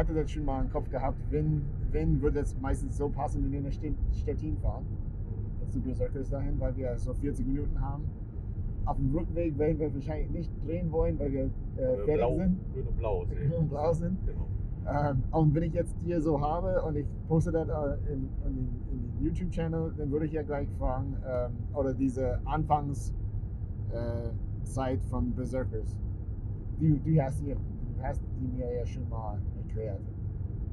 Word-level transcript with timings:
hatte 0.00 0.14
das 0.14 0.30
schon 0.30 0.46
mal 0.46 0.64
im 0.64 0.70
Kopf 0.70 0.88
gehabt, 0.90 1.18
wenn, 1.30 1.62
wenn 1.92 2.20
würde 2.22 2.40
es 2.40 2.58
meistens 2.58 2.96
so 2.96 3.08
passen, 3.10 3.44
wenn 3.44 3.52
wir 3.52 3.60
nach 3.60 3.72
Stet- 3.72 3.94
Stettin 4.12 4.56
fahren. 4.58 4.86
Zu 5.68 5.80
Berserkers 5.80 6.30
dahin, 6.30 6.58
weil 6.58 6.74
wir 6.76 6.98
so 6.98 7.12
40 7.12 7.46
Minuten 7.46 7.80
haben. 7.80 8.04
Auf 8.86 8.96
dem 8.96 9.14
Rückweg 9.14 9.56
werden 9.58 9.78
wir 9.78 9.94
wahrscheinlich 9.94 10.30
nicht 10.30 10.50
drehen 10.66 10.90
wollen, 10.90 11.18
weil 11.18 11.30
wir 11.32 11.44
äh, 11.44 11.50
fertig 11.76 12.14
blau, 12.14 12.36
sind. 12.38 12.58
Grün 12.72 12.86
und 12.88 12.96
blau 12.96 13.24
sehen. 13.26 13.38
Grün 13.38 13.52
und 13.60 13.68
blau 13.68 13.92
sind. 13.92 14.18
Genau. 14.26 14.46
Ähm, 15.10 15.22
und 15.30 15.54
wenn 15.54 15.62
ich 15.64 15.74
jetzt 15.74 15.94
dir 16.02 16.20
so 16.20 16.40
habe 16.40 16.82
und 16.82 16.96
ich 16.96 17.06
poste 17.28 17.52
das 17.52 17.68
äh, 17.68 18.12
in, 18.12 18.28
in, 18.46 18.54
den, 18.56 18.68
den 18.90 19.24
YouTube-Channel, 19.26 19.92
dann 19.98 20.10
würde 20.10 20.26
ich 20.26 20.32
ja 20.32 20.42
gleich 20.42 20.68
fragen, 20.78 21.14
ähm, 21.28 21.52
oder 21.74 21.92
diese 21.92 22.40
Anfangszeit 22.46 23.12
äh, 23.92 25.08
von 25.10 25.30
Berserkers. 25.32 25.94
Du, 26.80 26.96
du, 27.04 27.20
hast 27.20 27.40
die, 27.42 27.52
du 27.52 28.02
hast 28.02 28.22
die 28.40 28.48
mir 28.56 28.74
ja 28.74 28.86
schon 28.86 29.06
mal 29.10 29.38
erklärt. 29.70 30.00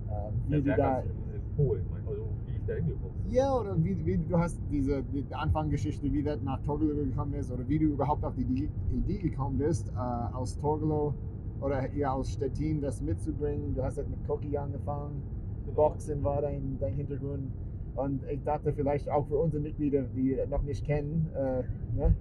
Ähm, 0.10 0.34
wie 0.48 0.62
Der 0.62 0.76
du 0.76 0.82
da, 0.82 1.00
in, 1.00 1.56
Polen, 1.56 1.86
also 2.08 2.30
wie 2.46 2.58
ich 2.58 2.66
da 2.66 2.74
hingekommen 2.76 3.14
bin. 3.24 3.32
ja, 3.34 3.54
oder 3.54 3.84
wie, 3.84 4.06
wie 4.06 4.18
du 4.18 4.38
hast 4.38 4.58
diese 4.72 5.04
die 5.04 5.26
Anfangsgeschichte, 5.34 6.12
wie 6.12 6.24
das 6.24 6.42
nach 6.42 6.62
Torgelow 6.64 6.96
gekommen 7.04 7.34
ist, 7.34 7.52
oder 7.52 7.68
wie 7.68 7.80
du 7.80 7.86
überhaupt 7.86 8.24
auf 8.24 8.36
die 8.36 8.44
Idee- 8.44 9.20
gekommen 9.20 9.58
bist, 9.58 9.90
äh, 9.90 10.00
aus 10.34 10.58
Torgelow 10.58 11.14
oder 11.60 11.92
eher 11.92 12.14
aus 12.14 12.32
Stettin 12.32 12.82
das 12.82 13.02
mitzubringen. 13.02 13.76
Du 13.76 13.84
hast 13.84 13.98
halt 13.98 14.10
mit 14.10 14.26
Koki 14.28 14.56
angefangen. 14.58 15.24
Genau. 15.66 15.90
Boxen 15.90 16.24
war 16.24 16.42
dein, 16.42 16.78
dein 16.80 16.94
Hintergrund. 16.94 17.52
Und 17.96 18.22
ich 18.32 18.44
dachte 18.44 18.72
vielleicht 18.74 19.10
auch 19.10 19.28
für 19.28 19.38
unsere 19.38 19.62
Mitglieder, 19.62 20.04
die 20.04 20.36
das 20.36 20.48
noch 20.50 20.62
nicht 20.62 20.86
kennen, 20.86 21.28
äh, 21.36 21.64
ne? 21.96 22.16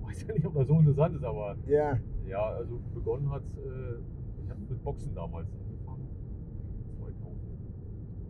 Ich 0.00 0.08
weiß 0.08 0.26
ja 0.26 0.34
nicht, 0.34 0.46
ob 0.46 0.54
das 0.54 0.66
so 0.66 0.78
interessant 0.78 1.14
ist, 1.14 1.24
aber 1.24 1.56
ja, 1.66 1.98
ja, 2.26 2.42
also 2.42 2.80
begonnen 2.94 3.30
hat 3.30 3.42
äh, 3.42 4.00
ich 4.42 4.50
habe 4.50 4.60
mit 4.68 4.82
Boxen 4.82 5.14
damals 5.14 5.46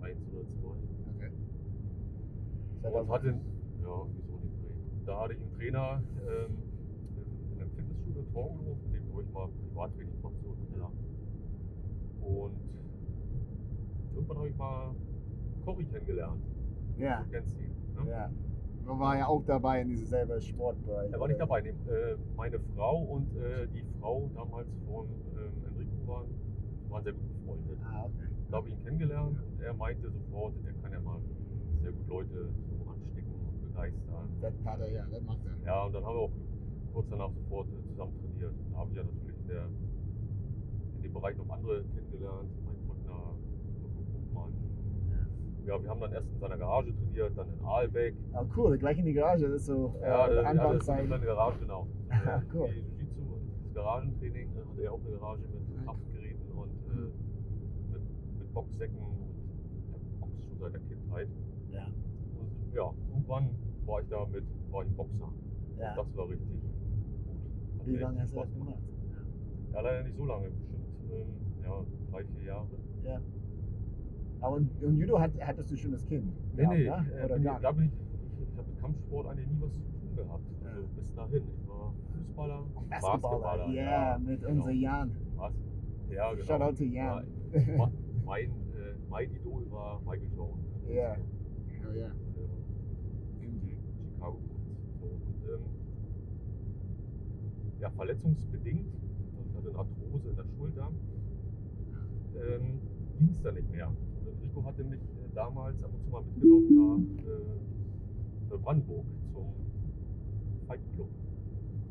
angefangen. 0.03 0.17
2001 0.21 0.21
oder 0.33 0.45
2002. 0.45 0.77
okay. 1.17 1.31
Und 3.01 3.09
hatte, 3.11 3.27
ja, 3.29 3.89
irgendwie 3.89 4.23
so 4.27 4.37
den 4.39 4.53
Dreh. 4.63 4.75
Da 5.07 5.21
hatte 5.21 5.35
ich 5.35 5.41
einen 5.41 5.53
Trainer 5.53 6.03
ähm, 6.27 6.57
in, 7.17 7.53
in 7.55 7.61
einem 7.61 7.71
Fitnessstudio 7.73 8.23
in 8.23 8.33
Torgelow, 8.33 8.77
mit 8.85 8.95
dem 8.95 9.13
habe 9.13 9.23
ich 9.23 9.33
mal 9.33 9.49
Privattraining 9.69 10.17
gemacht, 10.17 10.35
so 10.43 10.55
im 10.55 10.73
Keller. 10.73 10.93
Und 12.21 12.57
irgendwann 14.15 14.37
habe 14.39 14.49
ich 14.49 14.57
mal 14.57 14.95
Cory 15.65 15.85
kennengelernt. 15.85 16.43
Ja, 16.99 17.23
Du 17.23 17.31
kennst 17.31 17.59
ihn. 17.59 17.71
Ne? 18.05 18.11
ja. 18.11 18.31
Man 18.85 18.99
war 18.99 19.17
ja 19.17 19.27
auch 19.27 19.45
dabei 19.45 19.83
in 19.83 19.89
diesem 19.89 20.07
selben 20.07 20.41
Sportbereich. 20.41 21.13
Er 21.13 21.21
war 21.21 21.29
nicht 21.29 21.41
dabei. 21.41 21.61
Äh, 21.61 21.73
meine 22.37 22.59
Frau 22.75 23.03
und 23.03 23.37
äh, 23.37 23.69
die 23.69 23.85
Frau 24.01 24.29
damals 24.35 24.69
von 24.87 25.07
ähm, 25.37 25.53
Enrico 25.69 26.07
waren, 26.09 26.27
waren 26.89 27.05
sehr 27.05 27.13
gut 27.13 27.23
befreundet. 27.39 27.79
Ah, 27.85 28.05
okay. 28.07 28.30
Da 28.51 28.57
habe 28.57 28.69
ich 28.69 28.75
ihn 28.75 28.83
kennengelernt 28.85 29.39
und 29.41 29.61
er 29.63 29.75
meinte 29.75 30.11
sofort, 30.11 30.55
er 30.67 30.73
kann 30.83 30.93
ja 30.93 31.01
mal 31.01 31.19
sehr 31.83 31.93
gut 31.93 32.09
Leute 32.09 32.49
so 32.69 32.91
anstecken 32.91 33.33
und 33.33 33.61
begeistern. 33.63 34.29
Das 34.41 34.55
hat 34.65 34.81
er, 34.81 34.91
ja, 34.93 35.07
das 35.11 35.23
macht 35.23 35.39
er. 35.47 35.67
Ja, 35.67 35.85
und 35.85 35.93
dann 35.95 36.05
haben 36.05 36.15
wir 36.17 36.23
auch 36.23 36.33
kurz 36.93 37.07
danach 37.11 37.31
sofort 37.33 37.69
äh, 37.69 37.89
zusammen 37.89 38.13
trainiert. 38.21 38.53
Dann 38.71 38.79
habe 38.79 38.91
ich 38.91 38.97
ja 38.97 39.05
natürlich 39.05 39.39
in, 39.41 39.47
der, 39.47 39.65
in 40.97 41.03
dem 41.03 41.13
Bereich 41.13 41.37
noch 41.37 41.49
andere 41.49 41.85
kennengelernt. 41.95 42.51
Mein 42.67 42.77
Brückner, 42.89 43.35
Buchmann. 44.13 44.53
Ja, 45.67 45.81
wir 45.83 45.89
haben 45.91 46.01
dann 46.01 46.13
erst 46.13 46.27
in 46.33 46.41
seiner 46.41 46.57
Garage 46.59 46.93
trainiert, 46.97 47.33
dann 47.39 47.49
in 47.53 47.65
Aalbeck. 47.65 48.15
Ah, 48.33 48.45
cool, 48.57 48.77
gleich 48.79 48.99
in 48.99 49.05
die 49.05 49.13
Garage, 49.13 49.45
das 49.49 49.61
ist 49.61 49.67
so 49.67 49.95
Ja, 50.03 50.27
äh, 50.27 50.31
der, 50.35 50.43
ja, 50.43 50.43
das 50.43 50.43
ist 50.43 50.47
Anfangszeit. 50.61 51.09
seine 51.09 51.25
Garage, 51.25 51.59
genau. 51.61 51.87
Ah, 52.09 52.43
cool. 52.55 52.69
Die 52.75 52.81
Jiu-Jitsu, 52.81 53.23
dieses 53.55 53.75
Garagentraining, 53.75 54.49
äh, 54.57 54.69
hatte 54.69 54.83
er 54.83 54.93
auch 54.93 55.01
eine 55.07 55.11
Garage 55.17 55.43
mit 55.43 55.61
Ah, 55.79 55.85
Kraftgeräten 55.85 56.51
und 56.53 56.71
äh, 56.71 56.97
mit 56.97 57.30
Boxsäcken 58.55 58.97
und 58.99 59.17
ja, 59.93 59.99
Box 60.21 60.33
schon 60.49 60.59
seit 60.61 60.73
der 60.75 60.81
Kindheit. 60.81 61.29
Ja, 61.71 61.87
Und 62.39 62.75
ja, 62.75 62.93
irgendwann 63.09 63.51
war 63.87 64.01
ich 64.03 64.09
da 64.09 64.27
mit, 64.27 64.45
war 64.71 64.85
ich 64.85 64.91
Boxer. 64.97 65.29
ja. 65.79 65.95
Das 65.97 66.17
war 66.17 66.29
richtig 66.29 66.49
gut. 66.49 66.61
Hat 67.79 67.87
Wie 67.87 67.97
lange 67.97 68.21
hast 68.21 68.33
du 68.35 68.41
das 68.41 68.53
gemacht? 68.53 68.79
Ja, 69.73 69.81
leider 69.81 70.03
nicht 70.05 70.17
so 70.17 70.25
lange, 70.27 70.49
bestimmt 70.51 70.87
ähm, 71.13 71.27
ja, 71.63 71.85
drei, 72.11 72.25
vier 72.25 72.43
Jahre. 72.47 72.67
Ja. 73.05 73.21
Aber 74.41 74.57
und, 74.57 74.71
Judo 74.81 75.19
hat, 75.21 75.33
hattest 75.41 75.71
du 75.71 75.77
schon 75.77 75.93
das 75.93 76.05
Kind? 76.07 76.33
Nee, 76.57 76.63
gehabt, 76.63 76.77
nee, 76.77 76.85
ne? 76.85 77.07
äh, 77.21 77.25
Oder 77.25 77.35
bin, 77.35 77.45
gar 77.45 77.57
ich- 77.57 77.63
da 77.63 77.73
nicht? 77.73 77.79
bin 77.79 77.87
ich, 77.87 78.43
ich, 78.43 78.49
ich 78.53 78.59
habe 78.59 78.69
mit 78.69 78.81
Kampfsport 78.81 79.27
eigentlich 79.29 79.49
nie 79.49 79.61
was 79.61 79.73
zu 79.73 79.81
tun 79.81 80.17
gehabt. 80.17 80.45
Also 80.65 80.81
Ja. 80.81 80.87
bis 80.97 81.15
dahin. 81.15 81.37
Ich 81.37 81.69
war 81.69 81.93
Fußballer, 82.13 82.65
Basketballer, 82.89 83.69
ja, 83.73 83.83
ja, 84.13 84.19
mit 84.19 84.41
genau. 84.41 84.53
unserem 84.53 84.77
Jan. 84.81 85.11
Was? 85.37 85.53
Ja, 86.11 86.33
genau. 86.33 86.45
Shout 86.45 86.61
out 86.63 86.77
to 86.79 86.85
Jan. 86.85 87.25
Ja, 87.53 87.91
mein, 88.31 88.51
äh, 88.79 88.95
mein 89.09 89.29
Idol 89.35 89.69
war 89.73 90.01
Michael 90.07 90.31
Jordan. 90.37 90.65
ne? 90.87 90.95
Ja. 90.95 91.17
So, 91.17 91.89
Oh, 91.89 91.93
ja. 91.93 92.07
äh, 92.07 92.13
Chicago 94.13 94.39
Bulls. 94.39 94.71
So, 95.01 95.07
und, 95.07 95.43
ähm, 95.51 95.65
ja, 97.81 97.91
verletzungsbedingt, 97.91 98.87
also 99.37 99.49
ich 99.51 99.57
hatte 99.57 99.69
eine 99.71 99.79
Arthrose 99.79 100.29
in 100.29 100.37
der 100.37 100.45
Schulter, 100.57 100.91
ähm, 102.37 102.81
ging 103.19 103.31
es 103.31 103.43
dann 103.43 103.55
nicht 103.55 103.71
mehr. 103.73 103.89
Und 103.89 104.29
Enrico 104.29 104.65
hatte 104.65 104.85
mich 104.85 105.01
äh, 105.01 105.35
damals 105.35 105.83
ab 105.83 105.91
und 105.93 106.05
zu 106.05 106.11
mal 106.11 106.23
mitgenommen 106.23 107.17
nach, 107.17 108.55
äh, 108.55 108.59
Brandenburg 108.63 109.07
zum 109.33 109.47
Fight 110.69 110.81
Club. 110.95 111.09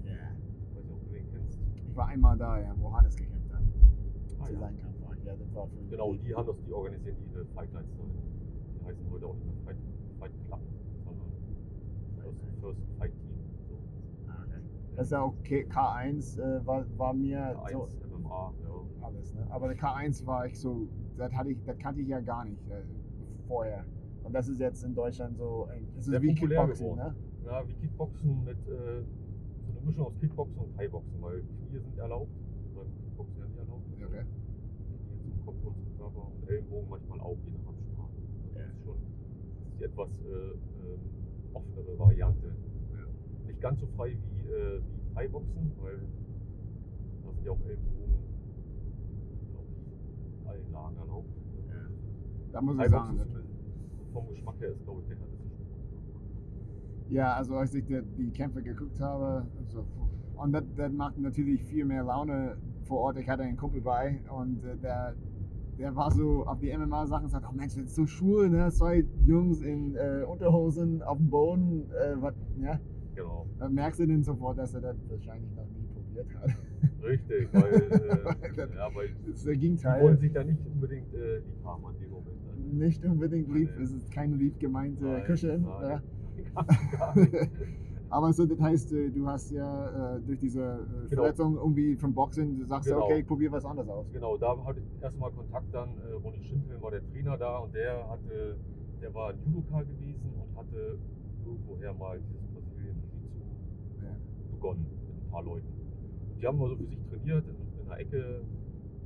Ja. 0.05 0.11
Ich 0.69 0.75
weiß 0.77 0.83
nicht, 0.85 0.93
ob 0.93 1.03
du 1.05 1.13
den 1.13 1.25
kennst. 1.31 1.59
Ich 1.89 1.95
war 1.97 2.07
einmal 2.07 2.37
da, 2.37 2.59
ja, 2.61 2.73
wo 2.79 2.93
Hannes 2.93 3.15
gekämpft 3.17 3.51
hat. 3.51 3.61
Ah, 4.39 4.49
ja. 4.49 4.59
seinem 4.59 4.79
Kampf 4.79 4.98
war 5.53 5.67
für 5.67 5.77
Genau, 5.89 6.13
die 6.13 6.35
haben 6.35 6.47
das, 6.47 6.55
die 6.65 6.73
organisieren 6.73 7.15
die 7.19 7.39
äh, 7.39 7.45
Fight 7.55 7.71
Nights 7.73 7.89
da. 7.97 8.03
Die 8.79 8.85
heißen 8.85 9.05
heute 9.11 9.25
auch 9.27 9.35
nicht 9.35 9.45
mehr 9.45 9.55
Fight, 9.65 9.77
Fight 10.19 10.31
Club, 10.47 10.59
sondern 11.05 11.31
First, 12.21 12.39
First 12.61 12.79
Fight 12.97 13.11
Team. 13.11 13.39
So. 13.69 13.75
Ah, 14.27 14.43
okay. 14.45 14.61
Das 14.95 15.05
ist 15.07 15.11
ja 15.11 15.21
auch 15.21 15.33
K 15.43 15.63
K1 15.63 16.39
äh, 16.39 16.65
war, 16.65 16.85
war 16.97 17.13
mir 17.13 17.39
K1, 17.39 17.89
so 17.89 18.17
MMA, 18.17 18.53
ja. 18.63 19.05
alles, 19.07 19.33
ne? 19.33 19.47
Aber 19.49 19.67
der 19.67 19.77
K1 19.77 20.25
war 20.25 20.45
ich 20.45 20.59
so, 20.59 20.87
das 21.17 21.31
hatte 21.33 21.51
ich, 21.51 21.63
das 21.65 21.77
kannte 21.79 22.01
ich 22.01 22.07
ja 22.07 22.19
gar 22.19 22.45
nicht 22.45 22.67
äh, 22.69 22.83
vorher. 23.47 23.85
Und 24.23 24.33
das 24.33 24.47
ist 24.47 24.59
jetzt 24.59 24.83
in 24.83 24.93
Deutschland 24.93 25.37
so, 25.37 25.67
ein- 25.71 25.87
das 25.95 26.05
ist 26.05 26.11
Sehr 26.11 26.21
wie 26.21 26.33
populär 26.33 26.59
Kickboxing, 26.67 26.85
geworden. 26.95 27.15
ne? 27.43 27.45
Ja, 27.45 27.67
wie 27.67 27.73
Kickboxen 27.73 28.43
mit 28.43 28.57
äh, 28.67 29.01
so 29.65 29.71
eine 29.71 29.81
Mischung 29.85 30.05
aus 30.07 30.17
Kickboxen 30.19 30.57
und 30.59 30.75
Thai-Boxen, 30.75 31.21
weil 31.21 31.41
Knie 31.41 31.79
sind 31.79 31.97
erlaubt, 31.97 32.31
beim 32.75 32.87
Kickboxen 33.01 33.39
ja 33.39 33.45
nicht 33.47 33.57
erlaubt. 33.57 33.83
Ja, 33.99 34.05
okay. 34.07 34.25
Knie 35.23 35.31
zum 35.31 35.45
Kopf 35.45 35.55
und 35.65 35.75
zum 35.79 35.97
Körper 35.97 36.19
und 36.27 36.38
Ellenbogen 36.49 36.89
manchmal 36.89 37.19
auch, 37.21 37.37
je 37.45 37.51
nach 37.51 37.67
Absprache. 37.67 38.09
Also 38.17 38.57
das 38.57 38.67
ist 38.73 38.83
schon 38.83 38.95
das 38.97 39.67
ist 39.67 39.79
die 39.79 39.83
etwas 39.83 40.09
äh, 40.09 40.51
ähm, 40.83 40.99
offenere 41.53 41.99
Variante. 41.99 42.47
Ja. 42.47 43.47
Nicht 43.47 43.61
ganz 43.61 43.79
so 43.79 43.87
frei 43.95 44.17
wie, 44.17 44.51
äh, 44.51 44.81
wie 44.81 45.13
Thai-Boxen, 45.13 45.71
weil 45.81 45.99
da 47.23 47.31
sind 47.31 47.45
ja 47.45 47.51
auch 47.51 47.61
Ellenbogen, 47.65 48.13
glaube 49.51 49.67
ich, 49.71 50.41
in 50.41 50.47
allen 50.47 50.71
Lagen 50.71 50.97
erlaubt. 50.97 51.29
Ja. 51.67 51.73
Da 52.51 52.61
muss 52.61 52.77
ich 52.79 52.89
sagen, 52.89 53.19
zumindest 53.19 53.49
vom 54.11 54.27
Geschmack 54.29 54.59
her 54.59 54.71
ist, 54.71 54.83
glaube 54.83 55.01
ich, 55.01 55.07
der 55.07 55.17
härteste 55.17 55.49
ja, 57.09 57.33
also 57.33 57.55
als 57.55 57.73
ich 57.73 57.85
die, 57.85 58.01
die 58.17 58.29
Kämpfe 58.29 58.61
geguckt 58.61 58.99
habe, 58.99 59.47
so, 59.67 59.83
und 60.35 60.51
das, 60.51 60.63
das 60.77 60.91
macht 60.91 61.17
natürlich 61.17 61.63
viel 61.63 61.83
mehr 61.83 62.03
Laune 62.03 62.55
vor 62.83 62.99
Ort. 62.99 63.17
Ich 63.17 63.27
hatte 63.27 63.43
einen 63.43 63.57
Kumpel 63.57 63.81
bei 63.81 64.21
und 64.29 64.63
äh, 64.63 64.77
der, 64.77 65.15
der 65.79 65.95
war 65.95 66.11
so 66.11 66.45
auf 66.45 66.59
die 66.59 66.75
MMA-Sachen 66.77 67.25
und 67.25 67.29
sagt, 67.31 67.45
oh 67.49 67.55
Mensch, 67.55 67.73
das 67.75 67.85
ist 67.85 67.95
so 67.95 68.05
schwul, 68.05 68.49
ne? 68.49 68.69
Zwei 68.71 69.05
Jungs 69.25 69.61
in 69.61 69.95
äh, 69.95 70.23
Unterhosen 70.27 71.01
auf 71.01 71.17
dem 71.17 71.29
Boden, 71.29 71.89
äh, 71.91 72.15
was, 72.21 72.33
ja? 72.61 72.79
Genau. 73.15 73.45
Dann 73.57 73.73
merkst 73.73 73.99
du 73.99 74.05
denn 74.07 74.23
sofort, 74.23 74.57
dass 74.57 74.73
er 74.73 74.81
das 74.81 74.97
wahrscheinlich 75.09 75.49
noch 75.55 75.65
nie 75.65 75.87
probiert 75.93 76.27
hat. 76.35 76.49
Richtig, 77.03 77.49
weil, 77.53 77.73
äh, 77.73 78.55
Das- 78.55 78.69
ja, 78.75 78.89
weil 78.93 79.09
Das 79.25 79.35
ist 79.35 79.45
der 79.45 79.53
die 79.53 79.59
Gegenteil. 79.59 80.03
wollen 80.03 80.17
sich 80.17 80.31
da 80.33 80.43
nicht 80.43 80.59
unbedingt 80.65 81.13
äh, 81.13 81.37
lieb 81.37 81.63
haben 81.65 81.85
an 81.85 81.95
dem 81.99 82.09
Moment. 82.11 82.27
Also, 82.49 82.61
Nicht 82.75 83.05
unbedingt 83.05 83.53
lieb, 83.53 83.69
es 83.81 83.91
ist 83.91 84.11
keine 84.11 84.35
lieb 84.35 84.59
gemeinte 84.59 85.03
Nein, 85.05 85.23
Kuscheln. 85.25 85.61
nein, 85.63 86.01
gar, 86.53 86.65
gar 86.97 87.15
nicht. 87.17 87.33
Aber 88.11 88.33
so, 88.33 88.45
das 88.45 88.59
heißt, 88.59 88.91
äh, 88.93 89.11
du 89.11 89.27
hast 89.27 89.51
ja 89.51 90.15
äh, 90.15 90.21
durch 90.21 90.39
diese 90.39 90.61
äh, 90.61 91.07
Genau. 91.09 91.21
Verletzung 91.21 91.55
irgendwie 91.57 91.95
vom 91.95 92.13
Boxen, 92.13 92.57
du 92.57 92.65
sagst 92.65 92.89
ja, 92.89 92.95
Genau. 92.95 93.05
okay, 93.05 93.19
ich 93.19 93.27
probiere 93.27 93.51
was 93.51 93.65
anderes 93.65 93.87
aus. 93.89 94.07
Genau, 94.11 94.35
da 94.37 94.57
hatte 94.65 94.79
ich 94.79 95.01
erstmal 95.01 95.31
Kontakt 95.31 95.71
dann, 95.73 95.89
äh, 95.99 96.13
Ronny 96.13 96.41
Schimpeln 96.41 96.81
war 96.81 96.89
der 96.91 97.03
Trainer 97.11 97.37
da 97.37 97.59
und 97.59 97.73
der 97.75 98.09
hatte, 98.09 98.57
der 98.99 99.13
war 99.13 99.29
ein 99.29 99.39
Judoka 99.45 99.83
gewesen 99.83 100.33
und 100.41 100.57
hatte 100.57 100.97
irgendwoher 101.45 101.93
mal 101.93 102.19
dieses 102.19 102.41
Brasilien 102.53 102.97
Jiu-Jitsu 103.05 103.45
Ja. 104.03 104.15
begonnen 104.51 104.89
mit 105.07 105.15
ein 105.15 105.29
paar 105.29 105.43
Leuten. 105.43 105.67
Und 106.31 106.41
die 106.41 106.47
haben 106.47 106.57
mal 106.57 106.69
so 106.69 106.77
für 106.77 106.87
sich 106.87 106.99
trainiert 107.09 107.45
in, 107.47 107.55
in 107.79 107.87
einer 107.87 107.99
Ecke, 107.99 108.41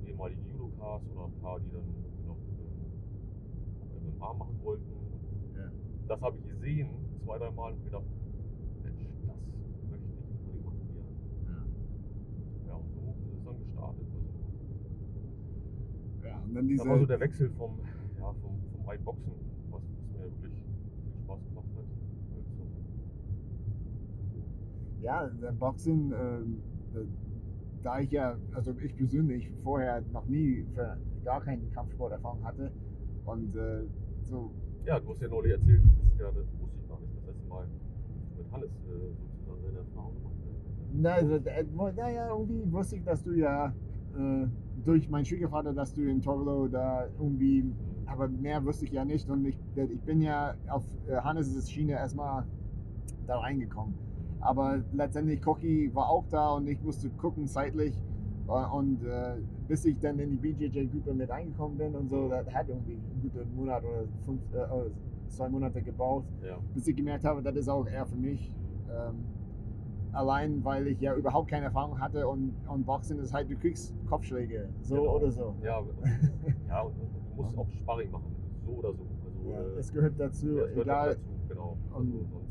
ehemalige 0.05 0.41
Judokas 0.49 1.01
oder 1.13 1.25
ein 1.25 1.35
paar, 1.41 1.59
die 1.59 1.71
dann 1.71 1.83
noch 2.25 2.37
ähm, 3.99 4.15
MMA 4.15 4.33
machen 4.33 4.57
wollten. 4.63 4.89
Ja. 5.55 5.69
Das 6.07 6.21
habe 6.21 6.37
ich 6.37 6.47
gesehen, 6.47 6.89
zwei, 7.25 7.37
drei 7.37 7.51
Mal 7.51 7.73
und 7.73 7.83
gedacht, 7.83 8.03
Mensch, 8.83 9.07
das 9.27 9.37
möchte 9.89 10.05
ich 10.07 10.15
unbedingt 10.43 10.65
mal 10.65 10.71
probieren. 10.71 11.07
Ja, 16.23 16.31
und 16.43 16.55
dann 16.55 16.67
dann 16.67 16.77
Das 16.77 16.87
war 16.87 16.93
so 16.95 16.99
diese, 16.99 17.07
der 17.07 17.19
Wechsel 17.19 17.49
vom, 17.57 17.79
ja, 18.19 18.33
vom, 18.41 18.51
vom 18.75 18.85
reinen 18.85 19.03
Boxen, 19.03 19.31
was, 19.71 19.81
was 19.81 19.83
mir 20.13 20.25
wirklich 20.25 20.41
viel 20.41 21.23
Spaß 21.23 21.39
gemacht 21.45 21.65
hat. 21.75 21.83
Ja, 25.01 25.27
der 25.27 25.51
Boxen, 25.51 26.11
äh, 26.13 26.99
da 27.83 27.99
ich 27.99 28.11
ja, 28.11 28.37
also 28.53 28.73
ich 28.81 28.95
persönlich 28.95 29.51
vorher 29.63 30.01
noch 30.13 30.25
nie 30.27 30.65
für 30.73 30.97
gar 31.25 31.41
keine 31.41 31.65
Kampfsporterfahrung 31.73 32.43
hatte 32.43 32.71
und 33.25 33.55
äh, 33.55 33.83
so 34.23 34.51
ja, 34.85 34.99
du 34.99 35.09
hast 35.09 35.21
ja 35.21 35.27
neulich 35.29 35.53
erzählt, 35.53 35.81
ist 36.05 36.19
ja, 36.19 36.27
das 36.27 36.45
wusste 36.59 36.77
ich 36.81 36.89
gar 36.89 36.99
nicht, 36.99 37.15
das 37.15 37.25
letzte 37.25 37.47
Mal 37.47 37.65
mit 38.37 38.51
Hannes 38.51 38.69
äh, 38.69 39.13
sozusagen 39.17 39.63
deine 39.63 39.77
Erfahrung 39.77 40.13
gemacht 40.15 40.33
hast. 40.45 40.93
Na, 40.93 41.13
also, 41.13 41.35
äh, 41.35 41.65
naja, 41.95 42.29
irgendwie 42.29 42.71
wusste 42.71 42.95
ich, 42.97 43.03
dass 43.03 43.23
du 43.23 43.33
ja 43.33 43.73
äh, 44.17 44.47
durch 44.85 45.09
meinen 45.09 45.25
Schwiegervater, 45.25 45.73
dass 45.73 45.93
du 45.93 46.01
in 46.01 46.21
Torlo 46.21 46.67
da 46.67 47.07
irgendwie, 47.19 47.65
aber 48.05 48.27
mehr 48.27 48.63
wusste 48.65 48.85
ich 48.85 48.91
ja 48.91 49.05
nicht 49.05 49.29
und 49.29 49.45
ich, 49.45 49.57
ich 49.75 50.01
bin 50.01 50.21
ja 50.21 50.55
auf 50.67 50.83
äh, 51.07 51.15
Hannes' 51.15 51.69
Schiene 51.69 51.93
erstmal 51.93 52.43
da 53.27 53.39
reingekommen. 53.39 53.93
Aber 54.41 54.81
letztendlich 54.91 55.41
Koki 55.41 55.89
war 55.93 56.09
auch 56.09 56.25
da 56.29 56.49
und 56.51 56.67
ich 56.67 56.81
musste 56.83 57.09
gucken 57.11 57.47
zeitlich 57.47 57.93
äh, 58.47 58.51
und 58.51 59.03
äh, 59.05 59.35
bis 59.67 59.85
ich 59.85 59.97
dann 59.99 60.19
in 60.19 60.31
die 60.31 60.37
BJJ-Gruppe 60.37 61.13
mit 61.13 61.31
eingekommen 61.31 61.77
bin 61.77 61.95
und 61.95 62.09
so, 62.09 62.27
das 62.27 62.45
hat 62.53 62.67
irgendwie 62.67 62.93
einen 62.93 63.21
guten 63.21 63.55
Monat 63.55 63.83
oder 63.83 64.03
fünf, 64.25 64.41
äh, 64.53 64.89
zwei 65.29 65.47
Monate 65.49 65.81
gebraucht 65.81 66.25
Ja. 66.45 66.57
bis 66.73 66.87
ich 66.87 66.95
gemerkt 66.95 67.23
habe, 67.23 67.41
das 67.41 67.55
ist 67.55 67.69
auch 67.69 67.87
eher 67.87 68.05
für 68.05 68.17
mich. 68.17 68.51
Ähm, 68.91 69.23
allein 70.13 70.63
weil 70.63 70.87
ich 70.87 70.99
ja 71.01 71.15
überhaupt 71.15 71.49
keine 71.49 71.65
Erfahrung 71.65 71.99
hatte 71.99 72.27
und, 72.27 72.53
und 72.67 72.85
Boxen 72.85 73.19
ist 73.19 73.33
halt, 73.33 73.49
du 73.49 73.55
kriegst 73.55 73.93
Kopfschläge, 74.07 74.69
so 74.81 74.95
Genau. 74.95 75.15
oder 75.17 75.31
so. 75.31 75.55
Ja, 75.63 75.77
und, 75.79 75.89
ja 76.67 76.81
und, 76.81 76.93
du 77.35 77.41
musst 77.41 77.57
auch 77.57 77.69
Sparring 77.69 78.11
machen, 78.11 78.35
so 78.65 78.71
oder 78.71 78.93
so. 78.93 79.05
Also, 79.25 79.49
Ja, 79.51 79.59
äh, 79.61 79.79
es 79.79 79.91
gehört 79.91 80.13
dazu, 80.19 80.47
ja, 80.57 80.63
es 80.63 80.69
gehört 80.69 80.87
egal. 80.87 81.09
dazu, 81.15 81.29
genau. 81.49 81.77
Also, 81.93 81.99
Und- 82.01 82.43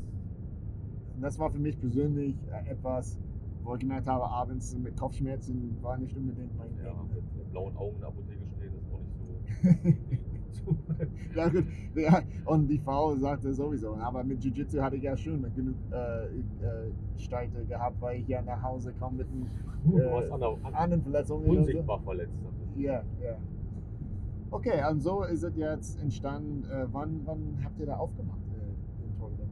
das 1.21 1.39
war 1.39 1.49
für 1.51 1.59
mich 1.59 1.79
persönlich 1.79 2.35
äh, 2.51 2.71
etwas, 2.71 3.17
wo 3.63 3.75
ich 3.75 3.79
gemerkt 3.79 4.07
habe, 4.07 4.25
abends 4.29 4.75
mit 4.77 4.97
Kopfschmerzen 4.97 5.77
war 5.81 5.97
nicht 5.97 6.15
unbedingt 6.17 6.55
mein 6.57 6.67
ja, 6.83 6.91
Ding. 6.91 7.09
mit, 7.15 7.37
mit 7.37 7.49
blauen 7.51 7.75
Augen 7.77 7.93
in 7.95 7.99
der 8.01 8.09
Apotheke 8.09 8.45
stehen 8.57 8.73
ist 8.75 8.91
auch 8.91 8.99
nicht 8.99 9.15
so. 9.17 10.23
ja 11.35 11.47
gut, 11.49 11.65
ja, 11.95 12.21
und 12.45 12.67
die 12.67 12.79
Frau 12.79 13.15
sagte 13.15 13.53
sowieso, 13.53 13.95
aber 13.95 14.23
mit 14.23 14.43
Jiu-Jitsu 14.43 14.81
hatte 14.81 14.95
ich 14.97 15.03
ja 15.03 15.15
schon 15.17 15.41
genug 15.55 15.75
äh, 15.91 16.25
äh, 16.25 16.91
Steite 17.17 17.65
gehabt, 17.65 17.99
weil 18.01 18.19
ich 18.21 18.27
ja 18.27 18.41
nach 18.41 18.61
Hause 18.61 18.93
kam 18.93 19.17
mit 19.17 19.27
einem 19.29 19.47
Äh, 19.99 20.31
an 20.31 20.73
anderen 20.73 21.01
Verletzungen. 21.03 21.45
und 21.47 21.53
so. 21.55 21.59
unsichtbar 21.61 21.99
verletzt. 22.01 22.33
Ja, 22.75 23.03
ja. 23.21 23.37
Okay, 24.51 24.81
und 24.89 24.99
so 25.01 25.23
ist 25.23 25.43
es 25.43 25.55
jetzt 25.55 25.99
entstanden. 26.01 26.63
Äh, 26.65 26.85
wann, 26.91 27.21
wann 27.25 27.59
habt 27.63 27.79
ihr 27.79 27.87
da 27.87 27.95
aufgemacht 27.97 28.39
äh, 28.53 29.03
in 29.05 29.17
Torgau? 29.19 29.47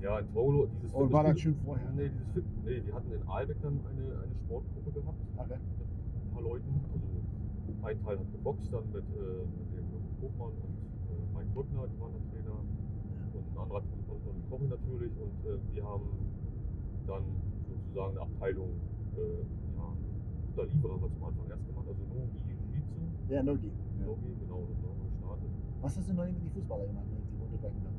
Ja, 0.00 0.18
in 0.20 0.32
Tolo, 0.32 0.68
dieses 0.80 0.94
Oder 0.94 1.12
war 1.12 1.24
das 1.24 1.40
schon 1.40 1.56
vorher? 1.64 1.90
Nee, 1.92 2.08
dieses 2.08 2.32
Fit 2.32 2.44
nee, 2.64 2.80
wir 2.86 2.94
hatten 2.94 3.12
in 3.12 3.28
Aalbeck 3.28 3.60
dann 3.60 3.80
eine, 3.90 4.22
eine 4.22 4.34
Sportgruppe 4.46 4.92
gehabt 4.92 5.18
Okay. 5.36 5.58
mit 5.78 5.86
ein 6.22 6.32
paar 6.32 6.42
Leuten. 6.42 6.80
Also 6.92 7.06
ein 7.88 8.04
Teil 8.04 8.18
hat 8.18 8.32
geboxt 8.32 8.72
dann 8.72 8.84
mit, 8.92 9.02
äh, 9.02 9.44
mit 9.74 9.79
Hofmann 10.22 10.54
und 10.60 10.74
äh, 11.10 11.24
Mike 11.34 11.50
Brückner, 11.54 11.86
die 11.88 11.98
waren 12.00 12.12
der 12.12 12.24
Trainer. 12.30 12.56
Und 12.60 13.46
ein 13.46 13.58
anderer 13.58 13.82
und, 13.82 14.04
und, 14.10 14.22
und 14.26 14.38
Kochen 14.50 14.68
natürlich. 14.68 15.12
Und 15.20 15.36
äh, 15.46 15.58
wir 15.74 15.84
haben 15.84 16.06
dann 17.06 17.24
sozusagen 17.68 18.12
eine 18.18 18.22
Abteilung, 18.26 18.70
äh, 19.16 19.40
ja, 19.76 19.86
unter 20.50 20.64
Liebe 20.66 20.86
haben 20.90 21.02
wir 21.02 21.10
zum 21.14 21.24
Anfang 21.24 21.46
erst 21.48 21.64
gemacht, 21.66 21.86
also 21.88 22.02
Nogi 22.10 22.38
Jiu-Jitsu. 22.46 23.02
Ja, 23.32 23.42
Nogi. 23.42 23.70
Ja. 23.70 24.06
Nogi, 24.06 24.30
genau, 24.40 24.60
das 24.68 24.78
haben 24.82 24.98
wir 25.00 25.08
gestartet. 25.10 25.50
Was 25.80 25.96
hast 25.96 26.08
du 26.08 26.12
noch 26.14 26.26
mit 26.26 26.42
die 26.44 26.50
Fußballer 26.50 26.86
gemacht, 26.86 27.06
die 27.08 27.40
unterbrechen 27.40 27.82
darf? 27.84 27.96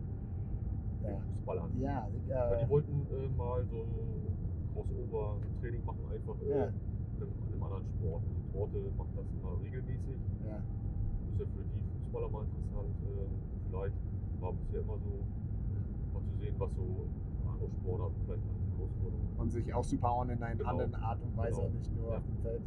Ja. 1.03 1.09
Ja. 1.09 1.19
Fußballern. 1.25 1.69
Ja, 1.81 2.07
ich, 2.13 2.23
Ja, 2.29 2.41
äh, 2.51 2.63
die 2.65 2.69
wollten 2.69 2.95
äh, 3.09 3.27
mal 3.35 3.65
so 3.71 3.77
ein 3.81 4.37
Crossover-Training 4.75 5.83
machen, 5.85 6.03
einfach 6.11 6.35
äh, 6.43 6.49
Ja. 6.49 6.65
in, 6.67 7.23
einem, 7.23 7.31
in 7.47 7.53
einem 7.55 7.63
anderen 7.63 7.85
Sport. 7.97 8.21
Also 8.27 8.41
Torte 8.53 8.79
macht 8.97 9.11
das 9.17 9.25
immer 9.31 9.51
regelmäßig. 9.63 10.19
ja. 10.45 10.57
Ist 11.31 11.39
ja 11.39 11.45
für 11.47 11.63
die 11.63 11.80
Fußballer 12.11 12.29
mal 12.29 12.43
interessant. 12.43 12.91
Äh, 13.07 13.69
vielleicht 13.69 13.95
war 14.41 14.51
bisher 14.53 14.81
immer 14.81 14.97
so, 14.99 15.23
mal 16.13 16.21
zu 16.27 16.35
sehen, 16.39 16.55
was 16.57 16.69
so 16.75 17.07
andere 17.47 17.69
Sportarten 17.71 18.15
vielleicht 18.25 18.43
an 18.43 18.75
Herausforderungen 18.75 19.27
Und 19.37 19.49
sich 19.51 19.73
auszupowern 19.73 20.29
in 20.29 20.43
einer 20.43 20.55
Genau. 20.57 20.69
anderen 20.69 20.95
Art 20.95 21.21
und 21.21 21.37
Weise, 21.37 21.61
Genau. 21.61 21.69
nicht 21.69 21.95
nur 21.95 22.11
Ja. 22.11 22.17
auf 22.17 22.23
dem 22.25 22.37
Feld. 22.43 22.61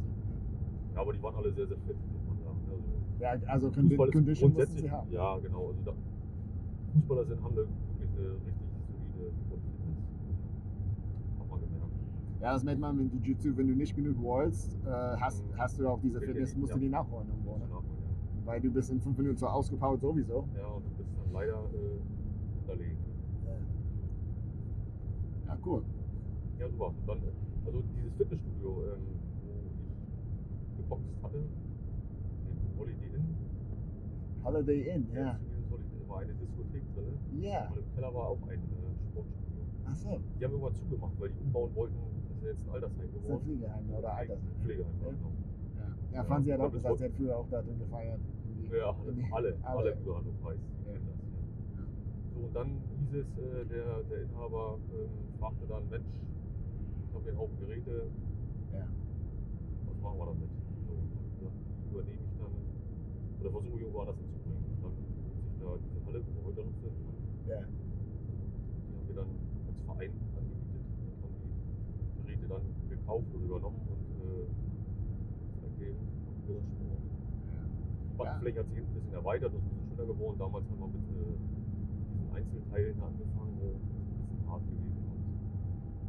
Ja, 0.95 1.01
aber 1.01 1.13
die 1.13 1.21
waren 1.21 1.35
alle 1.35 1.53
sehr, 1.53 1.67
sehr 1.67 1.77
fit, 1.77 1.95
muss 2.11 2.25
man 2.25 2.37
sagen. 2.43 2.59
Also, 2.71 2.83
Ja, 3.19 3.47
also 3.51 3.71
Fußball 3.71 4.11
Condition 4.11 4.23
mussten 4.25 4.39
grundsätzlich, 4.55 4.81
sie 4.81 4.91
haben. 4.91 5.11
ja 5.11 5.37
genau. 5.37 5.67
Also 5.67 5.81
da, 5.85 5.93
Fußballer 6.93 7.25
sind, 7.25 7.43
haben 7.43 7.51
eine, 7.51 7.61
wirklich 7.61 8.09
eine 8.17 8.33
richtig 8.33 8.67
solide 9.13 9.31
Grundfitness. 9.47 9.97
Hat 11.39 11.49
man 11.49 11.59
gemerkt. 11.61 11.91
Ja, 12.41 12.53
das 12.53 12.63
merkt 12.63 12.79
man 12.81 12.97
mit 12.97 13.13
Jiu-Jitsu, 13.13 13.55
wenn 13.57 13.67
du 13.67 13.75
nicht 13.75 13.95
genug 13.95 14.17
rollst, 14.21 14.75
äh, 14.85 14.89
hast, 14.89 15.43
Mhm. 15.45 15.57
hast 15.57 15.77
du 15.79 15.87
auch 15.87 15.99
diese 15.99 16.19
Fitness, 16.19 16.55
musst 16.55 16.73
du 16.73 16.79
die 16.79 16.89
nachholen 16.89 17.29
irgendwo. 17.29 17.57
Ne? 17.57 17.65
Weil 18.45 18.61
du 18.61 18.69
bist 18.71 18.91
in 18.91 19.01
fünf 19.01 19.17
Minuten 19.17 19.37
so 19.37 19.47
ausgepowert 19.47 20.01
sowieso. 20.01 20.47
Ja, 20.55 20.67
und 20.67 20.83
du 20.85 20.89
bist 20.97 21.09
dann 21.17 21.33
leider 21.33 21.53
äh, 21.73 22.61
unterlegen. 22.61 22.97
Ja, 23.45 23.53
ja 25.47 25.57
cool. 25.65 25.81
Ja, 26.59 26.69
super. 26.69 26.87
Und 26.87 27.07
dann, 27.07 27.19
also 27.65 27.83
dieses 27.97 28.13
Fitnessstudio, 28.15 28.69
ähm, 28.69 29.01
wo 29.41 29.53
ich 30.71 30.77
geboxt 30.77 31.15
hatte, 31.23 31.37
im 31.37 32.79
Holiday 32.79 33.09
Inn. 33.15 33.35
Holiday 34.43 34.89
Inn, 34.95 35.07
ja. 35.13 35.31
Inn? 35.31 35.55
war 36.07 36.21
eine 36.21 36.33
Diskothek 36.33 36.83
drin. 36.95 37.41
Ja. 37.41 37.69
Und 37.71 37.77
im 37.79 37.95
Keller 37.95 38.13
war 38.13 38.27
auch 38.29 38.41
ein 38.47 38.59
äh, 38.59 39.09
Sportstudio. 39.11 39.61
Ach 39.85 39.95
so, 39.95 40.19
Die 40.39 40.45
haben 40.45 40.51
irgendwann 40.51 40.75
zugemacht, 40.75 41.13
weil 41.19 41.29
die 41.29 41.39
umbauen 41.43 41.75
wollten. 41.75 41.95
Das 42.29 42.37
ist 42.37 42.43
ja 42.43 42.49
jetzt 42.51 42.61
ein 42.67 42.73
Altersheim 42.73 42.97
das 43.01 43.09
ist 43.09 43.15
ein 43.15 43.23
geworden. 43.23 43.43
Pflegeheim 43.43 43.89
oder 43.89 44.13
Ein 44.13 44.19
Altersheim. 44.19 44.61
Pflegeheim, 44.63 44.95
Ja. 45.01 45.09
genau. 45.09 45.31
Ja, 45.75 45.85
ja 46.11 46.17
Ja, 46.17 46.23
Franzi 46.23 46.49
hat 46.51 46.59
auch 46.59 46.63
das 46.65 46.73
gesagt, 46.73 46.97
sie 46.97 47.03
hat 47.05 47.11
früher 47.13 47.37
auch 47.37 47.49
da 47.49 47.61
drin 47.61 47.79
gefeiert. 47.79 48.19
Ja, 48.71 48.89
alle, 48.99 49.13
Nee, 49.13 49.29
alle, 49.31 49.57
alle. 49.63 49.91
über 50.01 50.21
Preis. 50.41 50.57
Die 50.59 50.87
Ja. 50.87 50.93
das. 50.93 51.19
So, 52.33 52.39
und 52.45 52.53
dann 52.55 52.81
hieß 52.99 53.13
es, 53.21 53.37
äh, 53.37 53.65
der, 53.65 54.03
der 54.03 54.21
Inhaber 54.23 54.77
ähm, 54.93 55.39
fragte 55.39 55.65
dann, 55.67 55.87
Mensch, 55.89 56.05
ich 56.05 57.13
habe 57.13 57.23
hier 57.23 57.31
einen 57.31 57.39
Haufen 57.39 57.59
Geräte, 57.59 58.11
Ja. 58.73 58.87
was 59.85 59.97
machen 60.01 60.17
wir 60.19 60.25
damit? 60.25 60.49
So, 60.85 60.93
und 60.93 61.91
übernehme 61.91 62.23
ich 62.23 62.37
dann 62.39 62.53
oder 63.39 63.51
versuche 63.51 63.75
ich 63.75 63.81
irgendwo 63.81 63.99
anders 64.01 64.17
hinzubringen. 64.17 64.63
Und 64.65 64.83
dann 64.83 64.95
nutze 65.23 65.47
ich 65.47 65.59
da 65.61 65.77
diese 65.77 66.05
Halle, 66.05 66.19
wo 66.25 66.31
wir 66.35 66.43
heute 66.45 66.61
noch 66.65 66.77
sind. 66.81 66.97
Ja. 67.47 67.61
die 67.61 68.95
haben 68.97 69.07
wir 69.07 69.15
dann 69.15 69.31
als 69.67 69.77
Verein 69.85 70.11
angemietet 70.35 70.85
und 71.05 71.23
haben 71.23 71.35
die 71.37 72.23
Geräte 72.23 72.47
dann 72.47 72.63
gekauft 72.89 73.27
und 73.33 73.43
übernommen 73.45 73.81
und 73.87 74.05
äh, 74.25 74.47
seitdem 75.61 75.95
machen 76.25 76.41
wir 76.47 76.55
das 76.55 76.65
Sport. 76.65 76.84
Ja. 78.17 78.23
Buttonfläche 78.23 78.59
hat 78.59 78.67
sich 78.67 78.75
hinten 78.75 78.91
ein 78.91 78.95
bisschen 78.95 79.13
erweitert, 79.13 79.53
das 79.53 79.59
ist 79.61 79.65
ein 79.65 79.69
bisschen 79.75 79.89
schöner 79.97 80.07
geworden. 80.13 80.35
Damals 80.39 80.65
haben 80.69 80.79
wir 80.79 80.87
mit 80.87 81.03
äh, 81.09 81.35
diesen 82.11 82.35
Einzelteilen 82.35 82.95
angefangen, 83.03 83.57
äh, 83.61 83.73
das 83.73 83.81
ist 83.81 83.91
ein 83.91 84.27
bisschen 84.29 84.49
hart 84.49 84.63
gewesen. 84.65 85.03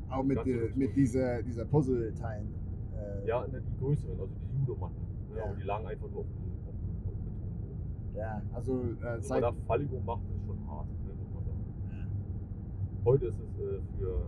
Und 0.06 0.12
Auch 0.12 0.22
mit, 0.22 0.44
die, 0.46 0.52
so- 0.54 0.78
mit 0.78 0.96
dieser, 0.96 1.42
dieser 1.42 1.64
Puzzle-Teilen. 1.64 2.48
Äh, 2.96 3.26
ja, 3.28 3.46
ne, 3.48 3.60
die 3.60 3.76
größeren, 3.78 4.18
also 4.20 4.32
die 4.34 4.58
Judomatten. 4.60 4.96
Ne, 5.30 5.36
Ja. 5.38 5.44
aber 5.44 5.54
die 5.56 5.62
lagen 5.64 5.86
einfach 5.86 6.08
nur 6.10 6.20
auf 6.20 6.26
dem, 6.26 6.42
auf 6.66 6.75
dem, 6.80 7.08
auf 7.08 7.14
dem 7.14 7.32
Betonboden. 7.34 8.16
ja, 8.16 8.42
also 8.54 8.72
äh, 9.02 9.04
Also 9.06 9.28
seit. 9.28 9.42
man 9.42 9.54
da 9.54 9.60
Fallübung 9.66 10.04
macht, 10.04 10.22
ist 10.34 10.46
schon 10.46 10.58
hart, 10.70 10.86
ne, 10.88 11.12
muss 11.18 11.30
man 11.34 11.44
sagen. 11.44 11.64
Ja, 11.90 13.04
Heute 13.04 13.26
ist 13.26 13.38
es 13.40 13.58
äh, 13.60 13.80
für 13.98 14.22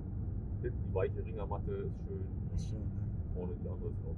hinten 0.60 0.76
die 0.88 0.94
weiche 0.94 1.24
Ringermatte 1.24 1.70
ist 1.72 1.98
schön, 2.04 2.20
ist 2.54 2.68
schön. 2.70 2.80
Ne? 2.80 2.86
vorne 3.34 3.52
die 3.62 3.68
andere 3.68 3.90
ist 3.90 4.02
auch. 4.04 4.16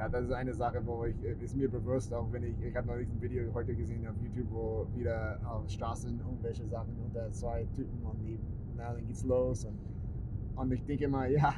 Ja, 0.00 0.08
das 0.08 0.24
ist 0.24 0.32
eine 0.32 0.54
Sache, 0.54 0.80
wo 0.86 1.04
ich, 1.04 1.14
äh, 1.22 1.34
ist 1.44 1.54
mir 1.54 1.68
bewusst, 1.70 2.14
auch 2.14 2.26
wenn 2.32 2.42
ich, 2.42 2.54
ich 2.62 2.74
habe 2.74 2.86
neulich 2.86 3.06
ein 3.10 3.20
Video 3.20 3.52
heute 3.52 3.74
gesehen 3.74 4.06
auf 4.08 4.14
YouTube, 4.22 4.46
wo 4.50 4.86
wieder 4.96 5.38
auf 5.44 5.68
Straßen 5.68 6.18
irgendwelche 6.18 6.66
Sachen 6.68 6.96
unter 7.04 7.30
zwei 7.32 7.66
Typen 7.76 8.02
und 8.04 8.18
die, 8.22 8.38
na, 8.78 8.94
dann 8.94 9.06
geht's 9.06 9.24
los 9.24 9.66
und, 9.66 9.76
und 10.56 10.72
ich 10.72 10.82
denke 10.86 11.04
immer, 11.04 11.26
ja, 11.26 11.52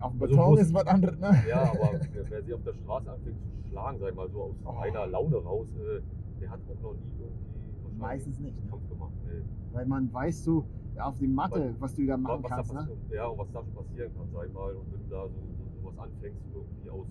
auf 0.00 0.12
dem 0.12 0.20
Also 0.20 0.34
Beton 0.36 0.50
muss- 0.50 0.60
ist 0.60 0.74
was 0.74 0.86
anderes, 0.86 1.18
ne? 1.18 1.30
Ja, 1.48 1.62
aber 1.62 1.98
wer, 2.28 2.42
sich 2.42 2.52
auf 2.52 2.62
der 2.62 2.74
Straße 2.74 3.10
anfängt 3.10 3.38
zu 3.40 3.68
schlagen, 3.70 3.98
sag 4.00 4.10
ich 4.10 4.16
mal 4.16 4.28
so 4.28 4.42
aus 4.42 4.56
Oh. 4.66 4.76
einer 4.80 5.06
Laune 5.06 5.36
raus, 5.36 5.68
äh, 5.76 6.02
der 6.42 6.50
hat 6.50 6.60
auch 6.60 6.82
noch 6.82 6.92
nie 6.92 7.00
irgendwie 7.18 7.46
wahrscheinlich 7.84 7.98
Meistens 8.02 8.38
nicht, 8.38 8.62
ne? 8.64 8.68
Kampf 8.68 8.86
gemacht. 8.90 9.12
Nee. 9.24 9.42
Weil 9.72 9.86
man 9.86 10.12
weiß 10.12 10.44
so, 10.44 10.66
auf 10.98 11.16
die 11.16 11.26
Matte, 11.26 11.74
was 11.78 11.94
du 11.94 12.04
da 12.04 12.12
Was, 12.16 12.20
machen 12.20 12.42
was 12.44 12.50
kannst, 12.50 12.74
da 12.74 12.82
ne? 12.82 12.88
Ja, 13.14 13.26
und 13.28 13.38
was 13.38 13.50
da 13.50 13.62
schon 13.64 13.72
passieren 13.72 14.12
kann, 14.14 14.28
sag 14.30 14.46
ich 14.46 14.52
mal. 14.52 14.74
Und 14.74 14.92
wenn 14.92 15.00
du 15.04 15.08
da 15.08 15.22
so, 15.24 15.30
so 15.56 15.80
sowas 15.80 15.98
anfängst, 15.98 16.42
irgendwie 16.54 16.90
aus 16.90 17.06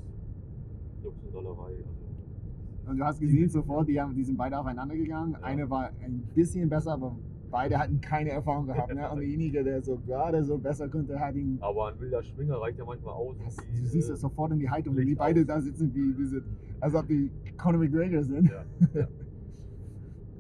Jux. 1.06 1.16
Also, 1.36 2.90
Und 2.90 2.98
du 2.98 3.04
hast 3.04 3.20
gesehen 3.20 3.50
sofort, 3.50 3.88
die, 3.88 4.00
haben, 4.00 4.16
die 4.16 4.24
sind 4.24 4.38
beide 4.38 4.58
aufeinander 4.60 4.96
gegangen. 4.96 5.34
Ja. 5.34 5.40
Eine 5.42 5.70
war 5.70 5.90
ein 6.04 6.24
bisschen 6.34 6.70
besser, 6.70 6.94
aber 6.94 7.16
beide 7.50 7.78
hatten 7.80 8.02
keine 8.02 8.32
Erfahrung 8.32 8.68
gehabt. 8.68 8.94
Ne? 8.94 9.10
Und 9.12 9.20
derjenige, 9.20 9.64
der 9.64 9.82
so 9.82 9.98
gerade 9.98 10.44
so 10.44 10.58
besser 10.58 10.90
konnte, 10.90 11.20
hat 11.20 11.36
ihn. 11.36 11.58
Aber 11.62 11.88
ein 11.90 12.00
wilder 12.00 12.24
Schwinger 12.24 12.62
reicht 12.62 12.78
ja 12.80 12.86
manchmal 12.86 13.14
aus. 13.14 13.36
Das, 13.44 13.58
wie, 13.72 13.82
du 13.82 13.88
siehst 13.88 14.10
äh, 14.10 14.14
es 14.14 14.22
sofort 14.22 14.52
in 14.52 14.60
die 14.60 14.70
Haltung, 14.70 14.96
wie 14.96 15.02
die 15.02 15.08
Licht 15.10 15.20
beide 15.20 15.42
aus. 15.42 15.48
da 15.48 15.62
sitzen, 15.62 15.94
wie 15.94 16.14
diese, 16.14 16.44
als 16.80 16.96
ob 16.96 17.08
die 17.08 17.32
Conor 17.58 17.80
McGregor 17.80 18.24
sind. 18.24 18.50
Ja, 18.50 18.66
ja. 18.94 19.08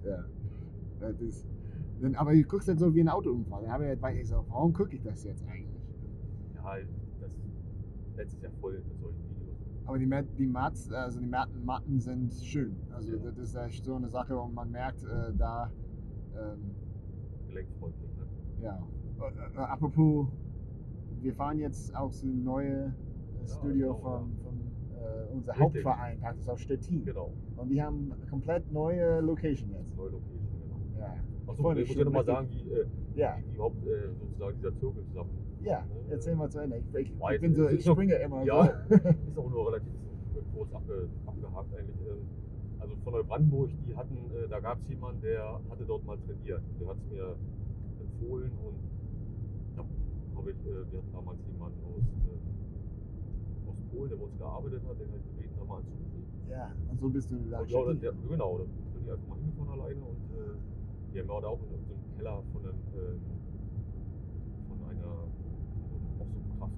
Ja. 0.05 0.25
Das 0.99 1.19
ist, 1.21 1.45
dann, 2.01 2.15
aber 2.15 2.33
du 2.33 2.43
guckst 2.43 2.67
halt 2.67 2.79
so 2.79 2.93
wie 2.93 3.01
ein 3.01 3.09
Autounfall. 3.09 3.63
Da 3.63 3.71
habe 3.71 3.91
ich 3.91 4.01
halt 4.01 4.17
ich 4.17 4.29
so, 4.29 4.45
warum 4.49 4.73
gucke 4.73 4.95
ich 4.95 5.01
das 5.01 5.23
jetzt 5.23 5.43
eigentlich? 5.47 5.75
ja, 6.55 6.77
das 7.21 7.31
letztes 8.17 8.41
Jahr 8.41 8.51
voll 8.59 8.73
mit 8.73 8.99
solchen 8.99 9.23
Videos. 9.29 9.44
Aber 9.85 9.99
die, 9.99 10.09
die 10.37 10.47
Mats, 10.47 10.91
also 10.91 11.19
die 11.19 11.27
Matten, 11.27 11.63
Matten 11.63 11.99
sind 11.99 12.33
schön. 12.33 12.75
Also 12.91 13.15
Ja. 13.15 13.23
das 13.23 13.37
ist 13.37 13.55
echt 13.55 13.85
so 13.85 13.95
eine 13.95 14.09
Sache, 14.09 14.35
wo 14.35 14.47
man 14.47 14.71
merkt, 14.71 15.03
äh, 15.03 15.31
da, 15.37 15.71
ähm, 16.35 16.75
Gelenkfreundlich. 17.47 18.09
Ne? 18.17 18.63
ja. 18.63 18.79
Äh, 19.19 19.55
äh, 19.55 19.59
apropos, 19.59 20.27
wir 21.21 21.33
fahren 21.35 21.59
jetzt 21.59 21.95
auch 21.95 22.11
zu 22.11 22.25
dem 22.25 22.43
neuen 22.43 22.93
äh, 23.43 23.47
Studio 23.47 23.93
genau, 23.93 23.99
von, 24.01 24.37
von 24.43 24.55
äh, 24.97 25.33
unser 25.33 25.51
Richtig. 25.51 25.63
Hauptverein, 25.85 26.19
das 26.21 26.37
ist 26.39 26.49
aus 26.49 26.61
Stettin. 26.61 27.05
Genau, 27.05 27.31
Und 27.55 27.69
die 27.69 27.81
haben 27.81 28.11
eine 28.11 28.25
komplett 28.27 28.71
neue 28.71 29.21
Location 29.21 29.69
jetzt. 29.71 29.95
neue 29.95 30.09
Location, 30.09 30.49
genau. 30.63 30.99
Ja. 30.99 31.15
Achso, 31.47 31.61
Freunde, 31.61 31.83
ich 31.83 31.89
muss 31.89 31.97
ja 31.97 32.05
nochmal 32.05 32.25
sagen, 32.25 32.49
wie, 32.49 33.19
Ja, 33.19 33.37
wie 33.47 33.53
überhaupt 33.55 33.85
äh, 33.85 34.09
sozusagen 34.19 34.57
dieser 34.57 34.75
Zirkel 34.79 35.05
zusammen. 35.09 35.44
Ja, 35.65 35.85
erzähl 36.09 36.35
mal 36.35 36.49
zu 36.49 36.59
Ende. 36.59 36.77
Ich, 36.77 36.95
ich, 36.95 37.11
ich 37.33 37.41
bin 37.41 37.55
so, 37.55 37.67
ich 37.69 37.83
springe 37.83 38.15
immer 38.15 38.43
Ja, 38.43 38.65
so. 38.87 38.95
ist 39.29 39.37
auch 39.37 39.49
nur 39.49 39.67
relativ 39.67 39.91
kurz 40.53 40.71
abge, 40.73 41.09
abgehakt 41.25 41.73
eigentlich. 41.75 41.97
Ähm, 42.07 42.27
Also 42.79 42.95
von 43.03 43.13
Neubrandenburg, 43.13 43.69
die 43.87 43.95
hatten, 43.95 44.15
äh, 44.35 44.47
da 44.47 44.59
gab 44.59 44.79
es 44.79 44.87
jemanden, 44.89 45.21
der 45.21 45.59
hatte 45.69 45.85
dort 45.85 46.05
mal 46.05 46.17
trainiert. 46.19 46.61
Der 46.79 46.87
hat 46.87 46.97
es 46.97 47.05
mir 47.11 47.35
empfohlen 47.99 48.51
und 48.63 48.77
ja, 49.75 49.83
habe 50.37 50.51
ich, 50.51 50.57
äh, 50.65 50.91
wir 50.91 50.99
hatten 50.99 51.11
damals 51.13 51.39
jemanden 51.47 51.79
aus, 51.83 52.03
äh, 52.03 53.69
aus 53.69 53.77
Polen, 53.91 54.09
der 54.09 54.17
bei 54.17 54.23
uns 54.25 54.37
gearbeitet 54.37 54.81
hat, 54.87 54.99
den 54.99 55.07
habe 55.09 55.19
ich 55.19 55.25
gebeten, 55.35 55.55
da 55.57 55.63
mal 55.65 55.77
anzurufen. 55.77 56.13
Ja, 56.49 56.71
und 56.89 56.99
so 56.99 57.09
bist 57.09 57.31
du 57.31 57.35
da. 57.49 57.63
Ja, 57.65 57.93
der, 57.93 58.13
genau, 58.29 58.57
da 58.59 58.63
bin 58.63 59.03
ich 59.03 59.11
einfach 59.11 59.27
mal 59.27 59.37
hingefahren 59.39 59.81
alleine 59.81 60.01
und 60.01 60.23
äh, 60.35 60.55
die 61.13 61.19
haben 61.19 61.29
ja 61.29 61.41
da 61.41 61.47
auch 61.47 61.61
in 61.63 61.69
so 61.87 61.93
einem 61.95 62.15
Keller 62.15 62.43
von 62.53 62.61
einem, 62.65 62.79
ähm, 62.93 63.21
von 64.69 64.77
einer, 64.89 65.13
auch 66.19 66.27
so 66.31 66.39
Kraft. 66.59 66.73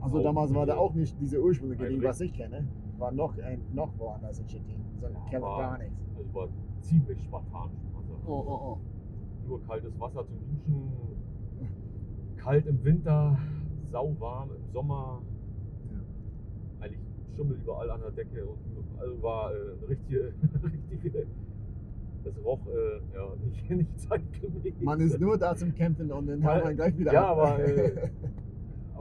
Also 0.00 0.22
damals 0.22 0.54
war 0.54 0.66
da 0.66 0.76
auch 0.76 0.94
nicht 0.94 1.18
diese 1.20 1.42
ursprüngliche 1.42 1.88
Ding, 1.88 2.02
was 2.02 2.20
ich 2.20 2.32
kenne. 2.32 2.66
War 2.98 3.12
noch 3.12 3.36
ein 3.38 3.60
noch 3.72 3.90
woanders 3.98 4.38
in 4.40 4.48
Stettin. 4.48 4.84
So 5.00 5.06
ein 5.06 5.16
Ja, 5.32 5.40
war- 5.42 5.58
gar 5.58 5.78
nichts. 5.78 5.94
Also 6.16 6.34
war 6.34 6.48
ziemlich 6.80 7.22
spartanisch. 7.22 7.76
Oh, 8.26 8.32
oh, 8.32 8.50
oh. 8.50 8.78
Nur 9.48 9.62
kaltes 9.66 9.98
Wasser 10.00 10.26
zum 10.26 10.38
Duschen, 10.48 10.90
kalt 12.36 12.66
im 12.66 12.82
Winter, 12.84 13.38
sauwarm 13.92 14.50
im 14.50 14.72
Sommer, 14.72 15.22
eigentlich 16.80 17.00
Schimmel 17.36 17.56
überall 17.62 17.90
an 17.90 18.00
der 18.00 18.10
Decke 18.10 18.44
und 18.44 18.58
also 18.98 19.22
war 19.22 19.52
äh, 19.52 19.54
eine 19.54 19.88
richtige, 19.88 20.32
richtige, 20.90 21.26
das 22.24 22.34
roch 22.44 22.58
äh, 22.66 22.96
ja, 23.14 23.28
nicht, 23.44 23.70
nicht 23.78 24.00
zeitgemäß. 24.00 24.74
Man 24.80 25.00
ist 25.00 25.20
nur 25.20 25.38
da 25.38 25.54
zum 25.54 25.72
Kämpfen 25.74 26.10
und 26.10 26.26
dann 26.26 26.44
haut 26.44 26.64
man 26.64 26.74
gleich 26.76 26.98
wieder 26.98 27.12
ja, 27.12 27.28
ab. 27.30 27.38
aber, 27.38 27.58
äh, 27.64 28.10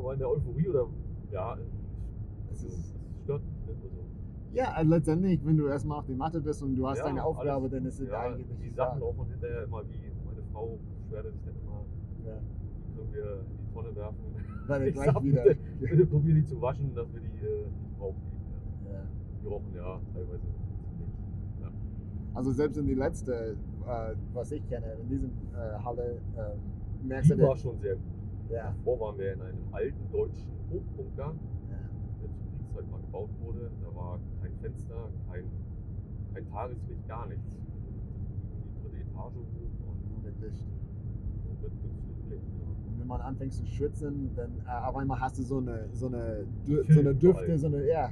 aber 0.06 0.14
in 0.14 0.20
der 0.20 0.30
Euphorie 0.30 0.68
oder 0.70 0.86
ja, 1.32 1.58
Es 2.52 2.94
stört 3.24 3.42
mich 3.44 3.56
nicht. 3.68 3.84
Also, 3.84 4.04
ja, 4.54 4.72
also 4.72 4.92
letztendlich, 4.92 5.46
wenn 5.46 5.58
du 5.58 5.68
erstmal 5.68 6.00
auf 6.00 6.06
die 6.06 6.14
Matte 6.14 6.40
bist 6.42 6.62
und 6.62 6.76
du 6.76 6.88
hast 6.88 7.00
ja, 7.00 7.06
deine 7.06 7.24
Aufgabe, 7.24 7.50
alles- 7.66 7.72
dann 7.72 7.86
ist 7.86 8.00
es 8.00 8.10
ja, 8.10 8.20
eigentlich 8.20 8.48
die. 8.62 8.70
Sachen 8.70 9.02
auch 9.02 9.18
und 9.18 9.30
hinterher 9.32 9.64
immer 9.64 9.82
wie 9.90 10.12
meine 10.26 10.44
Frau 10.54 10.78
beschwerte 11.02 11.32
sich 11.32 11.42
dann 11.44 11.56
immer, 11.56 11.86
Ja. 12.28 12.38
die 12.40 12.96
können 12.98 13.14
wir 13.14 13.40
in 13.42 13.58
die 13.68 13.74
Tonne 13.74 13.96
werfen. 13.96 14.18
Weil 14.68 14.88
Ich 14.88 14.94
gleich 14.94 15.12
sag, 15.12 15.24
wieder. 15.24 15.44
Bitte, 15.44 15.60
bitte 15.80 16.06
probier 16.06 16.34
die 16.36 16.46
zu 16.46 16.62
waschen, 16.62 16.94
dass 16.96 17.12
wir 17.14 17.22
die 17.22 17.46
äh, 17.46 17.66
drauflegen. 17.98 18.40
Ja. 18.86 18.94
Ja. 18.94 19.04
Die 19.42 19.48
rochen 19.48 19.74
ja 19.76 20.00
teilweise. 20.14 20.44
Ja. 21.62 21.72
Also 22.34 22.52
selbst 22.52 22.78
in 22.78 22.86
die 22.88 22.96
letzte, 22.96 23.56
äh, 23.88 24.16
was 24.34 24.52
ich 24.52 24.68
kenne, 24.68 24.94
in 25.02 25.08
diesem 25.10 25.32
äh, 25.54 25.84
Halle, 25.84 26.20
äh, 26.36 27.08
merkst 27.08 27.32
du 27.32 27.36
Die 27.36 27.42
war 27.42 27.56
schon 27.58 27.80
sehr 27.80 27.96
gut. 27.96 28.04
Ja, 28.50 28.72
Davor 28.78 29.00
waren 29.00 29.18
wir 29.18 29.34
in 29.34 29.42
einem 29.42 29.58
alten 29.72 30.12
deutschen 30.12 30.52
Hochbunker, 30.72 31.34
ja, 31.70 31.78
der 32.22 32.30
zur 32.30 32.30
Kriegszeit 32.30 32.90
mal 32.92 33.00
gebaut 33.02 33.30
wurde. 33.42 33.72
Da 33.82 33.96
war 33.96 34.20
kein 34.42 34.52
Fenster, 34.62 35.10
kein, 35.32 35.46
kein 36.34 36.46
Tageslicht, 36.50 37.08
gar 37.08 37.28
nichts. 37.28 37.56
Und 37.56 37.88
in 37.88 38.64
die 38.64 38.82
dritte 38.82 38.98
Etage 39.10 39.36
hoch 39.36 39.90
und 39.90 40.10
nur 40.12 40.20
mit 40.24 40.40
Licht. 40.42 40.68
nur 41.46 41.56
mit 41.62 41.82
künstlichem 41.82 42.30
Licht. 42.30 42.44
Ja. 42.60 42.92
Und 42.92 43.00
wenn 43.00 43.08
man 43.08 43.22
anfängt 43.22 43.54
zu 43.54 43.66
schwitzen, 43.66 44.32
dann 44.36 44.52
äh, 44.68 44.86
auf 44.86 44.96
einmal 44.96 45.20
hast 45.20 45.38
du 45.38 45.44
so 45.44 45.58
eine, 45.58 45.88
so 45.94 46.08
eine, 46.08 46.46
Dü 46.68 46.84
so 46.90 47.00
eine 47.00 47.16
Düfte, 47.16 47.58
so 47.58 47.68
eine, 47.68 47.88
ja, 47.88 48.12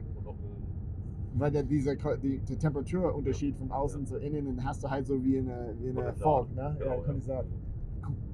weil 1.35 1.49
der, 1.49 1.63
dieser, 1.63 1.95
die, 2.17 2.37
der 2.39 2.59
Temperaturunterschied 2.59 3.57
von 3.57 3.71
außen 3.71 4.01
Ja. 4.01 4.05
zu 4.05 4.17
innen, 4.17 4.45
dann 4.45 4.63
hast 4.63 4.83
du 4.83 4.89
halt 4.89 5.07
so 5.07 5.23
wie 5.23 5.39
eine, 5.39 5.73
wie 5.79 5.89
eine 5.89 5.95
Kondensat. 5.95 6.21
Fog, 6.23 6.55
ne? 6.55 6.75
Genau, 6.77 6.91
ja, 6.91 7.01
Kondensat. 7.01 7.45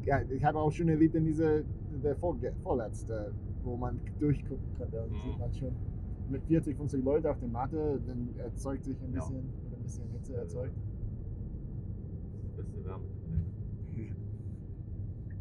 Ja, 0.04 0.22
ich 0.30 0.44
habe 0.44 0.60
auch 0.60 0.72
schon 0.72 0.90
erlebt 0.90 1.16
in 1.16 1.24
diese, 1.24 1.64
der 2.04 2.16
vorge- 2.18 2.54
vorletzte, 2.64 3.32
wo 3.64 3.76
man 3.78 4.00
durchgucken 4.20 4.76
konnte. 4.78 5.02
Und 5.04 5.12
Mhm. 5.14 5.22
sieht 5.22 5.40
man 5.40 5.54
schon 5.54 5.76
mit 6.30 6.44
40, 6.46 6.76
50 6.78 7.04
Leute 7.04 7.30
auf 7.32 7.40
der 7.40 7.48
Matte, 7.48 8.00
dann 8.06 8.30
erzeugt 8.38 8.84
sich 8.84 8.96
ein 9.02 9.14
Ja. 9.14 9.20
bisschen, 9.20 9.44
wird 9.64 9.74
ein 9.74 9.84
bisschen 9.84 10.10
Hitze 10.12 10.36
erzeugt. 10.38 10.74
das 12.56 12.66
beste 12.66 12.86
Wärmegetränk. 12.86 13.46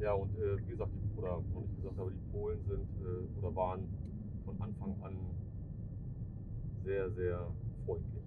Ja, 0.01 0.13
und 0.13 0.31
äh, 0.39 0.57
wie 0.65 0.71
gesagt, 0.71 0.93
die, 0.95 1.19
oder 1.19 1.43
noch 1.53 1.61
nicht 1.63 1.77
gesagt, 1.77 1.99
aber 1.99 2.11
die 2.13 2.21
Polen 2.33 2.61
sind 2.69 2.87
äh, 3.03 3.39
oder 3.39 3.55
waren 3.57 3.81
von 4.45 4.55
Anfang 4.63 4.95
an 5.03 5.17
sehr, 6.85 7.11
sehr 7.11 7.41
freundlich. 7.85 8.23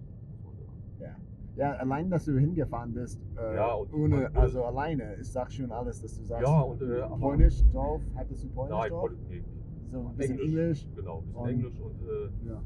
Ja. 1.00 1.16
Ja, 1.54 1.72
allein, 1.72 2.08
dass 2.08 2.24
du 2.24 2.38
hingefahren 2.38 2.94
bist, 2.94 3.20
äh, 3.36 3.56
Ja, 3.56 3.74
und 3.74 3.92
ohne, 3.92 4.16
man- 4.22 4.36
also 4.36 4.64
alleine, 4.64 5.12
ist 5.14 5.32
sagt 5.32 5.52
schon 5.52 5.70
alles, 5.70 6.00
dass 6.00 6.16
du 6.16 6.24
sagst. 6.24 6.42
Ja, 6.48 6.60
und 6.60 6.80
äh, 6.80 7.02
Polnisch 7.20 7.62
drauf, 7.72 8.00
hattest 8.14 8.44
du 8.44 8.48
Polnisch 8.48 8.78
Nein, 8.78 8.90
drauf? 8.90 9.10
Nee, 9.28 9.42
So 9.90 9.98
ein 9.98 10.16
bisschen 10.16 10.38
Englisch. 10.40 10.88
Genau, 10.96 11.18
ein 11.18 11.24
bisschen 11.26 11.40
Und- 11.42 11.48
Englisch 11.50 11.80
und 11.80 12.02
äh, 12.02 12.48
Ja. 12.48 12.62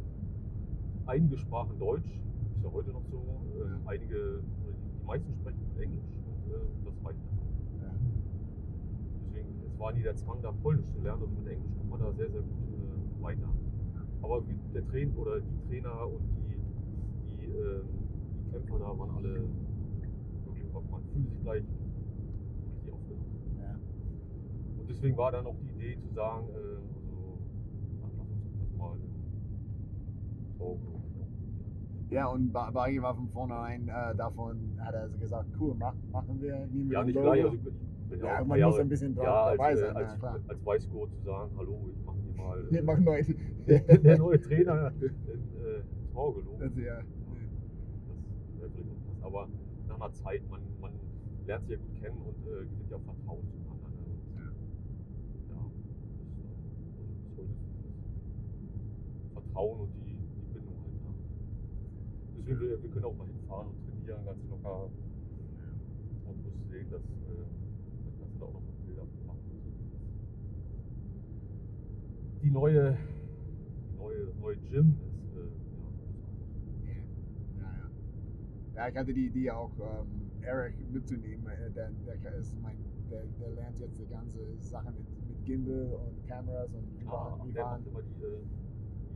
einige 1.06 1.36
sprachen 1.36 1.76
Deutsch, 1.80 2.06
ist 2.54 2.62
ja 2.64 2.70
heute 2.72 2.90
noch 2.92 3.02
so. 3.10 3.16
Äh, 3.16 3.58
Ja. 3.70 3.76
einige, 3.86 4.40
die, 4.40 5.04
meisten 5.06 5.34
sprechen 5.34 5.66
Englisch 5.80 6.04
und 6.26 6.52
äh, 6.52 6.58
das 6.84 6.94
reicht 7.04 7.18
dann. 7.26 7.82
Ja. 7.82 7.94
Deswegen, 9.26 9.48
es 9.66 9.78
war 9.80 9.92
nie 9.94 10.02
der 10.02 10.14
Zwang, 10.14 10.38
da 10.42 10.52
Polnisch 10.62 10.86
zu 10.92 11.00
lernen. 11.00 11.22
Also 11.22 11.34
mit 11.34 11.48
Englisch 11.52 11.72
kommt 11.76 11.90
man 11.90 12.00
da 12.00 12.12
sehr, 12.12 12.30
sehr 12.30 12.42
gut 12.42 12.50
äh, 12.70 13.22
weiter. 13.22 13.48
Aber 14.22 14.46
wie 14.46 14.54
der 14.72 14.86
Trainer 14.86 15.18
oder 15.18 15.40
die 15.40 15.68
Trainer 15.68 16.06
und 16.06 16.22
die, 16.48 16.60
die, 17.40 17.50
ähm, 17.50 17.82
die 17.92 17.95
Kämpfer 18.56 18.78
da 18.78 18.98
waren 18.98 19.10
alle 19.16 19.34
wirklich, 19.34 20.72
man 20.72 21.02
fühlte 21.12 21.28
sich 21.30 21.42
gleich 21.42 21.62
richtig 21.62 22.92
aufgenommen. 22.92 23.58
Ja. 23.60 23.74
Und 24.80 24.88
deswegen 24.88 25.16
war 25.16 25.32
dann 25.32 25.46
auch 25.46 25.56
die 25.62 25.68
Idee 25.84 25.98
zu 26.00 26.14
sagen, 26.14 26.46
äh, 26.48 26.54
also, 26.54 27.38
ach, 28.02 28.08
lass 28.16 28.28
uns 28.30 28.58
das 28.60 28.78
mal 28.78 28.96
im 28.96 30.58
Talk 30.58 30.78
Ja, 32.10 32.26
und 32.28 32.52
Ba- 32.52 32.70
Bagi 32.70 33.02
war 33.02 33.14
von 33.14 33.28
vornherein 33.28 33.88
äh, 33.88 34.14
davon, 34.16 34.72
hat 34.78 34.94
er 34.94 35.02
also 35.02 35.18
gesagt, 35.18 35.48
cool, 35.60 35.74
mach, 35.78 35.94
machen 36.10 36.40
wir, 36.40 36.66
nehmen 36.68 36.88
wir 36.90 36.98
Ja, 36.98 37.04
nicht 37.04 37.14
Logo. 37.16 37.26
gleich. 37.32 37.44
Also, 37.44 37.56
ich 38.10 38.20
Ja, 38.22 38.36
ein 38.36 38.48
man 38.48 38.58
Jahre, 38.58 38.70
muss 38.72 38.80
ein 38.80 38.88
bisschen 38.88 39.16
ja, 39.16 39.44
als, 39.44 39.58
dabei 39.58 39.72
äh, 39.72 39.76
sein, 39.76 39.94
ja, 39.94 40.00
als, 40.00 40.18
klar. 40.18 40.40
als 40.48 40.64
Weißgurt 40.66 41.10
zu 41.12 41.20
sagen, 41.24 41.50
hallo, 41.58 41.90
ich 41.92 42.04
mache 42.06 42.16
hier 42.24 42.32
mal 42.42 42.74
äh, 42.74 42.82
machen 42.82 43.04
neu. 43.04 43.22
der 43.66 44.18
neue 44.18 44.40
Trainer 44.40 44.92
in 45.00 45.04
äh, 45.04 45.82
Torgelow. 46.14 46.56
Also, 46.60 46.80
ja. 46.80 46.98
Das 46.98 48.60
wäre 48.60 48.70
vielleicht 48.70 48.90
auch 48.90 49.25
was. 49.25 49.25
Aber 49.36 49.48
nach 49.88 50.00
einer 50.00 50.12
Zeit, 50.14 50.42
man, 50.48 50.62
man 50.80 50.92
lernt 51.44 51.66
sich 51.66 51.76
ja 51.76 51.82
gut 51.84 52.00
kennen 52.00 52.22
und 52.22 52.46
äh, 52.46 52.64
gewinnt 52.64 52.90
ja 52.90 52.96
auch 52.96 53.02
Vertrauen 53.04 53.44
zueinander. 53.50 53.88
Ne? 53.90 54.00
Und, 54.08 54.22
Ja. 54.36 54.48
ja, 55.52 55.60
das, 56.80 57.12
bis 57.20 57.36
heute 57.36 57.52
ist 57.52 57.60
dieses 58.62 59.32
Vertrauen 59.34 59.80
und 59.80 59.90
die, 60.06 60.16
die 60.16 60.46
Bindung 60.54 60.76
halt 60.82 60.94
da. 61.04 61.12
Deswegen, 62.38 62.60
wir, 62.60 62.82
wir 62.82 62.90
können 62.90 63.04
auch 63.04 63.16
mal 63.16 63.26
hinfahren 63.26 63.68
und 63.68 63.76
trainieren 63.84 64.24
ganz 64.24 64.40
locker. 64.48 64.88
Und 66.24 66.36
du 66.38 66.44
wirst 66.50 66.70
sehen, 66.70 66.90
dass 66.90 67.02
äh, 67.02 67.44
kannst 68.18 68.34
du 68.36 68.38
da 68.40 68.46
auch 68.46 68.54
noch 68.54 68.62
Bilder 68.86 69.04
machen. 69.26 69.40
Die 72.42 72.50
neue, 72.50 72.96
die 73.92 73.96
neue, 73.98 74.26
das 74.26 74.36
neue 74.38 74.56
Gym 74.56 74.96
ist 75.04 75.36
äh, 75.36 75.40
ja, 75.76 75.82
großartig. 75.82 76.46
Ja, 77.58 77.64
ja. 77.64 77.90
Ja, 78.76 78.88
ich 78.88 78.96
hatte 78.96 79.12
die 79.14 79.26
Idee 79.26 79.50
auch, 79.50 79.70
ähm, 79.80 80.06
Eric 80.42 80.74
mitzunehmen. 80.92 81.46
äh, 81.46 81.70
Der, 81.70 81.90
der, 82.22 82.34
ist 82.34 82.54
mein, 82.62 82.76
der, 83.10 83.22
der 83.40 83.50
lernt 83.54 83.78
jetzt 83.80 83.98
die 83.98 84.06
ganze 84.06 84.38
Sache 84.60 84.92
mit, 84.92 85.28
mit 85.28 85.44
Gimbal 85.46 85.94
und 85.94 86.28
Kameras 86.28 86.68
und 86.74 87.00
wir 87.00 87.08
Ah, 87.08 87.36
waren, 87.38 87.52
der 87.52 87.64
waren 87.64 87.86
immer 87.86 88.02
die, 88.02 88.24
äh, 88.24 88.38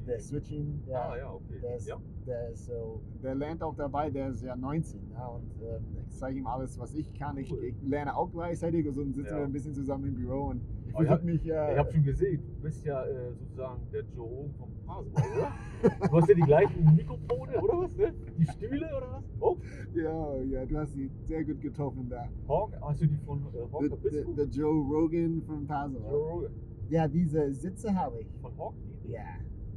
die 0.01 0.07
der 0.07 0.19
Switching, 0.19 0.83
der, 0.87 0.99
Ah, 1.11 1.17
ja, 1.19 1.33
okay. 1.35 1.61
der, 1.63 1.77
ist, 1.77 1.89
Ja. 1.89 1.97
der 2.27 2.51
ist 2.51 2.65
so, 2.67 3.01
der 3.23 3.35
lernt 3.35 3.63
auch 3.63 3.77
dabei, 3.77 4.09
der 4.11 4.31
ist 4.31 4.43
ja 4.43 4.57
19, 4.57 4.99
ja, 5.13 5.27
und 5.27 5.45
ähm, 5.63 5.85
ich 6.09 6.17
zeige 6.17 6.39
ihm 6.39 6.47
alles, 6.47 6.79
was 6.79 6.95
ich 6.95 7.13
kann. 7.15 7.37
Ich, 7.37 7.53
Cool. 7.53 7.63
ich 7.65 7.75
lerne 7.83 8.17
auch 8.17 8.33
gleichzeitig 8.33 8.89
und 8.89 8.95
so 8.95 9.05
sitzen 9.05 9.25
Ja. 9.27 9.37
wir 9.39 9.45
ein 9.45 9.53
bisschen 9.53 9.75
zusammen 9.75 10.07
im 10.09 10.15
Büro 10.15 10.45
und 10.47 10.63
ich 10.89 10.95
Aber 10.97 11.05
versuche 11.05 11.27
ja, 11.29 11.33
mich, 11.35 11.47
äh, 11.51 11.73
Ich 11.73 11.79
habe 11.79 11.93
schon 11.93 12.03
gesehen, 12.05 12.43
du 12.57 12.63
bist 12.63 12.85
ja 12.85 13.05
äh, 13.05 13.33
sozusagen 13.35 13.83
der 13.93 14.05
Joe 14.17 14.49
vom 14.59 14.71
Parsenball, 14.91 15.23
oder? 15.39 16.09
Du 16.09 16.17
hast 16.17 16.29
ja 16.29 16.35
die 16.35 16.41
gleichen 16.43 16.95
Mikrofone, 16.97 17.61
oder 17.63 17.79
was? 17.83 17.97
Ne? 17.97 18.13
Die 18.39 18.47
Stühle, 18.47 18.87
oder 18.97 19.13
was? 19.13 19.25
Oh, 19.41 19.57
ja, 19.95 20.37
ja, 20.43 20.67
du 20.67 20.77
hast 20.79 20.93
sie 20.93 21.11
sehr 21.25 21.45
gut 21.45 21.61
getroffen 21.61 22.09
da. 22.09 22.29
Hawk, 22.49 22.73
hast 22.83 23.01
du 23.01 23.07
die 23.07 23.17
von 23.25 23.39
äh, 23.55 23.73
Hawk 23.73 23.81
Der 23.81 23.91
Nabisco? 23.91 24.33
der 24.33 24.45
Joe 24.47 24.85
Rogan 24.93 25.43
von 25.47 25.59
Joe 25.61 25.67
Passover. 25.67 26.11
Rogan. 26.11 26.51
Ja, 26.91 27.09
diese 27.09 27.53
Sitze 27.55 27.95
habe 27.95 28.21
ich. 28.21 28.27
Von 28.43 28.53
Hawk? 28.59 28.75
Die? 29.05 29.13
Ja, 29.13 29.23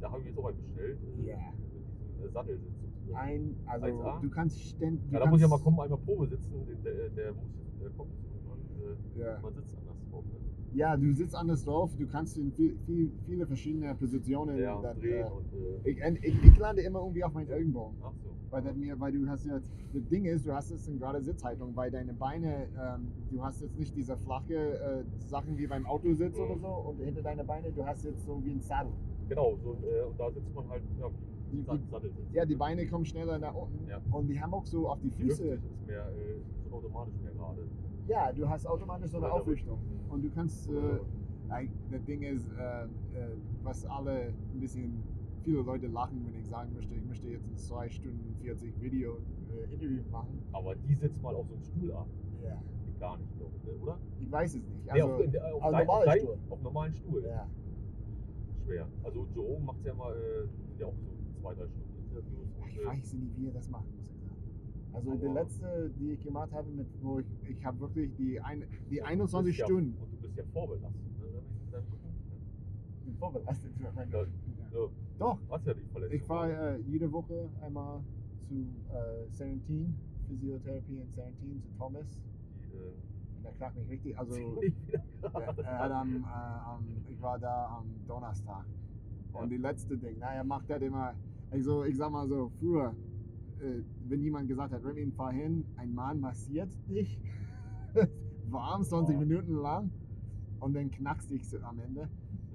Da 0.00 0.10
habe 0.10 0.20
ich 0.22 0.26
jetzt 0.28 0.38
auch 0.38 0.46
einen 0.48 0.58
bestellt. 0.58 0.98
Äh, 1.18 1.28
Ja. 1.30 1.36
Mit 2.20 2.28
äh, 2.28 2.32
Sattelsitz 2.32 2.70
ein, 3.14 3.54
also 3.66 3.86
1A? 3.86 4.20
du 4.22 4.30
kannst 4.30 4.60
ständig. 4.62 5.00
Ja, 5.12 5.20
da 5.20 5.26
muss 5.26 5.38
ich 5.38 5.42
ja 5.42 5.48
mal 5.48 5.58
kommen, 5.60 5.78
einmal 5.80 5.98
Probe 5.98 6.26
sitzen. 6.26 6.52
Der, 6.84 6.92
der, 6.92 7.08
der 7.10 7.32
der 7.80 7.90
kommt 7.90 8.10
jetzt 8.12 8.24
irgendwann. 8.34 8.58
Äh, 9.16 9.20
Ja. 9.20 9.38
Man 9.42 9.54
sitzt 9.54 9.74
anders 9.78 9.96
drauf. 10.10 10.24
Ne? 10.24 10.38
Ja, 10.74 10.96
du 10.96 11.12
sitzt 11.14 11.34
anders 11.34 11.64
drauf, 11.64 11.94
du 11.96 12.06
kannst 12.06 12.36
in 12.38 12.52
viel, 12.52 12.76
viel, 12.86 13.10
viele 13.26 13.46
verschiedene 13.46 13.94
Positionen. 13.94 14.58
Ja, 14.58 14.80
dann, 14.80 14.98
drehen 14.98 15.26
äh, 15.26 15.30
und. 15.30 15.52
Äh, 15.86 15.90
ich, 15.90 16.24
ich, 16.34 16.44
ich 16.44 16.58
lande 16.58 16.82
immer 16.82 17.00
irgendwie 17.00 17.24
auf 17.24 17.32
meinen 17.32 17.48
Ellenbogen. 17.50 17.96
ach 18.02 18.12
so. 18.22 18.30
Weil, 18.50 18.62
das 18.62 18.76
mir, 18.76 18.98
weil 19.00 19.10
du 19.12 19.26
hast 19.28 19.46
jetzt, 19.46 19.72
das 19.92 20.06
Ding 20.08 20.24
ist, 20.26 20.46
du 20.46 20.52
hast 20.54 20.70
jetzt 20.70 20.88
eine 20.88 20.98
gerade 20.98 21.20
Sitzhaltung, 21.22 21.74
weil 21.74 21.90
deine 21.90 22.12
Beine, 22.12 22.68
ähm, 22.78 23.08
du 23.30 23.42
hast 23.42 23.60
jetzt 23.62 23.76
nicht 23.76 23.96
diese 23.96 24.16
flache 24.16 24.54
äh, 24.54 25.04
Sachen 25.26 25.58
wie 25.58 25.66
beim 25.66 25.84
Autositz 25.86 26.38
oder 26.38 26.56
so 26.58 26.68
und 26.68 27.00
hinter 27.00 27.22
deine 27.22 27.42
Beine, 27.42 27.72
du 27.72 27.84
hast 27.84 28.04
jetzt 28.04 28.24
so 28.24 28.40
wie 28.44 28.52
ein 28.52 28.60
Sattel. 28.60 28.92
Genau, 29.28 29.56
so, 29.64 29.72
äh, 29.82 30.02
und 30.04 30.20
da 30.20 30.30
sitzt 30.30 30.54
man 30.54 30.68
halt 30.68 30.82
ja, 31.00 31.08
Die, 31.50 31.56
die, 31.62 31.90
Sattelsitz. 31.90 32.24
ja, 32.32 32.44
die 32.44 32.54
Beine 32.54 32.86
kommen 32.86 33.04
schneller 33.06 33.38
nach 33.40 33.54
unten 33.54 33.88
Ja. 33.88 34.00
und 34.12 34.28
die 34.28 34.40
haben 34.40 34.54
auch 34.54 34.66
so 34.66 34.88
auf 34.88 35.00
die 35.00 35.10
Die 35.10 35.22
Füße. 35.22 35.42
Hüfte 35.44 35.54
ist 35.56 35.86
mehr 35.88 36.06
äh, 36.10 36.36
ist 36.66 36.72
automatisch 36.72 37.14
mehr 37.22 37.32
gerade. 37.32 37.62
Ja, 38.06 38.32
du 38.32 38.48
hast 38.48 38.66
automatisch 38.66 39.10
so 39.10 39.16
eine 39.18 39.32
Aufrichtung. 39.32 39.78
Und 40.10 40.22
du 40.22 40.30
kannst, 40.30 40.68
äh, 40.68 40.98
das 41.90 42.04
Ding 42.04 42.22
ist, 42.22 42.50
äh, 42.52 42.86
was 43.62 43.84
alle 43.86 44.28
ein 44.52 44.60
bisschen, 44.60 45.02
viele 45.42 45.62
Leute 45.62 45.86
lachen, 45.86 46.24
wenn 46.26 46.34
ich 46.34 46.46
sagen 46.46 46.72
möchte, 46.74 46.94
ich 46.94 47.04
möchte 47.04 47.28
jetzt 47.28 47.46
ein 47.46 47.56
2 47.56 47.88
Stunden 47.90 48.34
40 48.42 48.80
Video 48.80 49.18
äh, 49.50 49.72
Interview 49.72 50.02
machen. 50.10 50.40
Aber 50.52 50.74
die 50.74 50.94
sitzt 50.94 51.22
mal 51.22 51.34
auf 51.34 51.46
so 51.48 51.54
einem 51.54 51.62
Stuhl 51.64 51.92
ab. 51.92 52.08
Ja. 52.42 52.62
Geht 52.84 52.98
gar 53.00 53.18
nicht, 53.18 53.34
glaube 53.36 53.52
ich, 53.56 53.64
ne? 53.64 53.72
oder? 53.82 53.98
Ich 54.18 54.30
weiß 54.30 54.54
es 54.54 54.62
nicht. 54.66 54.84
Nee, 54.84 54.90
Also, 54.90 55.14
auf, 55.14 55.30
der- 55.30 55.54
auf, 55.54 55.62
auf 55.62 55.72
dein, 55.72 55.88
auf, 55.88 56.04
normalen 56.04 56.18
Stuhl. 56.20 56.38
auf 56.50 56.62
normalen 56.62 56.94
Stuhl. 56.94 57.22
ja. 57.24 57.48
Schwer. 58.64 58.88
Also 59.02 59.26
Joe 59.34 59.60
macht 59.60 59.84
ja 59.84 59.94
mal, 59.94 60.14
äh, 60.14 60.80
ja 60.80 60.86
auch 60.86 60.94
so 60.96 61.40
zwei, 61.40 61.54
drei 61.54 61.68
Stunden 61.68 61.94
Interviews. 62.10 62.48
Ich 62.70 62.78
äh, 62.80 62.86
weiß 62.86 63.12
nicht, 63.14 63.36
wie 63.36 63.46
er 63.48 63.52
das 63.52 63.68
macht, 63.68 63.84
muss 63.96 64.03
ich. 65.02 65.08
Also 65.08 65.14
die 65.16 65.26
Aber- 65.26 65.34
letzte, 65.40 65.90
die 65.98 66.10
ich 66.12 66.22
gemacht 66.24 66.52
habe, 66.52 66.70
mit, 66.70 66.86
wo 67.02 67.18
ich, 67.20 67.26
ich 67.48 67.64
habe 67.64 67.80
wirklich 67.80 68.14
die, 68.16 68.40
ein, 68.40 68.64
die 68.90 69.00
und 69.00 69.06
du 69.06 69.10
21 69.12 69.46
bist 69.50 69.58
ja, 69.58 69.66
Stunden 69.66 69.96
Und 70.02 70.12
du 70.12 70.16
bist 70.22 70.36
ja 70.36 70.44
vorbelastet, 70.52 71.00
ne? 71.18 71.26
ne? 71.72 71.82
bin 73.04 73.14
vorbelastet 73.16 73.72
Ja. 73.80 73.90
So, 74.72 74.90
Doch, 75.18 75.38
hast 75.50 75.66
ja 75.66 75.74
die 75.74 75.84
Verletzung. 75.92 76.16
ich 76.16 76.22
fahre 76.24 76.76
äh, 76.76 76.80
jede 76.82 77.10
Woche 77.12 77.48
einmal 77.62 78.00
zu 78.48 78.54
äh, 78.54 79.30
Serentin, 79.30 79.94
Physiotherapie 80.28 80.96
in 81.00 81.12
Serentin, 81.14 81.62
zu 81.62 81.68
Thomas. 81.78 82.06
Die, 82.58 82.76
äh, 82.76 82.90
Und 83.38 83.44
er 83.44 83.52
klagt 83.52 83.76
mich 83.76 83.88
richtig, 83.88 84.18
also 84.18 84.34
er, 85.22 85.58
er 85.58 85.78
hat 85.78 85.92
am, 85.92 86.16
äh, 86.16 86.26
am, 86.26 86.84
ich 87.08 87.20
war 87.22 87.38
da 87.38 87.76
am 87.78 87.86
Donnerstag. 88.08 88.64
Und 89.32 89.42
Ja. 89.42 89.46
die 89.48 89.56
letzte 89.56 89.96
Ding, 89.96 90.16
na, 90.18 90.34
er 90.34 90.44
macht 90.44 90.68
das 90.70 90.80
immer, 90.82 91.14
also 91.50 91.84
ich 91.84 91.96
sag 91.96 92.10
mal 92.10 92.26
so, 92.28 92.50
früher, 92.58 92.94
wenn 94.08 94.22
jemand 94.22 94.48
gesagt 94.48 94.72
hat, 94.72 94.84
Remy, 94.84 95.10
fahr 95.12 95.32
hin, 95.32 95.64
ein 95.76 95.94
Mann 95.94 96.20
massiert 96.20 96.70
dich, 96.88 97.18
warm, 98.50 98.82
20 98.82 99.16
Oh. 99.16 99.20
Minuten 99.20 99.54
lang, 99.54 99.90
und 100.60 100.74
dann 100.74 100.90
knackst 100.90 101.30
dich 101.30 101.42
am 101.62 101.78
Ende. 101.78 102.08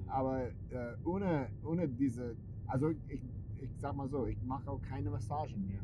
Aber 0.07 0.47
äh, 0.47 0.95
ohne, 1.05 1.47
ohne 1.63 1.87
diese, 1.87 2.35
also 2.67 2.89
ich, 3.07 3.21
ich 3.61 3.69
sag 3.77 3.95
mal 3.95 4.09
so, 4.09 4.25
ich 4.25 4.41
mache 4.43 4.69
auch 4.69 4.81
keine 4.81 5.09
Massagen 5.11 5.67
mehr. 5.67 5.81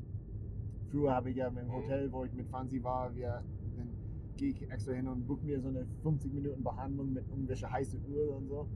Früher 0.92 1.14
habe 1.14 1.30
ich 1.30 1.38
ja 1.38 1.48
im 1.48 1.72
Hotel, 1.72 2.12
wo 2.12 2.26
ich 2.26 2.34
mit 2.34 2.48
Fancy 2.50 2.84
war, 2.84 3.16
wir, 3.16 3.44
dann 3.78 3.90
gehe 4.38 4.50
ich 4.50 4.72
extra 4.72 4.94
hin 4.94 5.08
und 5.08 5.28
buche 5.28 5.46
mir 5.46 5.62
so 5.62 5.68
eine 5.70 5.86
50 6.04 6.34
Minuten 6.34 6.64
Behandlung 6.64 7.14
mit 7.14 7.28
irgendwelche 7.28 7.70
heiße 7.70 7.98
Öl 8.10 8.30
und 8.30 8.48
so. 8.48 8.68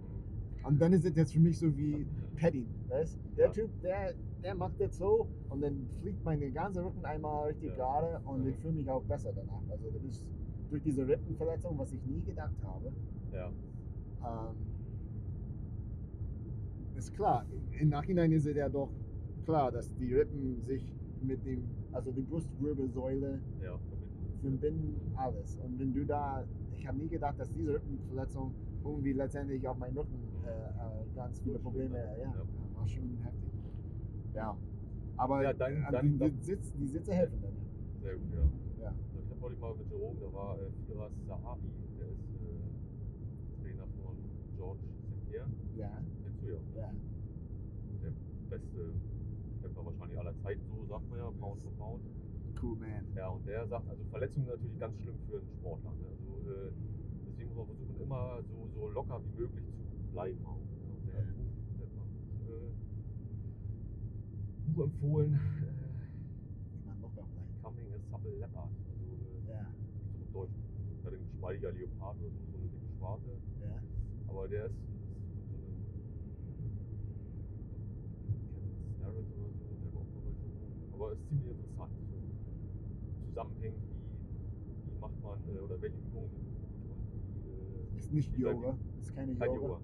Und 0.64 0.80
dann 0.82 0.94
ist 0.94 1.06
es 1.06 1.16
jetzt 1.16 1.34
für 1.34 1.40
mich 1.40 1.58
so 1.58 1.76
wie 1.78 2.06
Petting, 2.36 2.68
weißt 2.90 3.18
Der. 3.38 3.52
Typ, 3.52 3.70
der, 3.82 4.14
der 4.44 4.56
macht 4.56 4.80
das 4.80 4.98
so 4.98 5.28
und 5.50 5.62
dann 5.62 5.88
fliegt 6.02 6.24
meine 6.24 6.50
ganze 6.52 6.84
Rücken 6.84 7.04
einmal 7.06 7.48
richtig 7.48 7.70
Ja. 7.70 7.76
gerade 7.76 8.20
und 8.26 8.44
Ja. 8.44 8.50
ich 8.52 8.58
fühle 8.60 8.74
mich 8.74 8.90
auch 8.90 9.04
besser 9.04 9.32
danach. 9.34 9.62
Also 9.70 9.90
das 9.92 10.04
ist 10.04 10.26
durch 10.70 10.84
diese 10.84 11.08
Rippenverletzung, 11.08 11.78
was 11.78 11.92
ich 11.92 12.04
nie 12.06 12.22
gedacht 12.22 12.54
habe. 12.64 12.92
Ja. 13.32 13.48
Ähm, 14.24 14.56
ist 16.96 17.14
klar, 17.14 17.46
im 17.80 17.90
Nachhinein 17.90 18.32
ist 18.32 18.46
es 18.46 18.56
ja 18.56 18.70
doch 18.70 18.90
klar, 19.46 19.72
dass 19.72 19.94
die 19.96 20.14
Rippen 20.14 20.62
sich 20.62 20.94
mit 21.22 21.44
dem, 21.46 21.64
also 21.92 22.12
die 22.12 22.22
Brustwirbelsäule 22.22 23.42
Ja, 23.62 23.78
verbinden. 23.78 24.40
verbinden 24.42 25.12
alles. 25.16 25.58
Und 25.58 25.80
wenn 25.80 25.94
du 25.94 26.06
da, 26.06 26.46
ich 26.78 26.86
habe 26.88 26.98
nie 26.98 27.10
gedacht, 27.10 27.40
dass 27.40 27.52
diese 27.52 27.74
Rippenverletzung 27.74 28.54
irgendwie 28.84 29.14
letztendlich 29.14 29.68
auf 29.68 29.78
meinen 29.78 29.98
Rücken 29.98 30.20
äh, 30.46 30.50
äh, 30.50 31.16
ganz 31.16 31.40
viele 31.42 31.60
Probleme, 31.60 31.98
ja, 31.98 32.34
Ja. 32.34 32.46
war 32.74 32.88
schon 32.88 33.18
heftig. 33.24 33.49
Ja, 34.34 34.58
aber 35.18 35.44
Ja, 35.44 35.52
äh, 35.52 35.56
dein- 35.58 36.20
die, 36.20 36.30
die, 36.32 36.44
Sitz, 36.44 36.72
die 36.74 36.88
Sitze 36.88 37.14
helfen 37.14 37.42
dann. 37.42 37.54
Sehr 38.02 38.16
gut, 38.16 38.32
ja. 38.32 38.86
Ja. 38.86 38.94
Ich 39.24 39.30
habe 39.30 39.40
neulich 39.42 39.60
mal 39.60 39.76
mit 39.76 39.90
Jerome, 39.90 40.20
da 40.22 40.34
war 40.34 40.56
äh, 40.58 40.70
Firas 40.88 41.12
Sahabi, 41.28 41.68
der 41.98 42.08
ist 42.08 42.30
äh, 42.40 43.62
Trainer 43.62 43.88
von 43.98 44.16
George 44.56 44.80
St. 44.82 45.30
Pierre. 45.30 45.48
Ja, 45.76 45.90
Kennst 46.24 46.42
du 46.44 46.48
ja. 46.48 46.60
ja, 46.76 46.94
Der 48.04 48.12
beste 48.50 48.94
Kämpfer 49.62 49.86
wahrscheinlich 49.86 50.18
aller 50.20 50.36
Zeiten, 50.44 50.62
so 50.70 50.86
sagt 50.88 51.10
man 51.10 51.20
ja, 51.20 51.32
Pound 51.40 51.62
for 51.62 51.72
Pound. 51.78 52.02
cool 52.62 52.76
man. 52.78 53.04
Ja, 53.16 53.28
und 53.30 53.46
der 53.48 53.68
sagt, 53.68 53.88
also 53.90 54.04
Verletzungen 54.12 54.46
sind 54.48 54.56
natürlich 54.56 54.80
ganz 54.80 54.96
schlimm 55.02 55.16
für 55.28 55.38
einen 55.40 55.50
Sportler. 55.60 55.92
Ne? 55.92 56.06
Also, 56.12 56.52
äh, 56.52 56.72
deswegen 57.28 57.50
muss 57.56 57.58
man 57.58 57.68
versuchen, 57.68 58.02
immer 58.02 58.40
so, 58.48 58.68
so 58.76 58.90
locker 58.92 59.22
wie 59.24 59.42
möglich 59.42 59.66
zu 59.66 60.12
bleiben 60.14 60.40
auch. 60.46 60.60
Ne? 60.60 60.80
Und 60.96 61.08
der 61.08 61.16
hat 61.20 61.28
ein 61.28 61.36
Buch, 61.36 61.56
der 61.78 61.88
hat 61.88 61.94
mal 61.96 62.04
ein 62.04 62.16
Buch, 62.16 62.52
äh, 62.52 62.72
Buch 64.80 64.86
empfohlen, 64.86 65.34
äh. 65.34 65.40
Coming 67.62 67.92
a 67.92 68.00
Supple 68.10 68.32
Leopard. 68.40 68.70
Also, 68.88 69.04
äh, 69.12 69.52
Ja, 69.52 69.66
so 70.14 70.24
auf 70.24 70.32
Deutsch. 70.48 70.56
Ich 71.00 71.06
hatte 71.06 71.16
ein 71.18 71.24
geschmeidiger 71.32 71.72
Leopard 71.74 72.16
oder 72.16 72.30
so, 72.32 72.40
so 72.52 72.58
eine 72.58 72.70
dicke 72.70 72.88
Schwarte. 72.98 73.30
ja. 73.60 73.82
Aber 74.30 74.48
der 74.48 74.66
ist, 74.68 74.72
ist 74.72 75.50
so 75.52 75.58
einem 78.32 78.72
Kevin 78.72 78.88
Starrett 78.96 79.28
oder 79.36 79.52
so, 79.52 79.68
der 79.84 79.92
war 79.94 80.00
auch 80.02 80.12
mal 80.16 80.22
bei 80.24 80.32
Jerome. 80.40 80.72
Aber 80.94 81.12
ist 81.12 81.28
ziemlich 81.28 81.48
interessant. 81.52 81.92
So 82.10 82.16
Zusammenhängen, 83.28 83.84
wie, 84.64 84.92
wie 84.94 85.00
macht 85.02 85.20
man 85.22 85.36
äh, 85.56 85.60
oder 85.60 85.82
welche 85.82 85.98
Übungen 85.98 86.30
sind 86.32 86.48
gut 86.56 86.64
und 86.88 87.04
wie. 87.12 87.20
Äh, 87.52 87.98
Ist 88.00 88.12
nicht 88.14 88.32
Yoga, 88.38 88.78
ist 89.02 89.14
keine 89.14 89.36
Kein 89.36 89.52
Yoga. 89.54 89.82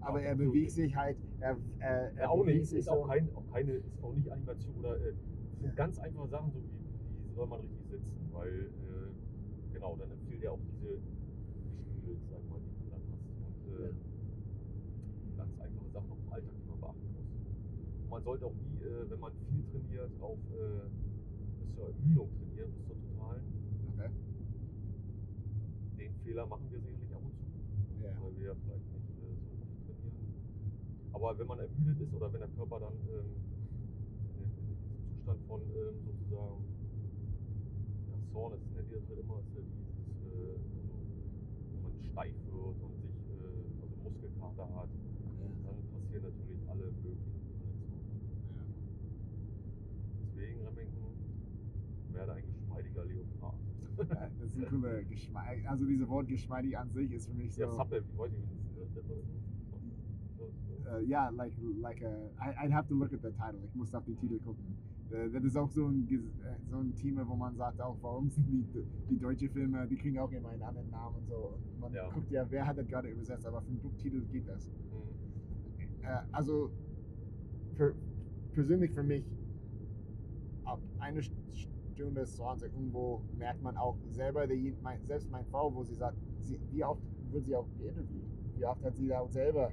Aber 0.00 0.22
er 0.22 0.34
bewegt 0.34 0.72
sich 0.72 0.94
halt, 0.96 1.16
er, 1.40 1.56
er, 1.78 2.12
er 2.16 2.22
Ja, 2.22 2.28
auch 2.28 2.40
bewegt 2.40 2.58
nicht, 2.60 2.68
sich 2.70 2.78
ist 2.80 2.84
so. 2.86 2.92
auch, 2.92 3.08
kein, 3.08 3.28
auch 3.34 3.46
keine, 3.52 3.72
ist 3.72 4.02
auch 4.02 4.12
nicht 4.14 4.30
Animation 4.30 4.74
oder 4.78 4.96
äh, 4.96 5.12
sind 5.60 5.76
ganz 5.76 5.98
einfache 5.98 6.28
Sachen, 6.28 6.50
so 6.52 6.58
wie, 6.62 7.28
wie 7.28 7.34
soll 7.34 7.46
man 7.46 7.60
richtig 7.60 7.86
sitzen, 7.90 8.28
weil 8.32 8.48
äh, 8.48 9.72
genau, 9.74 9.96
dann 9.96 10.10
empfiehlt 10.10 10.42
er 10.42 10.52
auch 10.52 10.60
diese 10.72 10.96
Stühle, 10.96 12.16
sag 12.30 12.40
mal, 12.48 12.60
die 12.60 12.84
du 12.84 12.90
dann 12.90 13.02
hast 13.12 13.28
und 13.44 13.84
äh, 13.84 13.92
ganz 15.36 15.60
einfache 15.60 15.90
Sachen 15.92 16.10
auch 16.10 16.18
im 16.26 16.32
Alltag, 16.32 16.52
die 16.64 16.68
man 16.70 16.80
beachten 16.80 17.12
muss. 17.12 17.28
Und 18.02 18.10
man 18.10 18.22
sollte 18.24 18.46
auch 18.46 18.54
nie, 18.54 18.80
äh, 18.84 19.10
wenn 19.10 19.20
man 19.20 19.32
viel 19.52 19.64
trainiert, 19.70 20.10
auf 20.20 20.38
äh, 20.56 20.88
bis 21.60 21.74
zur 21.76 21.88
Ermüdung 21.92 22.28
trainieren, 22.40 22.72
bis 22.72 22.86
zur 22.88 22.96
totalen. 22.96 23.44
Okay. 23.94 24.08
Den 25.98 26.12
Fehler 26.24 26.46
machen 26.46 26.66
wir 26.70 26.80
sicherlich 26.80 27.12
ab 27.14 27.20
und 27.22 27.36
zu 27.36 28.04
Ja. 28.04 28.08
weil 28.22 28.32
wir 28.40 28.56
vielleicht 28.64 28.88
nicht 28.96 29.10
äh, 29.20 29.36
so 29.44 29.52
oft 29.60 29.76
trainieren. 29.84 30.16
Aber 31.20 31.38
wenn 31.38 31.46
man 31.46 31.58
ermüdet 31.58 32.00
ist 32.00 32.14
oder 32.14 32.32
wenn 32.32 32.40
der 32.40 32.48
Körper 32.56 32.80
dann 32.80 32.96
ähm, 33.12 33.28
in, 34.40 34.48
diesem 34.56 34.96
Zustand 35.04 35.38
von 35.46 35.60
ähm, 35.60 36.00
sozusagen 36.00 36.64
ja, 38.08 38.16
Soreness 38.32 38.64
nennt 38.72 38.88
ihr 38.88 39.00
das 39.00 39.08
halt 39.10 39.20
immer, 39.20 39.36
ist 39.44 39.52
ja 39.52 39.60
dieses, 39.60 39.92
äh, 40.32 40.56
also, 40.56 40.80
wo 41.76 41.76
man 41.84 41.92
steif 42.00 42.32
wird 42.48 42.76
und 42.80 42.96
sich 43.04 43.20
äh, 43.36 43.84
also 43.84 43.94
Muskelkater 44.00 44.64
hat, 44.80 44.88
dann 44.88 45.76
passieren 45.92 46.24
natürlich 46.24 46.64
alle 46.72 46.88
möglichen 46.88 47.36
Verletzungen. 47.36 48.00
Deswegen 50.24 50.56
Remington, 50.72 51.12
werde 52.16 52.32
ein 52.32 52.44
geschmeidiger 52.48 53.04
Leopard. 53.04 53.60
Ja, 54.08 54.30
das 54.40 54.48
ist 54.48 54.56
ein 54.56 54.68
cooler 54.72 55.02
Geschmack. 55.04 55.58
Also 55.68 55.84
dieses 55.84 56.08
Wort 56.08 56.28
geschmeidig 56.28 56.78
an 56.78 56.88
sich 56.92 57.12
ist 57.12 57.28
für 57.28 57.34
mich 57.34 57.52
so. 57.52 57.60
Ja, 57.60 57.74
Sappel, 57.74 58.02
ich 58.08 58.18
weiß 58.18 58.32
nicht, 58.32 58.48
wie 58.48 58.94
das 58.96 59.04
nennt 59.04 59.49
äh, 60.86 61.04
ja, 61.04 61.28
like, 61.30 61.52
like 61.80 62.02
a, 62.04 62.10
I, 62.40 62.66
I'd 62.66 62.72
have 62.72 62.88
to 62.88 62.94
look 62.94 63.12
at 63.12 63.20
the 63.22 63.30
title. 63.30 63.60
Ich 63.64 63.74
muss 63.74 63.94
auf 63.94 64.04
die 64.04 64.14
Titel 64.14 64.38
gucken. 64.38 64.64
Äh, 65.10 65.28
Das 65.30 65.44
ist 65.44 65.56
auch 65.56 65.70
so 65.70 65.86
ein, 65.86 66.06
äh, 66.08 66.18
so 66.70 66.78
ein 66.78 66.94
Thema, 66.94 67.26
wo 67.28 67.34
man 67.34 67.54
sagt 67.56 67.80
auch, 67.80 67.96
warum 68.00 68.28
sind 68.30 68.46
die, 68.48 68.64
die 69.10 69.18
deutsche 69.18 69.48
Filme, 69.48 69.86
die 69.88 69.96
kriegen 69.96 70.18
auch 70.18 70.30
immer 70.32 70.50
einen 70.50 70.62
anderen 70.62 70.90
Namen 70.90 71.16
und 71.16 71.26
so. 71.28 71.54
Und 71.54 71.80
man 71.80 71.92
Ja. 71.92 72.08
guckt 72.10 72.30
ja, 72.30 72.44
wer 72.50 72.66
hat 72.66 72.78
das 72.78 72.86
gerade 72.88 73.08
übersetzt, 73.08 73.46
aber 73.46 73.60
für 73.62 73.70
den 73.72 73.80
Buchtitel 73.80 74.20
geht 74.32 74.48
das. 74.48 74.68
Mhm. 74.68 76.04
Äh, 76.04 76.20
also 76.32 76.70
für, 77.76 77.94
persönlich 78.52 78.92
für 78.92 79.02
mich, 79.02 79.24
ab 80.64 80.80
eine 80.98 81.22
Stunde 81.22 82.24
20 82.24 82.72
irgendwo 82.72 83.22
merkt 83.36 83.62
man 83.62 83.76
auch 83.76 83.96
selber, 84.10 84.46
der, 84.46 84.56
mein, 84.82 85.00
selbst 85.06 85.30
meine 85.30 85.44
Frau, 85.46 85.74
wo 85.74 85.82
sie 85.84 85.94
sagt, 85.96 86.16
sie, 86.42 86.58
wie 86.70 86.84
oft 86.84 87.02
wird 87.30 87.44
sie 87.46 87.54
auch 87.56 87.66
geinterviewt? 87.78 88.22
Wie 88.56 88.64
oft 88.64 88.82
hat 88.84 88.96
sie 88.96 89.06
da 89.08 89.20
auch 89.20 89.30
selber? 89.30 89.70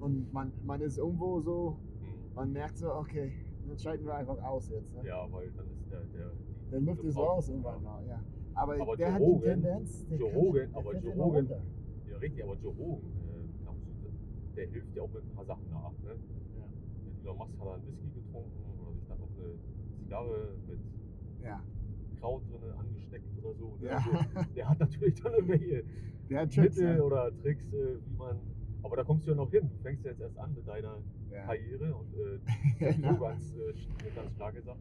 Und 0.00 0.32
man, 0.32 0.52
man 0.64 0.80
ist 0.80 0.98
irgendwo 0.98 1.40
so, 1.40 1.78
Mhm. 2.00 2.34
man 2.34 2.52
merkt 2.52 2.78
so, 2.78 2.92
okay, 2.94 3.32
dann 3.66 3.78
schalten 3.78 4.06
wir 4.06 4.14
einfach 4.14 4.40
aus 4.42 4.68
jetzt. 4.70 4.94
Ne? 4.94 5.02
Ja, 5.06 5.26
weil 5.30 5.50
dann 5.56 5.66
ist 5.72 5.90
der, 5.90 6.00
der, 6.00 6.30
die, 6.30 6.70
Der 6.70 6.80
Luft 6.80 7.04
ist 7.04 7.16
raus 7.16 7.48
irgendwann 7.48 7.82
mal, 7.82 8.06
ja. 8.06 8.22
Aber, 8.54 8.80
Aber 8.80 8.96
der 8.96 9.06
Joe 9.08 9.14
hat 9.14 9.20
die 9.20 9.24
Rogan- 9.24 9.42
Tendenz, 9.62 10.06
der 10.08 10.18
Joe 10.18 10.52
der 10.52 10.68
aber 10.76 10.96
Joe 10.96 11.12
runter. 11.14 11.60
Ja, 12.10 12.16
richtig, 12.18 12.44
aber 12.44 12.54
Joe 12.56 12.72
Rogan, 12.78 13.10
äh, 13.28 14.56
der 14.56 14.66
hilft 14.68 14.96
ja 14.96 15.02
auch 15.02 15.10
mit 15.12 15.22
ein 15.24 15.34
paar 15.34 15.44
Sachen 15.44 15.70
nach. 15.70 15.92
Ne? 16.02 16.14
Ja. 16.56 16.64
Elon 17.22 17.38
Musk 17.38 17.52
hat 17.60 17.68
einen 17.74 17.86
Whisky 17.86 18.08
getrunken 18.14 18.50
oder 18.82 18.92
sich 18.94 19.06
dann 19.08 19.18
auch 19.20 19.28
eine 19.36 19.54
Zigarre 19.98 20.48
mit 20.66 20.78
Ja, 21.44 21.60
Kraut 22.18 22.42
drin 22.50 22.72
angesteckt 22.76 23.24
oder 23.42 23.54
so. 23.54 23.76
Ne? 23.80 23.86
Ja. 23.86 23.96
Also, 23.98 24.50
der 24.56 24.68
hat 24.68 24.80
natürlich 24.80 25.14
dann 25.22 25.32
irgendwelche 25.34 25.84
der 26.30 26.40
hat 26.40 26.52
Tricks, 26.52 26.76
Mittel 26.76 27.00
oder 27.00 27.30
Tricks, 27.42 27.72
äh, 27.72 27.96
wie 28.06 28.16
man. 28.16 28.36
Aber 28.82 28.96
da 28.96 29.04
kommst 29.04 29.26
du 29.26 29.30
ja 29.30 29.36
noch 29.36 29.50
hin. 29.50 29.68
Du 29.70 29.82
fängst 29.82 30.04
ja 30.04 30.10
jetzt 30.12 30.20
erst 30.20 30.38
an 30.38 30.54
mit 30.54 30.66
deiner 30.66 30.96
ja. 31.30 31.44
Karriere 31.44 31.94
und 31.94 32.14
äh, 32.14 32.38
das 32.80 32.88
ist 32.90 32.96
Genau. 33.02 33.14
so 33.14 33.20
ganz, 33.20 33.54
äh, 33.54 34.04
eine 34.06 34.10
ganz 34.14 34.34
starke 34.34 34.62
Sache. 34.62 34.78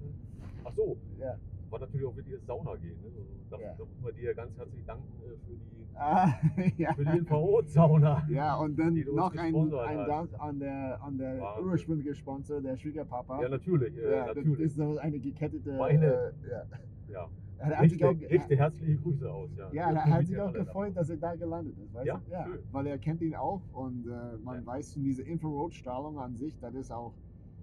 Ach 0.64 0.74
so, 0.74 0.98
ja. 1.20 1.36
war 1.70 1.80
natürlich 1.80 2.06
auch 2.06 2.16
wirklich 2.16 2.36
das 2.36 2.46
Sauna 2.46 2.76
gehen. 2.76 2.98
Ne? 3.02 3.08
Also, 3.52 3.64
da, 3.78 3.84
muss 3.86 4.02
man 4.02 4.14
dir 4.16 4.34
ganz 4.34 4.58
herzlich 4.58 4.86
danken 4.86 5.08
äh, 5.24 5.30
für 5.48 5.56
die, 5.56 5.88
Ah, 6.00 6.32
ja. 6.78 6.94
für 6.94 7.06
die 7.06 7.18
Infrarotsauna. 7.18 8.28
Ja, 8.30 8.56
und 8.58 8.78
dann 8.78 8.94
noch 9.16 9.36
ein, 9.36 9.56
ein. 9.56 10.06
Dank 10.08 10.30
an 10.40 10.60
der, 10.60 11.02
an 11.02 11.18
der 11.18 11.58
ursprüngliche 11.64 12.14
Sponsor, 12.14 12.62
der 12.62 12.78
Schwiegerpapa. 12.78 13.42
Ja, 13.42 13.50
natürlich. 13.50 13.98
Äh, 13.98 14.12
Ja, 14.12 14.28
das 14.28 14.36
natürlich. 14.38 14.60
ist 14.60 14.76
so 14.76 14.98
eine 15.00 15.20
gekettete. 15.20 15.74
Meine- 15.74 16.06
Äh, 16.06 16.32
ja. 16.52 16.64
ja. 17.10 17.30
Er 17.60 17.78
hat 17.80 17.90
sich 17.90 18.04
auch, 18.06 18.12
Richte, 18.30 18.56
herzliche 18.56 18.98
Grüße 18.98 19.32
aus. 19.32 19.50
Ja, 19.58 19.72
ja, 19.74 19.92
er 19.92 20.06
hat 20.12 20.26
sich 20.28 20.40
auch 20.40 20.54
gefreut, 20.54 20.96
dass 20.96 21.10
er 21.10 21.18
da 21.18 21.36
gelandet 21.36 21.76
ist. 21.80 21.94
Weißt 21.94 22.06
Ja, 22.06 22.22
du? 22.26 22.32
ja 22.32 22.46
schön. 22.46 22.60
weil 22.72 22.88
er 22.88 22.98
kennt 22.98 23.22
ihn 23.22 23.36
auch 23.36 23.62
und 23.74 24.08
äh, 24.08 24.38
man 24.44 24.60
Ja. 24.60 24.66
weiß 24.66 24.94
von 24.94 25.04
dieser 25.04 25.26
Infrarotstrahlung 25.26 26.20
an 26.20 26.36
sich, 26.36 26.58
das 26.60 26.76
ist 26.76 26.92
auch 26.92 27.14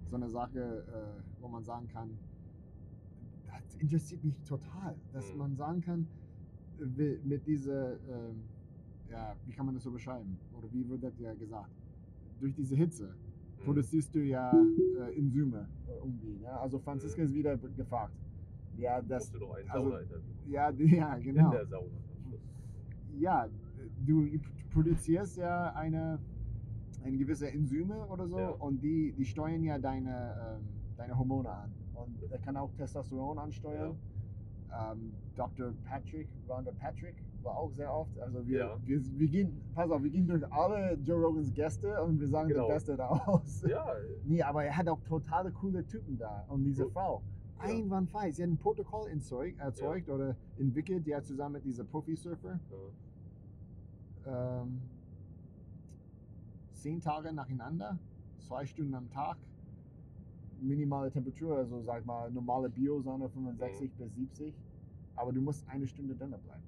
so 0.07 0.15
eine 0.17 0.29
Sache, 0.29 0.59
äh, 0.59 1.41
wo 1.41 1.47
man 1.47 1.63
sagen 1.63 1.87
kann, 1.93 2.09
das 3.67 3.75
interessiert 3.75 4.23
mich 4.23 4.35
total, 4.47 4.95
dass 5.13 5.31
Mhm. 5.31 5.37
man 5.39 5.55
sagen 5.55 5.81
kann, 5.81 6.07
äh, 6.79 7.17
mit 7.23 7.45
dieser, 7.47 7.93
ähm, 7.93 8.43
ja, 9.09 9.35
wie 9.45 9.53
kann 9.53 9.65
man 9.65 9.75
das 9.75 9.83
so 9.83 9.91
beschreiben? 9.91 10.37
Oder 10.57 10.67
wie 10.71 10.87
wird 10.89 11.03
das 11.03 11.17
ja 11.19 11.33
gesagt? 11.33 11.69
Durch 12.39 12.53
diese 12.53 12.75
Hitze. 12.75 13.05
Mhm. 13.59 13.63
produzierst 13.63 14.13
du 14.13 14.19
ja 14.19 14.51
äh, 14.99 15.17
Enzyme 15.17 15.67
äh, 15.87 15.97
irgendwie. 15.97 16.37
Ne? 16.41 16.51
Also 16.59 16.77
Franziska 16.77 17.23
ist 17.23 17.33
wieder 17.33 17.57
gefragt. 17.57 18.13
Ja, 18.77 19.01
das, 19.01 19.31
du 19.31 19.39
doch 19.39 19.55
ein 19.55 19.69
also, 19.69 19.93
ja, 20.47 20.69
ja, 20.77 21.17
genau. 21.17 21.45
In 21.45 21.51
der 21.51 21.65
Sauna. 21.65 21.87
Ja, 23.17 23.47
du 24.05 24.27
produzierst 24.73 25.37
ja 25.37 25.71
eine, 25.73 26.19
eine 27.03 27.17
gewisse 27.17 27.49
Enzyme 27.51 28.05
oder 28.07 28.27
so 28.27 28.39
Ja. 28.39 28.49
und 28.49 28.81
die, 28.81 29.13
die 29.17 29.25
steuern 29.25 29.63
ja 29.63 29.77
deine, 29.79 30.57
ähm, 30.59 30.65
deine 30.97 31.17
Hormone 31.17 31.49
an. 31.49 31.71
Und 31.93 32.17
er 32.29 32.37
kann 32.39 32.57
auch 32.57 32.71
Testosteron 32.73 33.37
ansteuern. 33.39 33.95
Ähm, 34.73 35.13
Dr. 35.37 35.71
Patrick, 35.85 36.27
Rhonda 36.49 36.71
Patrick, 36.77 37.15
war 37.43 37.55
auch 37.57 37.71
sehr 37.71 37.93
oft. 37.93 38.19
Also 38.19 38.45
wir, 38.45 38.59
Ja. 38.59 38.77
wir, 38.83 38.99
wir 39.17 39.27
gehen, 39.27 39.61
pass 39.73 39.89
auf, 39.89 40.03
wir 40.03 40.09
gehen 40.09 40.27
durch 40.27 40.43
alle 40.51 40.95
Joe 41.05 41.21
Rogans 41.23 41.53
Gäste 41.53 42.01
und 42.03 42.19
wir 42.19 42.27
sagen 42.27 42.49
Genau. 42.49 42.67
das 42.67 42.75
Beste 42.83 42.97
da 42.97 43.07
aus. 43.07 43.63
Ja, 43.65 43.85
Nee, 44.25 44.41
aber 44.43 44.65
er 44.65 44.75
hat 44.75 44.89
auch 44.89 44.99
totale 45.03 45.51
coole 45.51 45.85
Typen 45.87 46.17
da. 46.17 46.43
Und 46.49 46.65
diese. 46.65 46.89
Frau, 46.89 47.21
Ja. 47.21 47.34
Einwandfrei. 47.65 48.31
Sie 48.31 48.43
hat 48.43 48.49
ein 48.49 48.57
Protokoll 48.57 49.09
erzeugt, 49.09 49.59
erzeugt 49.59 50.09
oder 50.09 50.35
entwickelt, 50.57 51.05
ja 51.07 51.21
zusammen 51.21 51.53
mit 51.53 51.65
dieser 51.65 51.83
Profi-Surfer. 51.83 52.59
Ähm, 54.27 54.81
zehn 56.73 57.01
Tage 57.01 57.31
nacheinander, 57.33 57.97
zwei 58.39 58.65
Stunden 58.65 58.93
am 58.95 59.09
Tag, 59.09 59.37
minimale 60.61 61.11
Temperatur, 61.11 61.57
also 61.57 61.81
sag 61.81 62.05
mal 62.05 62.31
normale 62.31 62.69
Biosonne 62.69 63.29
65 63.29 63.91
Mhm. 63.91 64.03
bis 64.03 64.15
70, 64.15 64.53
aber 65.15 65.31
du 65.31 65.41
musst 65.41 65.67
eine 65.69 65.87
Stunde 65.87 66.15
drinnen 66.15 66.39
bleiben. 66.41 66.63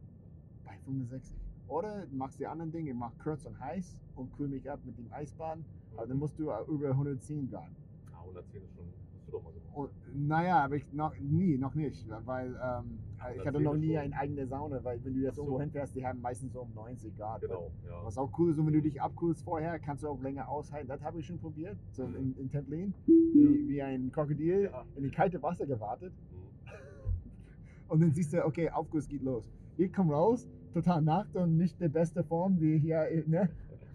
Bei 0.66 0.78
65. 0.86 1.36
Oder 1.68 2.06
du 2.06 2.16
machst 2.16 2.40
die 2.40 2.48
anderen 2.48 2.72
Dinge, 2.72 2.94
mach 2.94 3.12
kurz 3.22 3.46
und 3.46 3.60
heiß 3.60 3.98
und 4.16 4.32
kühl 4.38 4.48
mich 4.48 4.70
ab 4.70 4.80
mit 4.86 4.98
dem 4.98 5.12
Eisbaden, 5.12 5.66
aber 5.96 6.08
dann 6.08 6.18
musst 6.18 6.38
du 6.40 6.44
über 6.68 6.90
110 6.92 7.50
Grad. 7.50 7.70
Ah, 8.14 8.22
110 8.22 8.64
ist 8.64 8.74
schon, 8.76 8.86
hast 9.16 9.28
du 9.28 9.32
doch 9.32 9.44
mal 9.44 9.52
gemacht. 9.52 9.67
Und, 9.78 9.92
naja, 10.28 10.64
aber 10.64 10.76
ich 10.76 10.92
noch 10.92 11.14
nie, 11.20 11.58
noch 11.58 11.76
nicht, 11.76 12.08
weil 12.26 12.48
ähm, 12.48 12.98
ich 13.36 13.46
hatte 13.46 13.60
110 13.60 13.64
noch 13.64 13.76
nie 13.76 13.98
eine 13.98 14.16
eigene 14.18 14.48
Sauna, 14.48 14.84
weil 14.84 15.04
wenn 15.04 15.14
du 15.14 15.20
jetzt 15.20 15.36
so. 15.36 15.42
irgendwo 15.44 15.60
hinfährst, 15.62 15.96
die 15.96 16.06
haben 16.06 16.20
meistens 16.22 16.54
so 16.54 16.62
um 16.62 16.74
90 16.74 17.16
Grad. 17.16 17.42
Genau, 17.42 17.70
ja. 17.86 18.04
Was 18.04 18.18
auch 18.18 18.32
cool 18.40 18.52
ist, 18.52 18.58
und 18.58 18.66
wenn 18.66 18.74
du 18.74 18.82
dich 18.82 19.00
abkühlst 19.02 19.44
vorher, 19.44 19.78
kannst 19.80 20.04
du 20.04 20.08
auch 20.08 20.22
länger 20.22 20.50
aushalten. 20.50 20.88
Das 20.88 21.04
habe 21.04 21.20
ich 21.20 21.26
schon 21.28 21.38
probiert, 21.40 21.78
so 21.92 22.08
Mhm. 22.08 22.16
in, 22.16 22.38
in 22.38 22.50
Templin, 22.50 22.94
wie, 23.06 23.68
wie 23.70 23.82
ein 23.82 24.12
Krokodil 24.12 24.64
Ja. 24.72 24.84
in 24.96 25.04
die 25.04 25.12
kalte 25.12 25.42
Wasser 25.44 25.66
gewartet. 25.68 26.12
Mhm. 26.32 27.90
Und 27.90 28.02
dann 28.02 28.12
siehst 28.12 28.34
du, 28.34 28.44
okay, 28.46 28.70
Aufguss 28.70 29.08
geht 29.08 29.22
los. 29.24 29.50
Ich 29.78 29.94
komme 29.94 30.14
raus, 30.14 30.48
total 30.74 31.02
nackt 31.02 31.36
und 31.36 31.56
nicht 31.58 31.80
die 31.80 31.88
beste 31.88 32.24
Form, 32.24 32.58
die 32.58 32.78
hier, 32.80 33.08
ne? 33.28 33.50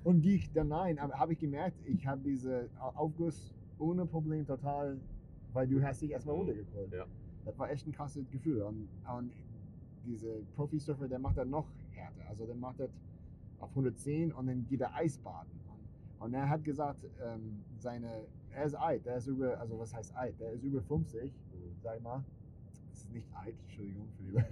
Und 0.04 0.20
gehe 0.22 0.36
ich 0.36 0.52
dann 0.52 0.72
rein. 0.72 0.98
Aber 0.98 1.14
habe 1.18 1.32
ich 1.32 1.38
gemerkt, 1.38 1.76
ich 1.86 2.06
habe 2.06 2.20
diese 2.24 2.68
Aufguss 2.94 3.52
ohne 3.78 4.06
Problem 4.06 4.46
total, 4.46 4.96
weil 5.52 5.66
du 5.68 5.82
hast 5.82 6.00
dich 6.02 6.10
erstmal 6.10 6.36
runtergeholt. 6.36 6.92
Ja. 6.92 7.06
Das 7.44 7.58
war 7.58 7.70
echt 7.70 7.86
ein 7.86 7.92
krasses 7.92 8.28
Gefühl. 8.30 8.62
Und, 8.62 8.88
und 9.16 9.32
diese 10.06 10.28
Profi-Surfer, 10.56 11.08
der 11.08 11.18
macht 11.18 11.36
das 11.36 11.46
noch 11.48 11.66
härter. 11.90 12.28
Also 12.28 12.46
der 12.46 12.54
macht 12.54 12.80
das 12.80 12.90
auf 13.60 13.70
110 13.70 14.32
und 14.32 14.46
dann 14.46 14.66
geht 14.68 14.80
er 14.80 14.94
Eisbaden. 14.94 15.50
Und, 16.20 16.26
und 16.26 16.34
er 16.34 16.48
hat 16.48 16.64
gesagt, 16.64 17.04
ähm, 17.24 17.60
seine, 17.78 18.08
er 18.54 18.64
ist 18.64 18.74
alt, 18.74 19.04
der 19.06 19.16
ist 19.16 19.26
über, 19.26 19.58
also 19.60 19.78
was 19.78 19.94
heißt 19.94 20.14
alt? 20.16 20.38
Der 20.40 20.52
ist 20.52 20.62
über 20.64 20.80
50 20.82 21.32
Mhm. 21.32 21.76
sag 21.82 21.96
ich 21.96 22.02
mal. 22.02 22.24
Das 22.90 23.00
ist 23.04 23.12
nicht 23.12 23.26
alt, 23.34 23.54
Entschuldigung 23.66 24.06
für 24.16 24.22
die 24.24 24.30
Leute. 24.32 24.48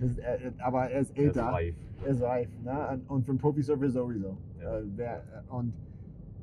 Ist, 0.00 0.18
äh, 0.18 0.52
aber 0.58 0.90
er 0.90 1.00
ist 1.00 1.10
Er 1.10 1.16
ist 1.24 1.36
älter. 1.36 1.44
reif. 1.46 1.74
Er 2.04 2.08
ist 2.08 2.22
reif. 2.22 2.48
Ne? 2.64 2.88
Und, 2.88 3.10
und 3.10 3.24
für 3.24 3.30
einen 3.32 3.38
Profisurfer 3.38 3.90
sowieso. 3.90 4.36
Ja. 4.60 4.78
Äh, 4.78 4.82
wer, 4.96 5.16
äh, 5.18 5.52
und 5.52 5.72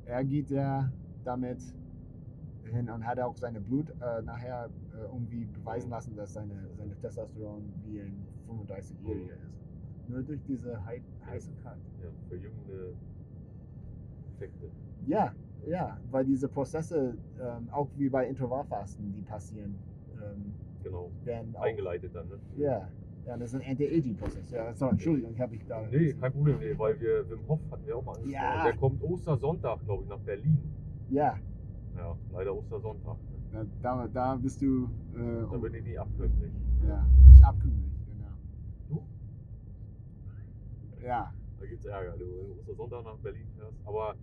er 0.06 0.24
geht 0.24 0.50
ja 0.50 0.89
damit 1.26 1.60
hin 2.69 2.89
und 2.89 3.05
hat 3.05 3.19
auch 3.19 3.36
seine 3.38 3.60
Blut 3.60 3.89
äh, 3.89 4.21
nachher 4.23 4.69
äh, 4.93 5.03
irgendwie 5.13 5.45
beweisen 5.45 5.89
lassen, 5.89 6.15
dass 6.15 6.34
seine, 6.34 6.53
seine 6.77 6.95
Testosteron 6.99 7.63
wie 7.86 8.01
ein 8.01 8.25
35-Jähriger 8.49 9.34
ist. 9.45 9.60
Nur 10.08 10.21
durch 10.23 10.41
diese 10.47 10.84
Hei 10.86 11.01
Heißigkeit. 11.27 11.77
Ja, 12.01 12.10
verjüngende 12.27 12.93
Effekte. 14.36 14.69
Ja, 15.05 15.34
ja, 15.67 15.97
weil 16.12 16.25
diese 16.25 16.47
Prozesse, 16.47 17.15
ähm, 17.39 17.69
auch 17.71 17.88
wie 17.97 18.10
bei 18.10 18.27
Intervallfasten, 18.27 19.13
die 19.13 19.21
passieren, 19.21 19.75
ähm, 20.15 20.53
Genau. 20.84 21.12
werden 21.25 21.55
auch 21.55 21.62
Eingeleitet 21.62 22.15
dann, 22.15 22.27
ne? 22.29 22.39
Ja, 22.58 22.88
ja, 23.27 23.38
das 23.38 23.53
ist 23.53 23.62
ein 23.62 23.69
Anti-Aging-Prozess. 23.69 24.49
Ja, 24.51 24.73
sorry, 24.73 24.93
Entschuldigung, 24.93 25.38
habe 25.38 25.55
ich 25.55 25.65
da. 25.67 25.82
Nee, 25.91 26.13
kein 26.13 26.32
Problem, 26.32 26.58
nee, 26.60 26.73
weil 26.77 26.99
wir 26.99 27.29
Wim 27.29 27.47
Hof 27.47 27.60
hatten 27.69 27.86
wir 27.86 27.97
auch 27.97 28.05
mal 28.05 28.13
angesprochen. 28.15 28.34
Ja. 28.34 28.63
Der 28.63 28.77
kommt 28.77 29.03
Ostersonntag, 29.03 29.84
glaube 29.86 30.03
ich, 30.03 30.10
nach 30.10 30.19
Berlin. 30.19 30.58
Ja, 31.10 31.38
Ja, 32.00 32.16
leider 32.34 32.56
Ostersonntag. 32.56 33.18
da, 33.52 33.66
da, 33.82 34.08
da 34.08 34.36
bist 34.36 34.62
du. 34.62 34.90
Äh, 35.16 35.46
Da 35.52 35.58
bin 35.58 35.74
ich 35.74 35.84
nicht 35.84 36.00
abkömmlich. 36.00 36.52
ja, 36.88 37.06
nicht 37.28 37.44
abkömmlich, 37.44 37.92
genau. 38.08 38.32
Du? 38.90 39.04
Ja. 41.06 41.34
Da 41.60 41.66
gibt's 41.66 41.86
Ärger, 41.86 42.16
du, 42.18 42.26
Ostersonntag 42.60 43.04
nach 43.04 43.18
Berlin 43.18 43.48
fährst. 43.58 43.78
Aber 43.86 44.16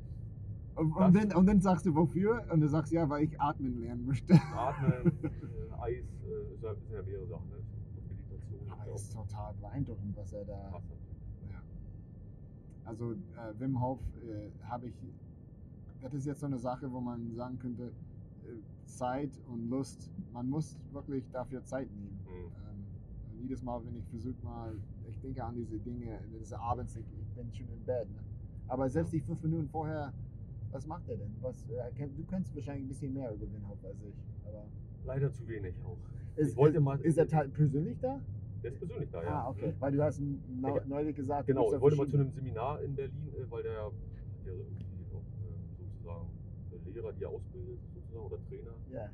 Und, 0.76 0.92
und, 0.92 1.14
dann, 1.14 1.32
und 1.34 1.46
dann 1.46 1.60
sagst 1.60 1.84
du 1.86 1.94
wofür? 1.94 2.44
Und 2.50 2.60
du 2.60 2.68
sagst 2.68 2.92
ja, 2.92 3.08
weil 3.10 3.24
ich 3.24 3.38
atmen 3.40 3.80
lernen 3.80 4.06
möchte. 4.06 4.34
Atmen, 4.56 4.92
äh, 5.22 5.82
Eis, 5.82 6.04
äh, 6.24 6.54
ist 6.54 6.62
ja, 6.62 7.02
mehrere 7.06 7.26
Sachen, 7.26 7.48
ne? 7.50 7.56
Meditation. 7.94 8.72
Aber 8.72 8.94
ist 8.94 9.02
es 9.02 9.08
ist 9.08 9.14
total 9.14 9.54
beeindruckend, 9.60 10.16
was 10.16 10.32
er 10.32 10.44
da. 10.46 10.52
Ja. 11.50 11.60
Also 12.86 13.12
äh, 13.12 13.58
Wim 13.60 13.80
Hof 13.82 13.98
äh, 14.22 14.50
habe 14.66 14.86
ich. 14.88 14.94
Das 16.06 16.14
ist 16.14 16.26
jetzt 16.26 16.38
so 16.38 16.46
eine 16.46 16.58
Sache, 16.58 16.92
wo 16.92 17.00
man 17.00 17.34
sagen 17.34 17.58
könnte, 17.58 17.82
äh, 17.82 18.86
Zeit 18.86 19.30
und 19.48 19.68
Lust. 19.68 20.08
Man 20.32 20.48
muss 20.48 20.76
wirklich 20.92 21.24
dafür 21.32 21.64
Zeit 21.64 21.88
nehmen. 21.96 22.20
Mhm. 22.24 22.44
Ähm, 22.44 22.84
und 23.32 23.42
jedes 23.42 23.60
Mal, 23.64 23.84
wenn 23.84 23.96
ich 23.96 24.06
versuche 24.06 24.36
mal, 24.44 24.72
ich 25.08 25.18
denke 25.18 25.42
an 25.42 25.56
diese 25.56 25.78
Dinge, 25.80 26.20
diese 26.40 26.60
abends, 26.60 26.94
ich, 26.94 27.04
ich 27.20 27.28
bin 27.34 27.52
schon 27.52 27.66
im 27.66 27.84
Bett. 27.84 28.08
Ne? 28.08 28.20
Aber 28.68 28.88
selbst 28.88 29.12
die 29.14 29.20
fünf 29.20 29.42
Minuten 29.42 29.68
vorher 29.68 30.12
Was 30.70 30.86
macht 30.86 31.08
er 31.08 31.16
denn? 31.16 31.34
Was, 31.40 31.64
äh, 31.70 32.08
du 32.16 32.24
kennst 32.30 32.54
wahrscheinlich 32.54 32.84
ein 32.84 32.88
bisschen 32.88 33.12
mehr 33.12 33.34
über 33.34 33.42
Wim 33.52 33.68
Hof 33.68 33.84
als 33.84 34.00
ich. 34.02 34.14
Aber 34.46 34.64
Leider 35.06 35.32
zu 35.32 35.48
wenig 35.48 35.74
auch. 35.84 35.98
ist, 36.36 36.50
ich 36.52 36.56
wollte 36.56 36.78
mal. 36.78 37.00
ist 37.00 37.18
er 37.18 37.24
persönlich 37.48 37.98
da? 38.00 38.20
Der 38.62 38.70
ist 38.70 38.78
persönlich 38.78 39.10
da, 39.10 39.24
ja. 39.24 39.42
Ah, 39.42 39.48
okay. 39.50 39.74
Weil 39.80 39.90
du 39.90 40.04
hast 40.04 40.22
neulich 40.86 41.16
gesagt, 41.16 41.48
Genau, 41.48 41.74
ich 41.74 41.80
wollte 41.80 41.96
mal 41.96 42.06
zu 42.06 42.16
einem 42.16 42.30
Seminar 42.30 42.80
in 42.82 42.94
Berlin, 42.94 43.32
äh, 43.36 43.50
weil 43.50 43.64
der 43.64 43.72
ja 43.72 43.90
der 44.46 44.54
irgendwie 44.54 44.84
auch 45.12 45.26
ähm, 45.42 45.66
sozusagen 45.78 46.28
äh, 46.72 46.78
Lehrer, 46.96 47.12
die 47.12 47.24
er 47.24 47.28
ausbildet, 47.30 47.78
sozusagen, 47.94 48.26
oder 48.26 48.38
Trainer, 48.48 48.74
Ja. 48.90 49.08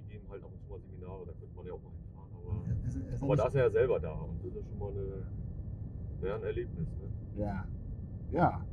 die 0.00 0.12
geben 0.12 0.24
halt 0.30 0.42
ab 0.42 0.50
und 0.52 0.60
zu 0.64 0.68
mal 0.70 0.80
Seminare, 0.80 1.26
da 1.26 1.32
könnte 1.32 1.54
man 1.56 1.66
ja 1.66 1.72
auch 1.74 1.82
mal 1.82 1.92
hinfahren. 1.92 2.30
Aber, 2.40 2.86
Ist, 2.88 2.96
ist 2.96 3.20
er 3.20 3.22
aber 3.22 3.36
da 3.36 3.46
ist 3.48 3.54
er 3.54 3.62
ja 3.64 3.70
selber 3.70 4.00
da 4.00 4.12
und 4.12 4.38
das 4.44 4.54
ist 4.56 4.68
schon 4.68 4.78
mal 4.78 4.90
eine, 4.92 6.26
ja, 6.28 6.36
ein 6.36 6.42
Erlebnis. 6.44 6.88
Ne? 6.88 7.42
Ja. 7.44 7.66
Ja. 8.32 8.64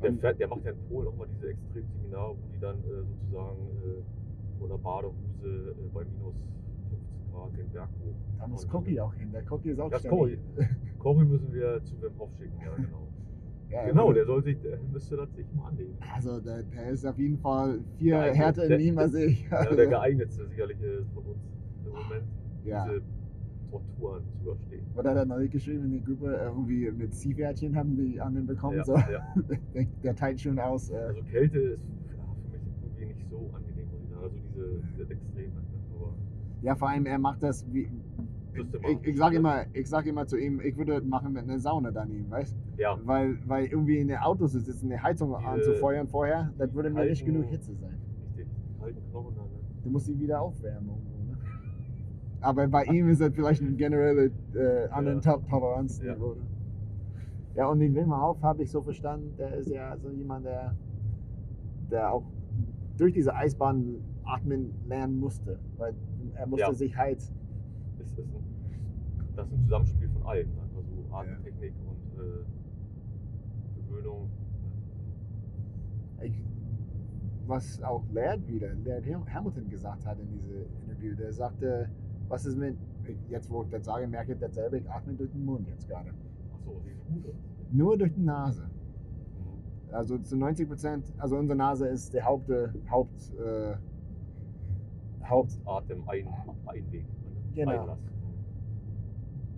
Der, 0.00 0.12
fährt, 0.14 0.38
der 0.38 0.46
macht 0.48 0.64
ja 0.64 0.70
in 0.70 0.78
Polen 0.88 1.08
auch 1.08 1.16
mal 1.16 1.26
diese 1.34 1.48
Extremseminare, 1.50 2.36
wo 2.38 2.46
die 2.54 2.60
dann 2.60 2.76
äh, 2.78 3.02
sozusagen 3.02 3.58
äh, 3.84 4.62
unter 4.62 4.78
Badehose 4.78 5.74
äh, 5.74 5.88
bei 5.92 6.04
minus 6.04 6.34
15 6.88 7.32
Grad 7.32 7.56
den 7.58 7.68
Berg 7.70 7.88
hoch. 8.04 8.14
Da 8.38 8.46
muss 8.46 8.66
Cookie 8.72 9.00
auch 9.00 9.12
hin. 9.14 9.32
Der 9.32 9.42
Cookie 9.52 9.70
ist 9.70 9.80
auch 9.80 9.92
ständig- 9.98 10.38
Cory 11.00 11.24
müssen 11.24 11.52
wir 11.52 11.82
zu 11.84 12.00
Wim 12.00 12.12
Hof 12.18 12.30
schicken, 12.38 12.60
ja 12.64 12.74
genau. 12.76 13.08
Ja, 13.70 13.86
genau, 13.86 14.12
der 14.12 14.24
soll 14.24 14.42
sich, 14.42 14.58
der 14.62 14.78
müsste 14.92 15.16
das 15.16 15.28
sich 15.34 15.46
mal 15.54 15.68
anlegen. 15.68 15.94
Also 16.14 16.40
der, 16.40 16.62
der 16.62 16.88
ist 16.90 17.04
auf 17.04 17.18
jeden 17.18 17.38
Fall 17.38 17.80
viel 17.98 18.10
Geeignet. 18.10 18.36
härter 18.36 18.64
in 18.70 18.80
ihm 18.80 18.98
als 18.98 19.14
ich. 19.14 19.48
Ja, 19.50 19.64
der 19.74 19.86
geeignetste 19.86 20.46
sicherlich 20.48 20.78
von 21.14 21.24
uns 21.24 21.38
im 21.84 21.90
Moment, 21.92 22.24
Ja. 22.64 22.84
diese 22.86 23.02
Torturen 23.70 24.22
zu 24.32 24.42
überstehen. 24.50 24.86
Oder 24.96 25.10
hat 25.10 25.16
er 25.18 25.24
neulich 25.26 25.50
geschrieben 25.50 25.84
in 25.84 25.90
die 25.92 26.02
Gruppe, 26.02 26.32
irgendwie 26.42 26.90
mit 26.90 27.12
Ziehwärtchen 27.14 27.76
haben 27.76 27.94
die 27.96 28.18
anderen 28.20 28.46
bekommen. 28.46 28.78
Ja, 28.78 28.84
so. 28.84 28.94
ja. 28.96 29.34
Der, 29.74 29.84
der 30.02 30.14
teilt 30.16 30.40
schon 30.40 30.58
aus. 30.58 30.88
Äh, 30.90 30.96
Also 30.96 31.22
Kälte 31.24 31.58
ist 31.58 31.82
für 31.82 31.88
mich 31.92 32.98
irgendwie 32.98 33.14
nicht 33.14 33.28
so 33.30 33.50
angenehm. 33.54 33.88
Also 34.22 34.34
diese, 34.34 34.82
diese 34.96 35.10
Extreme. 35.12 35.52
ja, 36.62 36.74
vor 36.74 36.88
allem 36.88 37.04
er 37.04 37.18
macht 37.18 37.42
das 37.42 37.66
wie. 37.72 37.88
Ich, 38.88 39.06
ich 39.08 39.16
sage 39.16 39.36
immer, 39.36 39.64
ich 39.72 39.88
sag 39.88 40.06
immer 40.06 40.26
zu 40.26 40.36
ihm, 40.36 40.60
ich 40.60 40.76
würde 40.76 40.94
das 40.94 41.04
machen 41.04 41.32
mit 41.32 41.42
einer 41.44 41.58
Sauna 41.58 41.90
daneben, 41.90 42.30
weißt 42.30 42.56
ja, 42.76 42.98
Weil, 43.04 43.38
weil 43.46 43.66
irgendwie 43.66 43.98
in 43.98 44.08
der 44.08 44.26
Auto 44.26 44.46
zu 44.46 44.58
sitzen, 44.60 44.86
eine 44.92 45.02
Heizung 45.02 45.34
Diese- 45.36 45.48
anzufeuern 45.48 46.08
vorher, 46.08 46.52
das 46.58 46.72
würde 46.74 46.90
mir 46.90 47.04
nicht 47.04 47.24
genug 47.24 47.46
Hitze 47.46 47.74
sein. 47.74 47.98
richtig. 48.36 48.46
Kalten 48.80 49.00
Knochen 49.10 49.34
dann. 49.36 49.44
Ne? 49.46 49.50
Du 49.84 49.90
musst 49.90 50.06
sie 50.06 50.18
wieder 50.18 50.40
aufwärmen. 50.40 50.88
irgendwo, 50.88 51.32
Ne? 51.32 51.38
Aber 52.40 52.68
bei 52.68 52.84
ihm 52.84 53.08
ist 53.08 53.20
das 53.20 53.32
vielleicht 53.34 53.62
ein 53.62 53.76
generelle 53.76 54.30
äh, 54.54 54.88
anderen 54.90 55.20
Ja. 55.20 55.32
ja. 55.32 55.38
Toleranzniveau. 55.50 56.34
Ja. 56.34 57.62
ja, 57.64 57.68
und 57.68 57.80
den 57.80 57.94
Wim 57.94 58.14
Hof 58.14 58.40
habe 58.42 58.62
ich 58.62 58.70
so 58.70 58.80
verstanden, 58.82 59.34
der 59.38 59.54
ist 59.56 59.68
ja 59.70 59.96
so 59.98 60.10
jemand, 60.10 60.46
der, 60.46 60.74
der 61.90 62.12
auch 62.12 62.22
durch 62.96 63.12
diese 63.12 63.34
Eisbahn 63.34 63.96
atmen 64.24 64.72
lernen 64.86 65.18
musste. 65.18 65.58
Weil 65.78 65.94
er 66.34 66.46
musste 66.46 66.66
Ja. 66.66 66.72
sich 66.74 66.96
halt, 66.96 67.18
Es 68.00 68.12
ist 68.12 68.18
ein, 68.18 68.24
das 69.38 69.46
ist 69.46 69.52
ein 69.54 69.62
Zusammenspiel 69.62 70.08
von 70.10 70.22
allem. 70.24 70.48
Ne? 70.48 70.62
Also 70.76 71.14
Atemtechnik 71.14 71.72
und 71.86 72.20
äh, 72.20 72.44
Gewöhnung. 73.80 74.28
ich, 76.22 76.42
was 77.46 77.80
auch 77.82 78.02
Laird 78.12 78.46
wieder, 78.48 78.74
Laird 78.84 79.06
Ham- 79.06 79.32
Hamilton 79.32 79.68
gesagt 79.70 80.04
hat 80.04 80.18
in 80.18 80.28
diesem 80.30 80.66
Interview, 80.84 81.14
der 81.14 81.32
sagte, 81.32 81.88
was 82.28 82.44
ist 82.46 82.58
mit, 82.58 82.76
jetzt 83.28 83.48
wo 83.50 83.62
ich 83.62 83.70
das 83.70 83.84
sage, 83.84 84.06
merke 84.08 84.32
ich 84.32 84.38
dasselbe, 84.40 84.78
ich 84.78 84.90
atme 84.90 85.14
durch 85.14 85.30
den 85.30 85.44
Mund 85.44 85.66
jetzt 85.68 85.88
gerade. 85.88 86.10
Achso, 86.52 86.80
die 86.84 87.14
Route. 87.14 87.32
Nur 87.70 87.96
durch 87.96 88.12
die 88.12 88.22
Nase. 88.24 88.64
Mhm. 88.64 89.94
Also 89.94 90.18
zu 90.18 90.36
90 90.36 90.68
Prozent, 90.68 91.14
also 91.18 91.36
unsere 91.36 91.56
Nase 91.56 91.86
ist 91.88 92.12
der 92.12 92.24
Haupt, 92.26 92.50
äh, 92.50 92.68
Haupt, 92.90 93.32
äh, 93.38 93.76
Haupt 95.24 95.58
Atem, 95.64 96.02
ein, 96.08 96.26
Einweg. 96.66 97.04
Ne? 97.04 97.06
Genau. 97.54 97.70
Einlass. 97.82 97.98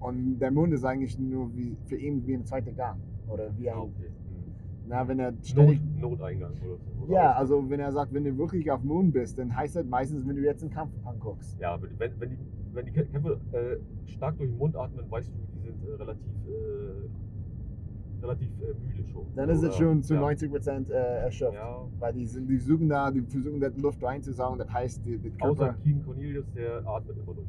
Und 0.01 0.39
der 0.39 0.51
Mund 0.51 0.73
ist 0.73 0.85
eigentlich 0.85 1.19
nur 1.19 1.55
wie, 1.55 1.77
für 1.87 1.97
ihn 1.97 2.27
wie 2.27 2.35
ein 2.35 2.45
zweiter 2.45 2.73
Gang. 2.73 2.99
Oder 3.29 3.51
wie 3.57 3.71
ein, 3.71 3.77
Ah, 3.77 3.81
okay. 3.83 4.09
Mhm. 4.11 4.53
na, 4.89 5.07
wenn 5.09 5.19
er 5.21 5.31
Not, 5.33 5.47
ständig, 5.47 5.81
Noteingang 6.01 6.53
oder 6.53 6.77
so. 6.79 7.05
oder 7.05 7.13
ja, 7.13 7.33
also 7.33 7.69
wenn 7.71 7.81
er 7.81 7.93
sagt, 7.93 8.13
wenn 8.13 8.25
du 8.25 8.37
wirklich 8.39 8.71
auf 8.71 8.83
Mond 8.83 9.13
bist, 9.13 9.39
dann 9.39 9.55
heißt 9.55 9.77
das 9.77 9.85
meistens, 9.87 10.27
wenn 10.27 10.37
du 10.37 10.43
jetzt 10.43 10.63
einen 10.63 10.73
Kampf 10.73 10.93
anguckst. 11.05 11.57
Ja, 11.61 11.79
wenn, 11.81 12.11
wenn, 12.19 12.31
die, 12.31 12.39
wenn 12.73 12.87
die 12.87 12.93
Kämpfe 12.93 13.39
äh, 13.53 14.09
stark 14.11 14.37
durch 14.39 14.51
den 14.51 14.59
Mund 14.59 14.75
atmen, 14.77 15.05
weißt 15.11 15.29
du, 15.29 15.33
die 15.55 15.61
sind 15.69 15.85
äh, 15.89 15.93
relativ, 15.95 16.27
äh, 16.49 18.23
relativ 18.23 18.49
äh, 18.61 18.75
müde 18.87 19.07
schon. 19.09 19.27
Dann 19.37 19.49
ist 19.49 19.63
es 19.63 19.77
schon 19.77 20.03
zu 20.03 20.15
ja. 20.15 20.21
90 20.21 20.51
Prozent 20.51 20.91
äh, 20.91 20.95
erschöpft. 21.23 21.55
Ja, 21.55 21.87
Weil 22.01 22.13
die, 22.15 22.27
sind, 22.27 22.49
die 22.49 22.59
suchen 22.59 22.89
da, 22.89 23.11
die 23.11 23.23
versuchen 23.23 23.61
da 23.61 23.69
Luft 23.77 24.03
reinzusaugen, 24.03 24.59
das 24.59 24.73
heißt, 24.73 25.05
die, 25.07 25.19
die 25.19 25.33
außer 25.41 25.67
Körper, 25.67 25.79
Keen 25.83 26.03
Cornelius, 26.05 26.51
der 26.55 26.87
atmet 26.87 27.17
immer 27.17 27.35
durch? 27.35 27.47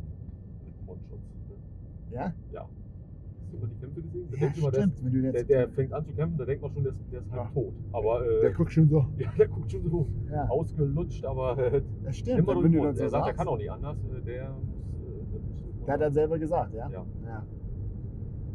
Ja? 2.12 2.34
Ja. 2.52 2.62
Hast 2.64 3.54
du 3.54 3.58
mal 3.60 3.68
die 3.68 3.80
Kämpfe 3.80 4.02
gesehen? 4.02 4.28
Da 4.32 4.38
Ja, 4.38 4.48
der, 4.50 4.82
stimmt, 4.82 5.04
wenn 5.04 5.14
du 5.14 5.32
der, 5.32 5.44
der 5.44 5.70
fängt 5.70 5.94
an 5.94 6.06
zu 6.06 6.14
kämpfen, 6.14 6.38
da 6.38 6.46
denkt 6.46 6.62
man 6.62 6.72
schon, 6.72 6.84
der 6.84 6.94
ist, 6.94 7.00
der 7.12 7.20
ist 7.22 7.32
halb 7.32 7.54
tot. 7.54 7.74
Aber 7.92 8.26
äh, 8.26 8.42
der 8.42 8.52
guckt 8.54 8.72
schon 8.72 8.90
so. 8.90 9.06
ja, 9.18 9.32
der 9.38 9.48
guckt 9.48 9.72
schon 9.72 9.84
so 9.90 10.08
Ja, 10.32 10.48
ausgelutscht, 10.50 11.26
aber 11.26 11.58
äh, 11.58 11.82
das 12.04 12.18
stimmt. 12.18 12.40
immer 12.40 12.64
wenn 12.64 12.72
du 12.72 12.84
das 12.84 12.98
so 12.98 13.04
Er 13.04 13.10
sagt, 13.10 13.22
er 13.24 13.26
sagst. 13.28 13.38
kann 13.40 13.48
auch 13.48 13.58
nicht 13.58 13.72
anders. 13.72 13.98
äh, 13.98 14.22
Der 14.22 14.50
muss, 14.52 14.64
äh, 14.64 15.40
der 15.80 15.86
Der 15.86 15.94
hat 15.94 16.02
das 16.02 16.06
atmen. 16.08 16.14
selber 16.14 16.40
gesagt, 16.40 16.74
ja? 16.74 16.90
Ja. 16.90 17.06
Ja, 17.26 17.46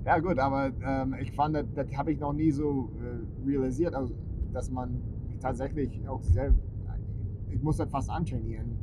ja 0.07 0.19
gut, 0.21 0.39
aber 0.39 0.71
ähm, 0.83 1.15
ich 1.21 1.33
fand, 1.33 1.57
das, 1.57 1.67
das 1.75 1.87
habe 1.97 2.13
ich 2.13 2.21
noch 2.21 2.33
nie 2.33 2.51
so 2.51 2.91
äh, 3.03 3.47
realisiert, 3.49 3.95
also, 3.95 4.15
dass 4.53 4.71
man 4.71 5.01
tatsächlich 5.41 6.09
auch 6.09 6.23
selbst, 6.23 6.63
ich 7.51 7.61
muss 7.63 7.77
das 7.77 7.91
fast 7.91 8.09
antrainieren. 8.11 8.79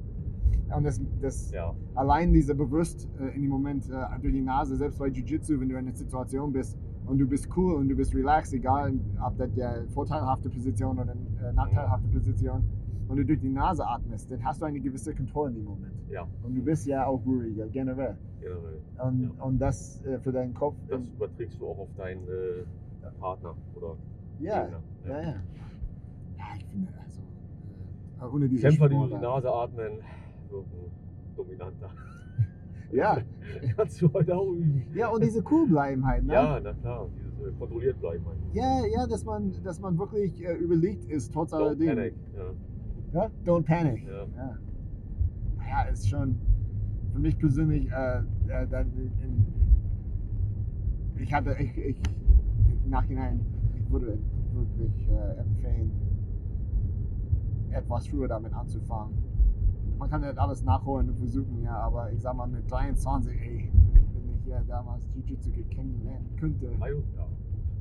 Und 0.75 0.83
das, 0.83 0.99
das 1.21 1.51
Ja, 1.51 1.73
allein 1.95 2.33
diese 2.33 2.55
bewusst 2.55 3.07
äh, 3.19 3.35
in 3.35 3.41
dem 3.43 3.51
Moment 3.51 3.89
äh, 3.89 3.93
durch 4.21 4.33
die 4.33 4.41
Nase, 4.41 4.75
selbst 4.75 4.99
bei 4.99 5.07
Jiu-Jitsu, 5.07 5.59
wenn 5.59 5.69
du 5.69 5.75
in 5.77 5.87
einer 5.87 5.95
Situation 5.95 6.51
bist 6.51 6.77
und 7.05 7.17
du 7.19 7.27
bist 7.27 7.47
cool 7.55 7.75
und 7.75 7.89
du 7.89 7.95
bist 7.95 8.13
relaxed, 8.15 8.53
egal 8.53 8.93
ob 9.25 9.37
das 9.37 9.51
der 9.53 9.83
vorteilhafte 9.93 10.49
Position 10.49 10.97
oder 10.99 11.13
äh, 11.13 11.53
nachteilhafte 11.53 12.07
Position, 12.09 12.63
und 13.09 13.17
du 13.17 13.25
durch 13.25 13.41
die 13.41 13.49
Nase 13.49 13.85
atmest, 13.85 14.31
dann 14.31 14.43
hast 14.43 14.61
du 14.61 14.65
eine 14.65 14.79
gewisse 14.79 15.13
Kontrolle 15.13 15.49
in 15.51 15.55
dem 15.57 15.65
Moment. 15.65 15.93
ja, 16.09 16.25
Und 16.41 16.55
du 16.55 16.61
bist 16.61 16.87
ja 16.87 17.05
auch 17.05 17.23
ruhiger, 17.25 17.67
generell. 17.67 18.15
generell. 18.39 18.79
Und, 19.05 19.23
Ja. 19.23 19.43
und 19.43 19.59
das 19.59 20.01
äh, 20.05 20.17
für 20.19 20.31
deinen 20.31 20.53
Kopf. 20.53 20.75
Das 20.87 21.01
überträgst 21.03 21.59
du 21.59 21.67
auch 21.67 21.79
auf 21.79 21.89
deinen 21.97 22.23
äh, 22.23 22.63
Partner 23.19 23.53
oder 23.75 23.97
ja, 24.39 24.63
Gegner. 24.63 24.79
ja, 25.05 25.21
ja. 25.21 25.27
Ja, 26.37 26.45
ich 26.57 26.65
finde, 26.65 26.87
also, 27.03 27.21
äh, 28.21 28.35
ohne 28.35 28.47
diese 28.47 28.61
Kämpfer, 28.67 28.87
die 28.89 28.95
durch 28.95 29.09
die 29.11 29.17
Nase 29.19 29.51
atmen, 29.53 29.91
dominanter. 31.35 31.89
Ja. 32.91 33.17
Kannst 33.75 33.99
du 34.03 34.13
heute 34.13 34.35
auch 34.37 34.51
üben. 34.51 34.85
Ja, 34.93 35.07
und 35.09 35.23
diese 35.23 35.43
cool 35.49 35.67
bleiben 35.67 36.05
halt, 36.05 36.25
ne? 36.25 36.33
Ja, 36.33 36.59
na 36.63 36.73
klar, 36.73 37.07
dieses 37.17 37.39
äh, 37.39 37.51
kontrolliert 37.57 37.99
bleiben. 37.99 38.23
Halt. 38.23 38.37
Ja, 38.53 38.85
ja, 38.85 39.07
dass 39.07 39.25
man, 39.25 39.51
dass 39.63 39.79
man 39.79 39.97
wirklich 39.97 40.45
äh, 40.45 40.53
überlegt 40.53 41.05
ist, 41.09 41.33
trotz 41.33 41.51
Don't 41.51 41.69
alledem. 41.69 41.95
panic. 41.95 42.13
Ja. 42.37 43.21
Ja? 43.23 43.31
Don't 43.45 43.63
panic. 43.63 44.05
Ja. 44.07 44.27
Ja. 44.37 44.57
ja, 45.67 45.81
ist 45.91 46.07
schon 46.07 46.35
für 47.13 47.19
mich 47.19 47.37
persönlich, 47.37 47.89
äh, 47.91 48.17
äh, 48.47 48.67
dann 48.69 48.91
in, 48.95 49.45
ich 51.21 51.33
hatte, 51.33 51.55
ich, 51.59 51.77
ich, 51.77 51.97
im 52.83 52.89
Nachhinein, 52.89 53.39
ich 53.77 53.91
würde 53.91 54.17
wirklich 54.53 55.09
äh, 55.09 55.39
empfehlen, 55.39 55.91
etwas 57.71 58.07
früher 58.07 58.27
damit 58.27 58.53
anzufangen. 58.53 59.22
Man 60.03 60.09
kann 60.09 60.19
nicht 60.19 60.37
alles 60.37 60.61
nachholen 60.65 61.09
und 61.11 61.17
versuchen, 61.17 61.61
ja, 61.63 61.77
aber 61.77 62.11
ich 62.11 62.19
sag 62.21 62.35
mal 62.35 62.45
mit 62.45 62.69
23, 62.69 63.39
ey, 63.39 63.71
wenn 63.93 64.35
ich 64.35 64.45
ja 64.45 64.61
damals 64.67 65.07
Jiu-Jitsu 65.15 65.49
kennenlernen 65.69 66.35
könnte, 66.35 66.65
ja. 66.77 67.25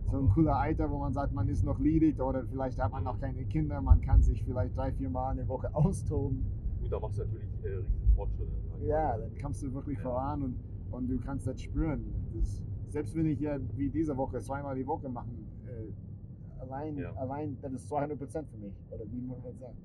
so 0.08 0.18
ein 0.18 0.28
cooler 0.28 0.54
Alter, 0.56 0.88
wo 0.88 0.98
man 0.98 1.12
sagt, 1.12 1.32
man 1.34 1.48
ist 1.48 1.64
noch 1.64 1.80
ledig 1.80 2.20
oder 2.20 2.44
vielleicht 2.46 2.78
hat 2.80 2.92
man 2.92 3.02
noch 3.02 3.18
keine 3.18 3.42
Kinder, 3.46 3.80
man 3.82 4.00
kann 4.02 4.22
sich 4.22 4.44
vielleicht 4.44 4.76
drei, 4.76 4.92
vier 4.92 5.10
Mal 5.10 5.32
in 5.32 5.38
der 5.38 5.48
Woche 5.48 5.74
austoben. 5.74 6.44
Gut, 6.80 6.92
da 6.92 7.00
machst 7.00 7.18
du 7.18 7.24
natürlich 7.24 7.48
äh, 7.64 7.68
riesen 7.70 8.12
Fortschritte. 8.14 8.52
ich 8.80 8.86
Ja, 8.86 9.18
dann 9.18 9.30
kommst 9.42 9.64
du 9.64 9.74
wirklich 9.74 9.98
Ja. 9.98 10.04
voran 10.04 10.42
und, 10.42 10.54
und 10.92 11.08
du 11.08 11.18
kannst 11.18 11.48
das 11.48 11.60
spüren. 11.60 12.04
Das, 12.36 12.62
selbst 12.90 13.16
wenn 13.16 13.26
ich 13.26 13.40
ja 13.40 13.58
wie 13.74 13.90
diese 13.90 14.16
Woche 14.16 14.38
zweimal 14.38 14.76
die 14.76 14.86
Woche 14.86 15.08
machen, 15.08 15.44
äh, 15.66 16.60
allein, 16.62 16.98
Ja. 16.98 17.12
allein, 17.16 17.56
das 17.60 17.72
ist 17.72 17.88
200 17.88 18.16
Prozent 18.16 18.48
für 18.48 18.58
mich. 18.58 18.74
Oder 18.92 19.10
wie 19.10 19.20
muss 19.22 19.42
man 19.42 19.58
sagen? 19.58 19.76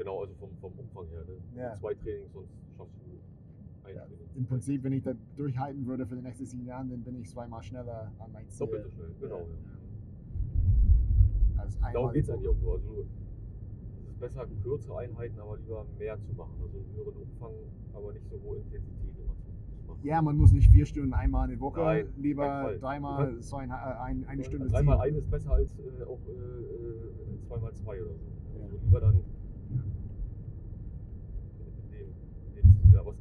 Genau, 0.00 0.20
also 0.22 0.32
vom, 0.36 0.48
vom 0.62 0.72
Umfang 0.78 1.06
her. 1.08 1.20
Ne? 1.28 1.60
Ja. 1.60 1.74
Zwei 1.74 1.92
Trainings, 1.92 2.32
sonst 2.32 2.48
schaffst 2.74 2.94
du 3.04 3.10
ein 3.86 3.94
Ja, 3.94 4.00
Training. 4.06 4.28
Im 4.34 4.46
Prinzip, 4.46 4.82
wenn 4.82 4.94
ich 4.94 5.02
das 5.02 5.16
durchhalten 5.36 5.84
würde 5.86 6.06
für 6.06 6.16
die 6.16 6.22
nächsten 6.22 6.46
sieben 6.46 6.64
Jahre, 6.64 6.86
dann 6.86 7.02
bin 7.02 7.20
ich 7.20 7.28
zweimal 7.28 7.62
schneller 7.62 8.10
an 8.18 8.32
mein 8.32 8.48
Ziel. 8.48 8.66
Doppelt 8.66 8.84
so 8.84 8.90
schnell, 8.92 9.10
genau. 9.20 9.40
Ja. 9.40 9.44
Ja. 11.56 11.62
Als 11.62 11.76
einmal 11.76 11.92
Darum 11.92 12.12
geht 12.12 12.24
es 12.24 12.30
eigentlich 12.30 12.48
auch 12.48 12.60
nur. 12.62 12.72
Also, 12.76 12.88
es 13.02 14.08
ist 14.08 14.20
besser, 14.20 14.46
kürzere 14.62 14.98
Einheiten, 15.00 15.38
aber 15.38 15.58
lieber 15.58 15.84
mehr 15.98 16.18
zu 16.18 16.32
machen. 16.32 16.54
Also 16.62 16.78
einen 16.78 16.96
höheren 16.96 17.14
Umfang, 17.20 17.52
aber 17.92 18.12
nicht 18.14 18.26
so 18.30 18.40
hohe 18.42 18.56
Intensität 18.56 19.18
immer 19.18 19.34
zu, 19.36 19.50
zu 19.82 19.86
machen. 19.86 20.00
Ja, 20.02 20.22
man 20.22 20.38
muss 20.38 20.52
nicht 20.52 20.70
vier 20.70 20.86
Stunden 20.86 21.12
einmal 21.12 21.50
in 21.50 21.56
die 21.56 21.60
Woche, 21.60 21.80
Nein, 21.80 22.06
lieber 22.16 22.74
dreimal 22.80 23.36
so 23.42 23.56
ein, 23.56 23.68
äh, 23.68 23.74
ein, 23.74 24.24
eine 24.26 24.44
Stunde 24.44 24.66
Dreimal 24.68 24.98
ein 25.02 25.14
ist 25.16 25.30
besser 25.30 25.52
als 25.52 25.78
äh, 25.78 26.04
auch 26.04 26.20
äh, 26.26 26.32
äh, 26.32 27.46
zweimal 27.46 27.74
zwei 27.74 28.00
oder 28.00 28.14
so. 28.14 28.30
Also 28.62 28.76
lieber 28.82 29.00
dann 29.00 29.14
in 29.14 29.22
dem, 32.82 32.89
aber 33.00 33.10
was 33.10 33.16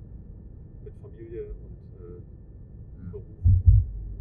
mit 0.83 0.93
Familie 1.01 1.43
und 1.45 1.77
äh, 2.03 2.21
Beruf 3.11 3.25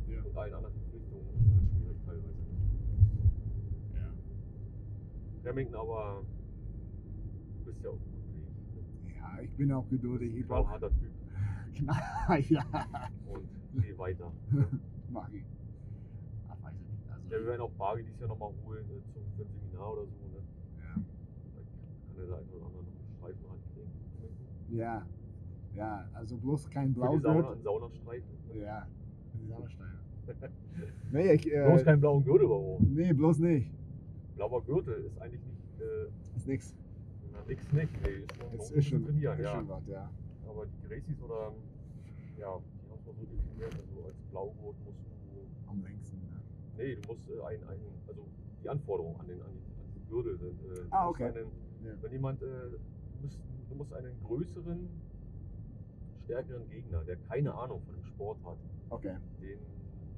Ja. 0.09 0.23
und 0.25 0.37
allen 0.37 0.55
anderen 0.55 0.75
Verpflichtungen 0.75 1.27
ist 1.29 1.37
halt 1.55 1.69
schwierig 1.75 1.99
teilweise. 2.07 2.43
Ja. 3.97 5.51
Remington 5.51 5.75
aber, 5.77 6.23
du 7.59 7.65
bist 7.65 7.83
ja 7.85 7.91
auch 7.91 7.95
gut 7.95 8.03
Weg. 9.07 9.17
ja, 9.17 9.43
ich 9.43 9.51
bin 9.53 9.73
auch 9.73 9.89
geduldig. 9.89 10.35
Ich 10.37 10.47
brauche 10.47 10.69
Knallharter 10.69 10.91
Typ 10.99 11.11
ja, 12.51 12.65
und 13.29 13.49
geh 13.83 13.97
weiter. 13.99 14.33
mach 15.11 15.29
ich. 15.33 15.45
Ach, 16.49 16.57
weiß 16.63 16.73
ich 16.75 16.89
nicht. 16.93 17.09
Also, 17.13 17.25
Ja, 17.31 17.39
wir 17.41 17.47
werden 17.47 17.61
auch 17.61 17.71
Bargi 17.73 18.03
dieses 18.05 18.19
Jahr 18.21 18.29
nochmal 18.31 18.51
holen 18.65 18.85
äh, 18.85 19.13
zum, 19.13 19.23
für 19.37 19.43
ein 19.43 19.49
Seminar 19.61 19.93
oder 19.93 20.03
so. 20.03 20.09
Ne? 20.09 20.43
ja. 20.83 20.95
Vielleicht 21.55 21.71
kann 22.17 22.25
er 22.25 22.27
da 22.27 22.37
ein 22.39 22.49
oder 22.49 22.67
andere 22.67 22.83
noch 22.83 22.91
einen 22.91 23.17
Streifen 23.19 23.45
rankriegen. 23.47 23.93
ja, 24.71 25.07
ja, 25.79 26.09
also 26.13 26.37
bloß 26.37 26.69
kein 26.71 26.95
einen 27.01 27.23
Saunastreifen. 27.23 28.29
Ja, 28.61 28.87
Saunastreifen. 29.49 29.99
nee, 31.13 31.33
ich, 31.33 31.43
Bloß 31.45 31.81
äh, 31.81 31.85
keinen 31.85 32.01
blauen 32.01 32.25
Gürtel, 32.25 32.51
warum? 32.51 32.83
nee, 32.95 33.13
bloß 33.13 33.39
nicht. 33.39 33.71
Blauer 34.37 34.63
Gürtel 34.65 35.05
ist 35.05 35.19
eigentlich 35.21 35.41
nicht, 35.43 35.81
äh, 35.81 36.37
Ist 36.37 36.47
nix. 36.47 36.75
na, 37.33 37.39
nix 37.49 37.73
nicht. 37.73 37.93
Nee, 38.03 38.09
ist 38.11 38.37
schon, 38.37 38.47
Es 38.59 38.71
ist 38.71 38.77
ein 38.77 38.83
schon, 38.83 39.05
trainieren, 39.05 39.39
ist 39.39 39.45
ja. 39.45 39.55
schon 39.55 39.69
was, 39.69 39.87
ja. 39.87 40.11
Aber 40.49 40.67
die 40.67 40.89
Gracies 40.89 41.21
oder, 41.23 41.53
ja, 42.37 42.37
die 42.37 42.45
haben 42.45 42.63
es 42.99 43.07
mal 43.07 43.15
so 43.15 43.25
definiert, 43.25 43.73
also 43.73 44.07
als 44.07 44.17
Blaugurt 44.31 44.77
musst 44.85 44.99
du, 45.07 45.71
Am 45.71 45.83
längsten. 45.83 46.17
Ne? 46.19 46.41
nee, 46.77 46.95
du 46.97 47.09
musst 47.09 47.29
äh, 47.31 47.41
ein, 47.47 47.61
ein, 47.69 47.81
also 48.09 48.21
die 48.63 48.69
Anforderungen 48.69 49.19
an 49.21 49.27
den, 49.29 49.41
an 49.41 49.49
die, 49.55 49.65
an 49.81 49.89
die 49.97 50.11
Gürtel 50.11 50.37
sind. 50.39 50.61
Äh, 50.77 50.87
Ah, 50.91 51.09
okay. 51.09 51.25
Einen, 51.29 51.47
Ja. 51.85 51.93
wenn 52.03 52.13
jemand, 52.13 52.43
äh, 52.43 52.47
du, 52.47 53.23
musst, 53.23 53.39
du 53.71 53.75
musst 53.77 53.93
einen 53.95 54.13
größeren, 54.25 54.89
stärkeren 56.29 56.69
Gegner, 56.69 57.03
der 57.07 57.17
keine 57.29 57.55
Ahnung 57.55 57.81
von 57.87 57.95
dem 57.97 58.05
Sport 58.05 58.37
hat, 58.45 58.57
Okay. 58.91 59.15
den 59.41 59.59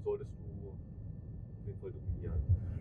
solltest 0.05 0.31
du 0.39 0.69
auf 0.71 1.67
jeden 1.67 1.79
Fall 1.81 1.93
dominieren. 1.93 2.41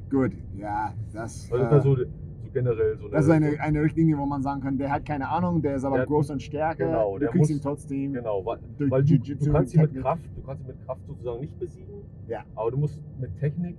Gut, 0.09 0.31
ja, 0.57 0.93
das. 1.13 1.51
Also 1.51 1.63
äh, 1.65 1.69
das 1.69 1.77
ist 1.77 1.83
so, 1.83 1.95
so 1.95 2.03
generell 2.51 2.97
so 2.97 3.03
eine. 3.05 3.11
das 3.11 3.25
ist 3.25 3.31
eine, 3.31 3.59
eine 3.59 3.81
Richtlinie, 3.83 4.17
wo 4.17 4.25
man 4.25 4.41
sagen 4.41 4.61
kann, 4.61 4.77
der 4.79 4.91
hat 4.91 5.05
keine 5.05 5.29
Ahnung, 5.29 5.61
der 5.61 5.75
ist 5.75 5.83
aber 5.83 5.97
Der- 5.97 6.05
groß 6.07 6.31
und 6.31 6.41
stärker. 6.41 6.85
genau, 6.87 7.13
du 7.13 7.19
der 7.19 7.29
kriegst 7.29 7.51
muss- 7.51 7.57
ihn 7.57 7.61
trotzdem. 7.61 8.13
Genau, 8.13 8.43
weil, 8.45 8.57
weil 8.89 9.03
du, 9.03 9.19
du 9.19 9.51
kannst 9.51 9.75
ihn 9.75 9.81
mit. 9.81 10.01
Kraft, 10.01 10.23
du 10.35 10.41
kannst 10.41 10.63
ihn 10.63 10.67
mit 10.67 10.85
Kraft 10.85 11.01
sozusagen 11.05 11.39
nicht 11.41 11.59
besiegen. 11.59 11.93
Ja. 12.27 12.43
Aber 12.55 12.71
du 12.71 12.77
musst 12.77 12.99
mit 13.19 13.37
Technik, 13.39 13.75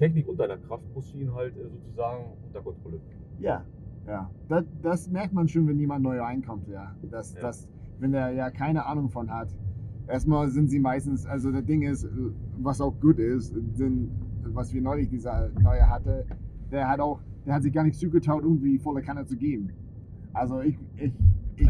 Technik 0.00 0.26
und 0.28 0.38
deiner 0.40 0.56
Kraft 0.58 0.82
musst 0.94 1.14
du 1.14 1.18
ihn 1.18 1.32
halt 1.32 1.56
äh, 1.56 1.68
sozusagen 1.68 2.24
unter 2.46 2.60
Kontrolle 2.62 2.96
bringen. 2.98 3.22
Ja, 3.38 3.64
ja. 4.08 4.28
Das, 4.48 4.64
das 4.82 5.08
merkt 5.08 5.32
man 5.32 5.46
schon, 5.48 5.68
wenn 5.68 5.78
jemand 5.78 6.02
neu 6.02 6.18
reinkommt, 6.20 6.66
ja. 6.68 6.94
Dass, 7.10 7.34
Ja. 7.34 7.40
dass, 7.42 7.68
wenn 8.00 8.12
der 8.12 8.32
ja 8.32 8.50
keine 8.50 8.86
Ahnung 8.86 9.08
von 9.08 9.30
hat. 9.30 9.48
Erstmal 10.06 10.48
sind 10.48 10.68
sie 10.68 10.78
meistens, 10.78 11.26
also 11.26 11.50
das 11.52 11.64
Ding 11.64 11.82
ist, 11.82 12.08
was 12.58 12.80
auch 12.80 12.98
gut 12.98 13.18
ist, 13.18 13.54
sind, 13.74 14.10
was 14.42 14.72
wir 14.72 14.80
neulich 14.80 15.08
dieser 15.10 15.50
Neue 15.60 15.88
hatte, 15.88 16.24
der 16.70 16.88
hat 16.88 17.00
auch, 17.00 17.20
der 17.46 17.54
hat 17.54 17.62
sich 17.62 17.72
gar 17.72 17.84
nicht 17.84 17.98
zugetraut, 17.98 18.42
irgendwie 18.42 18.78
volle 18.78 19.02
Kanne 19.02 19.26
zu 19.26 19.36
geben. 19.36 19.70
Also 20.32 20.60
ich, 20.60 20.78
ich, 20.96 21.12
ich 21.56 21.68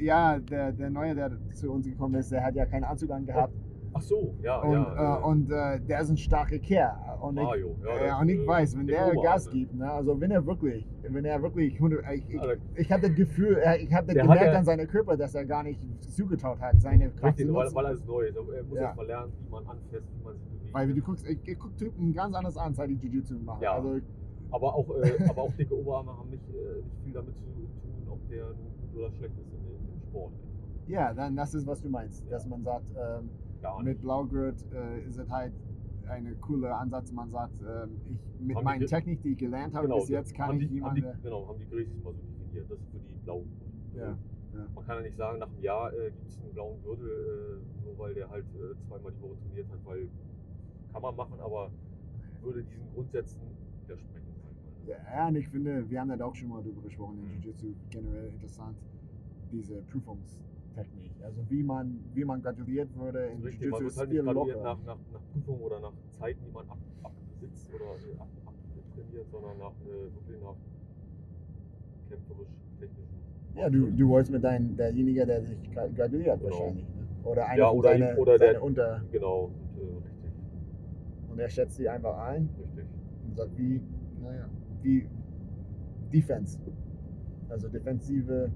ja, 0.00 0.38
der, 0.38 0.72
der 0.72 0.90
Neue, 0.90 1.14
der 1.14 1.32
zu 1.54 1.72
uns 1.72 1.86
gekommen 1.86 2.14
ist, 2.14 2.30
der 2.30 2.44
hat 2.44 2.54
ja 2.54 2.66
keinen 2.66 2.84
Anzug 2.84 3.10
angehabt. 3.10 3.54
Ach 3.94 4.00
so, 4.00 4.34
ja, 4.42 4.60
Und, 4.60 4.72
ja. 4.72 5.18
äh, 5.18 5.22
und 5.22 5.50
äh, 5.50 5.80
der 5.80 6.00
ist 6.00 6.10
ein 6.10 6.16
starker 6.16 6.58
Kerl. 6.58 6.96
Und 7.22 7.36
ich, 7.36 7.42
Mario, 7.42 7.76
ja, 7.84 7.88
ja, 7.96 8.06
das, 8.08 8.20
und 8.20 8.28
ich 8.28 8.40
äh, 8.40 8.46
weiß, 8.46 8.78
wenn 8.78 8.86
der 8.86 9.02
Oberarme. 9.06 9.22
Gas 9.22 9.50
gibt, 9.50 9.74
ne, 9.74 9.90
also 9.92 10.20
wenn 10.20 10.30
er 10.32 10.44
wirklich, 10.46 10.86
wenn 11.08 11.24
er 11.24 11.42
wirklich, 11.42 11.74
100 11.74 12.04
ich, 12.14 12.28
ich, 12.34 12.40
der- 12.40 12.56
ich 12.76 12.90
hatte 12.92 13.08
das 13.08 13.16
Gefühl, 13.16 13.56
er- 13.58 13.80
ich 13.80 13.92
habe 13.94 14.12
Der 14.12 14.22
hat 14.24 14.30
gemerkt 14.30 14.52
ja- 14.52 14.58
an 14.58 14.64
seinem 14.64 14.88
Körper, 14.88 15.16
dass 15.16 15.34
er 15.34 15.44
gar 15.44 15.62
nicht 15.62 15.80
zugetraut 16.10 16.60
hat, 16.60 16.80
seine 16.82 17.10
Kraft 17.10 17.38
Richtig, 17.38 17.46
zu 17.46 17.54
weil, 17.54 17.74
weil 17.74 17.84
er 17.86 17.92
ist 17.92 18.06
neu. 18.06 18.26
Er 18.26 18.62
muss 18.64 18.76
Ja. 18.76 18.82
erst 18.82 18.96
mal 18.96 19.06
lernen, 19.06 19.32
wie 19.44 19.50
man 19.50 19.66
anfasst, 19.66 19.92
wie 19.92 20.24
man 20.24 20.34
sich 20.36 20.48
bewegt. 20.48 20.74
Weil 20.74 20.92
du 20.94 21.00
guckst, 21.00 21.26
ich, 21.28 21.38
ich 21.48 21.58
guck 21.58 21.76
Typen 21.76 22.12
ganz 22.12 22.34
anders 22.34 22.56
an, 22.56 22.74
seit 22.74 22.90
die 22.90 22.94
Jiu-Jitsu 22.94 23.38
machen. 23.44 23.62
Ja. 23.62 23.74
Also, 23.74 24.00
aber, 24.50 24.74
auch, 24.74 24.88
äh, 24.96 25.12
aber 25.30 25.42
auch 25.42 25.52
dicke 25.54 25.78
Oberarme 25.78 26.10
haben 26.16 26.28
nicht, 26.30 26.42
äh, 26.50 26.82
nicht 26.82 27.04
viel 27.04 27.12
damit 27.12 27.36
zu 27.36 27.44
tun, 27.44 27.68
ob 28.10 28.28
der 28.28 28.46
gut 28.46 28.98
oder 28.98 29.10
schlecht 29.12 29.34
ist 29.38 29.52
in, 29.52 29.94
im 29.94 30.00
Sport. 30.08 30.32
ja, 30.88 31.14
dann 31.14 31.36
das 31.36 31.54
ist, 31.54 31.66
was 31.66 31.80
du 31.80 31.88
meinst, 31.88 32.24
dass 32.30 32.46
man 32.46 32.62
sagt, 32.64 32.84
ähm, 32.96 33.30
mit 33.84 34.00
Blaugurt 34.02 34.56
äh, 34.74 35.06
ist 35.08 35.18
es 35.18 35.30
halt 35.30 35.52
ein 36.12 36.36
cooler 36.40 36.78
Ansatz, 36.78 37.10
man 37.12 37.30
sagt, 37.30 37.60
ähm, 37.60 38.00
ich, 38.06 38.18
mit 38.38 38.56
Haben 38.56 38.62
die 38.62 38.64
meinen 38.64 38.80
ge- 38.80 38.88
Technik, 38.88 39.22
die 39.22 39.32
ich 39.32 39.38
gelernt 39.38 39.74
habe 39.74 39.86
Genau, 39.86 40.00
bis 40.00 40.08
jetzt, 40.08 40.34
kann 40.34 40.60
ich 40.60 40.68
die, 40.68 40.82
haben 40.82 40.94
jemanden... 40.94 41.00
die, 41.16 41.22
Genau, 41.22 41.48
haben 41.48 41.58
die 41.58 41.66
Gracies 41.66 42.02
mal 42.02 42.14
so 42.14 42.22
definiert. 42.22 42.70
Das 42.70 42.78
ist 42.78 42.90
für 42.90 42.98
die 43.00 43.14
blauen 43.24 43.48
Ja, 43.94 44.18
ja. 44.54 44.68
Man 44.74 44.84
kann 44.86 44.96
ja 44.98 45.02
nicht 45.02 45.16
sagen, 45.16 45.38
nach 45.38 45.48
einem 45.50 45.60
Jahr 45.60 45.92
äh, 45.94 46.10
gibt 46.10 46.28
es 46.28 46.38
einen 46.40 46.52
blauen 46.52 46.80
Gürtel, 46.82 47.08
äh, 47.08 47.84
nur 47.84 47.98
weil 47.98 48.14
der 48.14 48.28
halt 48.30 48.44
äh, 48.54 48.78
zweimal 48.86 49.12
die 49.12 49.20
Woche 49.22 49.36
trainiert 49.40 49.70
hat, 49.70 49.78
weil 49.84 50.08
kann 50.92 51.02
man 51.02 51.16
machen, 51.16 51.40
aber 51.40 51.70
würde 52.42 52.62
diesen 52.64 52.90
Grundsätzen 52.92 53.40
widersprechen. 53.82 54.26
mal. 54.86 54.94
Ja, 55.14 55.28
und 55.28 55.36
ich 55.36 55.48
finde, 55.48 55.88
wir 55.88 56.00
haben 56.00 56.08
das 56.08 56.20
auch 56.20 56.34
schon 56.34 56.48
mal 56.48 56.62
darüber 56.62 56.82
gesprochen 56.82 57.18
in 57.18 57.24
Mhm. 57.24 57.40
Jiu-Jitsu, 57.42 57.74
generell 57.90 58.28
interessant, 58.28 58.76
diese 59.50 59.82
Prüfungstechnik. 60.74 61.12
Also 61.24 61.40
wie 61.48 61.62
man, 61.62 61.98
wie 62.14 62.24
man 62.24 62.42
gratuliert 62.42 62.88
würde 62.96 63.26
in 63.26 63.42
Richtig, 63.42 63.70
man 63.70 63.80
wird 63.84 63.96
halt 63.96 64.10
nicht 64.10 64.24
graduiert 64.24 64.56
locker. 64.56 64.62
nach, 64.64 64.78
nach, 64.84 64.98
nach 65.12 65.20
Prüfung 65.32 65.60
oder 65.60 65.80
nach 65.80 65.92
Zeiten, 66.10 66.40
die 66.46 66.50
man 66.52 66.68
ab, 66.68 66.78
abbesitzt 67.02 67.70
oder 67.74 67.84
ab, 68.20 68.28
abtrainiert, 68.46 69.30
sondern 69.30 69.58
nach, 69.58 69.72
äh, 69.86 70.14
wirklich 70.14 70.40
nach 70.42 70.56
kämpferisch-technischen. 72.08 73.18
Ja, 73.56 73.68
du, 73.70 73.90
du 73.90 74.08
wolltest 74.08 74.32
mit 74.32 74.44
deinem, 74.44 74.76
derjenige, 74.76 75.26
der 75.26 75.42
sich 75.42 75.58
gra- 75.74 75.92
gratuliert 75.94 76.40
Genau. 76.40 76.50
wahrscheinlich. 76.52 76.84
Ne? 76.84 77.06
Oder 77.24 77.46
einer 77.46 77.58
Ja, 77.58 77.70
oder 77.70 77.88
seine, 77.90 78.16
oder 78.16 78.38
der- 78.38 78.48
seine 78.54 78.60
Unter. 78.60 79.02
Genau, 79.12 79.44
und, 79.44 79.52
äh, 79.82 79.94
richtig, 79.94 80.32
Und 81.30 81.38
er 81.38 81.48
schätzt 81.48 81.76
sie 81.76 81.88
einfach 81.88 82.18
ein 82.18 82.48
richtig. 82.58 82.84
und 83.28 83.36
sagt, 83.36 83.56
wie, 83.58 83.80
naja, 84.22 84.48
wie 84.82 85.06
Defense. 86.12 86.58
Also 87.48 87.68
defensive 87.68 88.50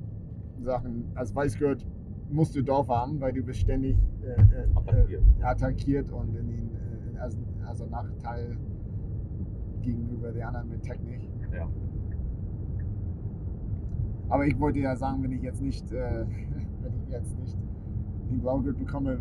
Sachen. 0.62 1.04
Als 1.14 1.34
Weißgurt 1.34 1.86
musst 2.30 2.54
du 2.56 2.62
drauf 2.62 2.88
haben, 2.88 3.20
weil 3.20 3.32
du 3.32 3.42
bist 3.42 3.60
ständig 3.60 3.96
äh, 4.22 4.30
äh, 4.32 4.66
Attackiert. 4.74 5.22
äh, 5.40 5.42
attackiert 5.44 6.10
und 6.12 6.28
in 6.36 6.46
den, 6.48 6.70
äh, 7.14 7.18
also, 7.18 7.38
also 7.66 7.86
Nachteil 7.86 8.56
gegenüber 9.82 10.32
den 10.32 10.42
anderen 10.42 10.68
mit 10.68 10.82
Technik. 10.82 11.20
Ja. 11.54 11.68
Aber 14.28 14.44
ich 14.46 14.58
wollte 14.58 14.80
ja 14.80 14.96
sagen, 14.96 15.22
wenn 15.22 15.32
ich 15.32 15.42
jetzt 15.42 15.62
nicht, 15.62 15.90
äh, 15.92 16.24
wenn 16.82 16.92
ich 17.04 17.10
jetzt 17.10 17.38
nicht 17.38 17.56
den 18.30 18.40
Blaugurt 18.40 18.76
bekomme, 18.78 19.18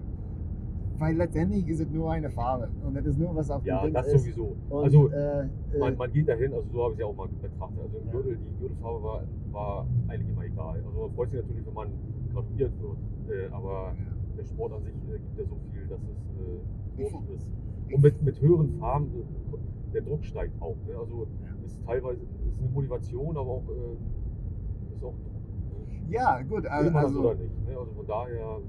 weil 0.98 1.16
letztendlich 1.18 1.68
ist 1.68 1.82
es 1.82 1.90
nur 1.92 2.12
eine 2.12 2.30
Farbe 2.32 2.70
und 2.86 2.96
das 2.96 3.06
ist 3.06 3.20
nur 3.20 3.36
was 3.36 3.52
auf 3.52 3.64
Ja, 3.66 3.80
dem 3.82 3.86
Ding 3.88 3.94
das 3.94 4.08
ist. 4.08 4.22
sowieso. 4.24 4.56
Und, 4.70 4.84
also 4.84 5.10
äh, 5.10 5.42
äh, 5.42 5.48
man, 5.80 5.98
man 5.98 6.12
geht 6.12 6.28
dahin, 6.28 6.54
also 6.54 6.68
so 6.72 6.84
habe 6.86 6.94
ich 6.94 7.00
es 7.00 7.02
ja 7.02 7.06
auch 7.06 7.16
mal 7.16 7.28
betrachtet. 7.28 7.80
Also 7.84 7.98
im 7.98 8.06
Ja. 8.08 8.12
Gürtel, 8.14 8.38
die 8.38 8.60
Gürtelfarbe 8.62 9.04
war, 9.04 9.22
war 9.52 9.88
eigentlich 10.08 10.30
immer 10.30 10.46
egal. 10.46 10.82
Also 10.86 11.00
man 11.02 11.12
freut 11.12 11.32
sich 11.32 11.42
natürlich, 11.42 11.66
wenn 11.68 11.74
man 11.74 11.88
graduiert 12.36 12.74
wird. 12.82 12.98
Äh, 13.30 13.54
aber 13.54 13.96
der 14.38 14.44
Sport 14.46 14.74
an 14.74 14.84
sich 14.84 14.94
äh, 14.94 15.20
gibt 15.20 15.38
ja 15.40 15.46
so 15.46 15.58
viel, 15.72 15.88
dass 15.88 16.02
es 16.02 17.02
äh, 17.02 17.34
ist. 17.36 17.52
Und 17.94 18.02
mit, 18.04 18.22
mit 18.22 18.42
höheren 18.42 18.72
Farben, 18.80 19.08
äh, 19.08 19.94
der 19.94 20.02
Druck 20.02 20.24
steigt 20.26 20.62
auch. 20.62 20.76
Ne? 20.88 20.96
Also 20.98 21.28
Ja. 21.44 21.66
ist 21.66 21.84
teilweise 21.86 22.22
ist 22.48 22.60
eine 22.62 22.70
Motivation, 22.72 23.38
aber 23.38 23.50
auch 23.50 23.64
äh, 23.70 24.94
ist 24.96 25.04
auch 25.04 25.14
Druck. 25.14 25.88
Ne? 26.08 26.14
ja, 26.14 26.42
gut, 26.42 26.66
also, 26.68 26.92
man 26.92 27.06
also 27.06 27.20
oder 27.22 27.36
nicht. 27.36 27.68
Ne? 27.68 27.78
Also 27.78 27.92
von 27.94 28.08
daher, 28.08 28.60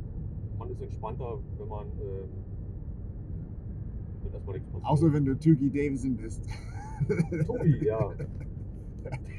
man 0.58 0.70
ist 0.70 0.80
entspannter, 0.80 1.38
wenn 1.58 1.68
man 1.68 1.86
ähm, 1.86 2.28
wenn 4.22 4.32
erstmal 4.32 4.54
nichts 4.56 4.70
passiert. 4.70 4.90
außer 4.90 5.12
wenn 5.12 5.24
du 5.24 5.38
Tuki 5.38 5.70
Davison 5.70 6.16
bist. 6.16 6.48
Tobi, 7.46 7.84
ja. 7.84 8.10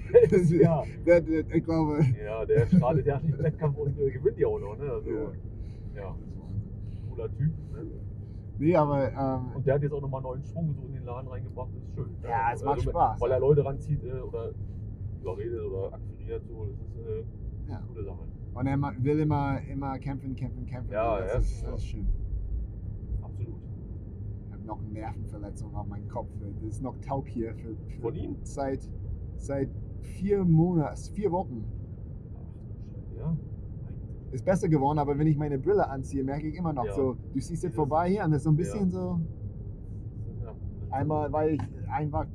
ja. 0.61 0.83
Der, 1.05 1.21
der, 1.21 1.39
ich 1.55 1.63
glaube, 1.63 1.99
Ja, 2.23 2.45
der 2.45 2.67
startet 2.67 3.05
ja 3.05 3.19
den 3.19 3.37
Wettkampf 3.39 3.77
und 3.77 3.97
äh, 3.99 4.11
gewinnt 4.11 4.37
ja 4.37 4.47
auch 4.47 4.59
noch. 4.59 4.77
Ne? 4.77 4.89
Also, 4.91 5.09
Ja. 5.09 5.31
ja. 5.95 6.15
cooler 7.09 7.29
Typ. 7.35 7.51
Ne? 7.73 7.85
nee, 8.59 8.75
aber 8.75 9.11
ähm, 9.11 9.55
Und 9.55 9.65
der 9.67 9.75
hat 9.75 9.83
jetzt 9.83 9.93
auch 9.93 10.01
nochmal 10.01 10.21
neuen 10.21 10.43
Schwung 10.43 10.73
so 10.73 10.83
in 10.87 10.93
den 10.93 11.03
Laden 11.05 11.27
reingebracht. 11.27 11.69
Das 11.75 11.83
ist 11.83 11.95
schön. 11.95 12.15
Also, 12.15 12.27
Ja, 12.27 12.53
es 12.53 12.63
macht 12.63 12.77
mit- 12.77 12.89
Spaß, 12.89 13.21
Weil 13.21 13.29
ja. 13.29 13.35
er 13.35 13.39
Leute 13.39 13.65
ranzieht 13.65 14.03
äh, 14.03 14.11
oder 14.19 14.51
überredet 15.21 15.61
oder 15.61 15.93
akquiriert. 15.93 16.43
So. 16.47 16.65
Das 16.65 16.79
ist 16.79 17.07
äh, 17.07 17.23
Ja. 17.71 17.77
eine 17.77 17.87
gute 17.87 18.03
Sache. 18.03 18.19
und 18.53 18.67
er 18.67 19.03
will 19.03 19.19
immer, 19.19 19.59
immer 19.69 19.99
kämpfen, 19.99 20.35
kämpfen, 20.35 20.65
kämpfen. 20.65 20.91
Ja, 20.91 21.19
das, 21.19 21.31
ja, 21.33 21.37
ist, 21.39 21.61
ja. 21.63 21.71
das 21.71 21.79
ist 21.81 21.85
schön. 21.87 22.07
Absolut. 23.21 23.55
Ich 24.47 24.53
habe 24.53 24.63
noch 24.65 24.79
eine 24.79 24.89
Nervenverletzung 24.91 25.75
auf 25.75 25.87
meinem 25.87 26.07
Kopf. 26.07 26.29
Das 26.39 26.63
ist 26.63 26.81
noch 26.81 26.95
taub 27.01 27.27
hier 27.27 27.53
für, 27.55 27.75
für 27.75 28.01
Von 28.01 28.15
ihm? 28.15 28.35
Seit, 28.43 28.79
seit 29.35 29.69
vier 30.01 30.43
Monaten, 30.43 30.97
vier 31.13 31.31
Wochen. 31.31 31.63
Ja. 33.17 33.35
Ist 34.31 34.45
besser 34.45 34.67
geworden, 34.67 34.99
aber 34.99 35.17
wenn 35.17 35.27
ich 35.27 35.37
meine 35.37 35.57
Brille 35.57 35.89
anziehe, 35.89 36.23
merke 36.23 36.47
ich 36.47 36.55
immer 36.55 36.73
noch 36.73 36.85
Ja. 36.85 36.93
so, 36.93 37.13
du 37.13 37.39
siehst 37.39 37.63
Dieses- 37.63 37.75
vorbei 37.75 38.09
hier 38.09 38.23
und 38.25 38.31
das 38.31 38.39
ist 38.39 38.43
so 38.43 38.49
ein 38.51 38.55
bisschen 38.57 38.89
so. 38.89 39.19
Ja. 40.43 40.53
Einmal, 40.91 41.31
weil 41.31 41.55
ich 41.55 41.61
einfach 41.89 42.25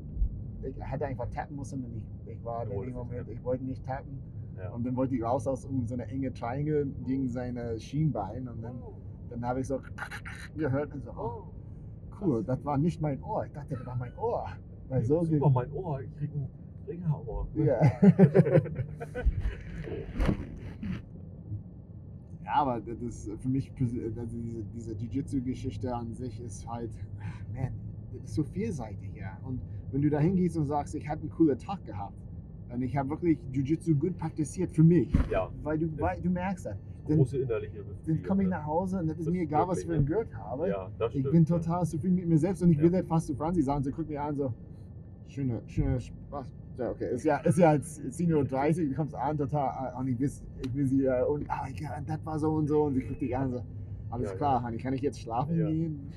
ich 0.65 0.75
hätte 0.79 1.07
einfach 1.07 1.29
tappen 1.31 1.57
müssen 1.57 1.85
und 1.85 1.97
ich, 1.97 2.07
ich 2.25 2.45
war 2.45 2.63
in 2.71 2.71
dem 2.83 2.93
Moment, 2.95 3.29
ich 3.29 3.43
wollte 3.45 3.65
nicht 3.65 3.85
tappen. 3.85 4.19
Und 4.73 4.87
dann 4.87 4.95
wollte 4.95 5.17
ich 5.17 5.23
raus 5.25 5.49
aus 5.49 5.65
um 5.65 5.85
so 5.89 5.95
eine 5.95 6.07
enge 6.07 6.33
Triangle 6.33 6.87
gegen 7.05 7.27
seine 7.29 7.81
Schienbein 7.81 8.47
und 8.47 8.63
dann, 8.63 8.77
dann 9.31 9.45
habe 9.45 9.59
ich 9.61 9.67
so 9.67 9.81
gehört 10.57 10.95
und 10.95 11.03
so, 11.05 11.11
oh, 11.11 11.43
Oh. 11.43 12.25
cool, 12.25 12.45
das 12.45 12.65
war 12.65 12.79
nicht 12.79 13.01
mein 13.01 13.21
Ohr. 13.25 13.45
Ich 13.45 13.51
dachte, 13.53 13.75
das 13.75 13.85
war 13.85 13.97
mein 13.97 14.17
Ohr. 14.17 14.47
Weil 14.89 15.03
so 15.03 15.25
Super, 15.25 15.51
mein 15.51 15.73
Ohr, 15.73 16.01
ich 16.03 16.31
einen 16.93 17.05
Ringhammer. 17.05 17.47
Ja. 17.55 17.81
ja, 22.45 22.55
aber 22.55 22.81
das 22.81 23.01
ist 23.01 23.31
für 23.39 23.49
mich, 23.49 23.71
pers- 23.73 24.17
also 24.19 24.37
diese, 24.37 24.63
diese 24.75 24.93
Jiu-Jitsu-Geschichte 24.95 25.95
an 25.95 26.15
sich 26.15 26.41
ist 26.43 26.67
halt, 26.69 26.91
man, 27.55 27.69
das 28.13 28.25
ist 28.25 28.35
so 28.35 28.43
vielseitig, 28.45 29.15
ja. 29.15 29.39
Und 29.45 29.61
wenn 29.91 30.03
du 30.03 30.11
da 30.11 30.19
hingehst 30.19 30.57
und 30.57 30.67
sagst, 30.67 30.95
ich 30.95 31.09
hatte 31.09 31.23
einen 31.23 31.31
coolen 31.31 31.59
Tag 31.59 31.85
gehabt 31.85 32.15
und 32.73 32.83
ich 32.83 32.97
habe 32.97 33.11
wirklich 33.11 33.39
Jiu-Jitsu 33.53 33.95
gut 33.95 34.17
praktiziert 34.19 34.73
für 34.73 34.83
mich, 34.83 35.13
ja, 35.31 35.51
weil 35.63 35.79
du, 35.79 35.89
weil, 36.01 36.21
du 36.21 36.31
merkst 36.31 36.67
das. 36.67 36.77
Dann, 37.09 37.17
große 37.17 37.39
innerliche 37.39 37.85
dann 38.07 38.23
komme 38.23 38.45
ich 38.45 38.49
nach 38.49 38.65
Hause 38.65 39.01
und 39.01 39.09
das 39.09 39.19
ist 39.19 39.27
Das 39.27 39.33
mir 39.33 39.43
egal, 39.43 39.67
was 39.67 39.83
für 39.83 39.93
einen 39.93 40.07
Gurt 40.07 40.33
habe. 40.37 40.69
Ja, 40.69 40.89
Ich 41.01 41.11
stimmt. 41.11 41.33
bin 41.33 41.45
ja. 41.45 41.59
total 41.59 41.85
zufrieden 41.85 42.15
mit 42.15 42.29
mir 42.29 42.39
selbst 42.39 42.63
und 42.63 42.71
ich 42.71 42.77
Ja. 42.77 42.85
will 42.85 42.91
das 42.93 43.05
fast 43.07 43.27
zu 43.27 43.35
Franzi 43.35 43.61
sagen. 43.61 43.83
Sie 43.83 43.91
guckt 43.91 44.09
mir 44.09 44.23
an, 44.23 44.37
so, 44.37 44.55
schöne, 45.27 45.63
schöne 45.67 46.01
Spaß. 46.01 46.47
Ja, 46.79 46.91
okay, 46.91 47.11
ist 47.13 47.25
ja, 47.25 47.37
ist 47.39 47.59
ja 47.59 47.75
jetzt 47.75 47.99
10.30 48.01 48.35
Uhr, 48.85 48.89
du 48.89 48.95
kommst 48.95 49.15
an, 49.15 49.37
total, 49.37 49.93
äh, 49.93 49.99
und 49.99 50.09
ich 50.09 50.19
will, 50.19 50.31
ich 50.63 50.75
will 50.75 50.87
sie, 50.87 51.05
äh, 51.05 51.23
und, 51.25 51.49
ah, 51.51 51.69
ja, 51.69 52.01
das 52.01 52.25
war 52.25 52.39
so 52.39 52.51
und 52.55 52.67
so, 52.67 52.85
und 52.85 52.95
sie 52.95 53.03
guckt 53.03 53.21
dich 53.21 53.37
an, 53.37 53.53
so, 53.53 53.63
alles 54.09 54.31
Ja, 54.31 54.37
klar, 54.37 54.63
Honey, 54.65 54.79
kann 54.79 54.95
ich 54.95 55.03
jetzt 55.03 55.21
schlafen 55.21 55.59
Ja. 55.59 55.67
gehen? 55.69 56.13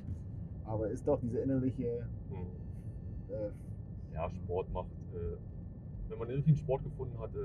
Aber 0.64 0.90
ist 0.90 1.06
doch 1.08 1.20
diese 1.20 1.40
innerliche, 1.40 2.08
Hm. 2.30 2.38
äh, 3.30 3.52
Ja, 4.14 4.30
Sport 4.32 4.72
macht, 4.72 4.88
äh, 5.14 5.38
wenn 6.10 6.18
man 6.18 6.28
den 6.30 6.38
richtigen 6.38 6.58
Sport 6.58 6.84
gefunden 6.86 7.20
hat, 7.20 7.36
äh, 7.36 7.38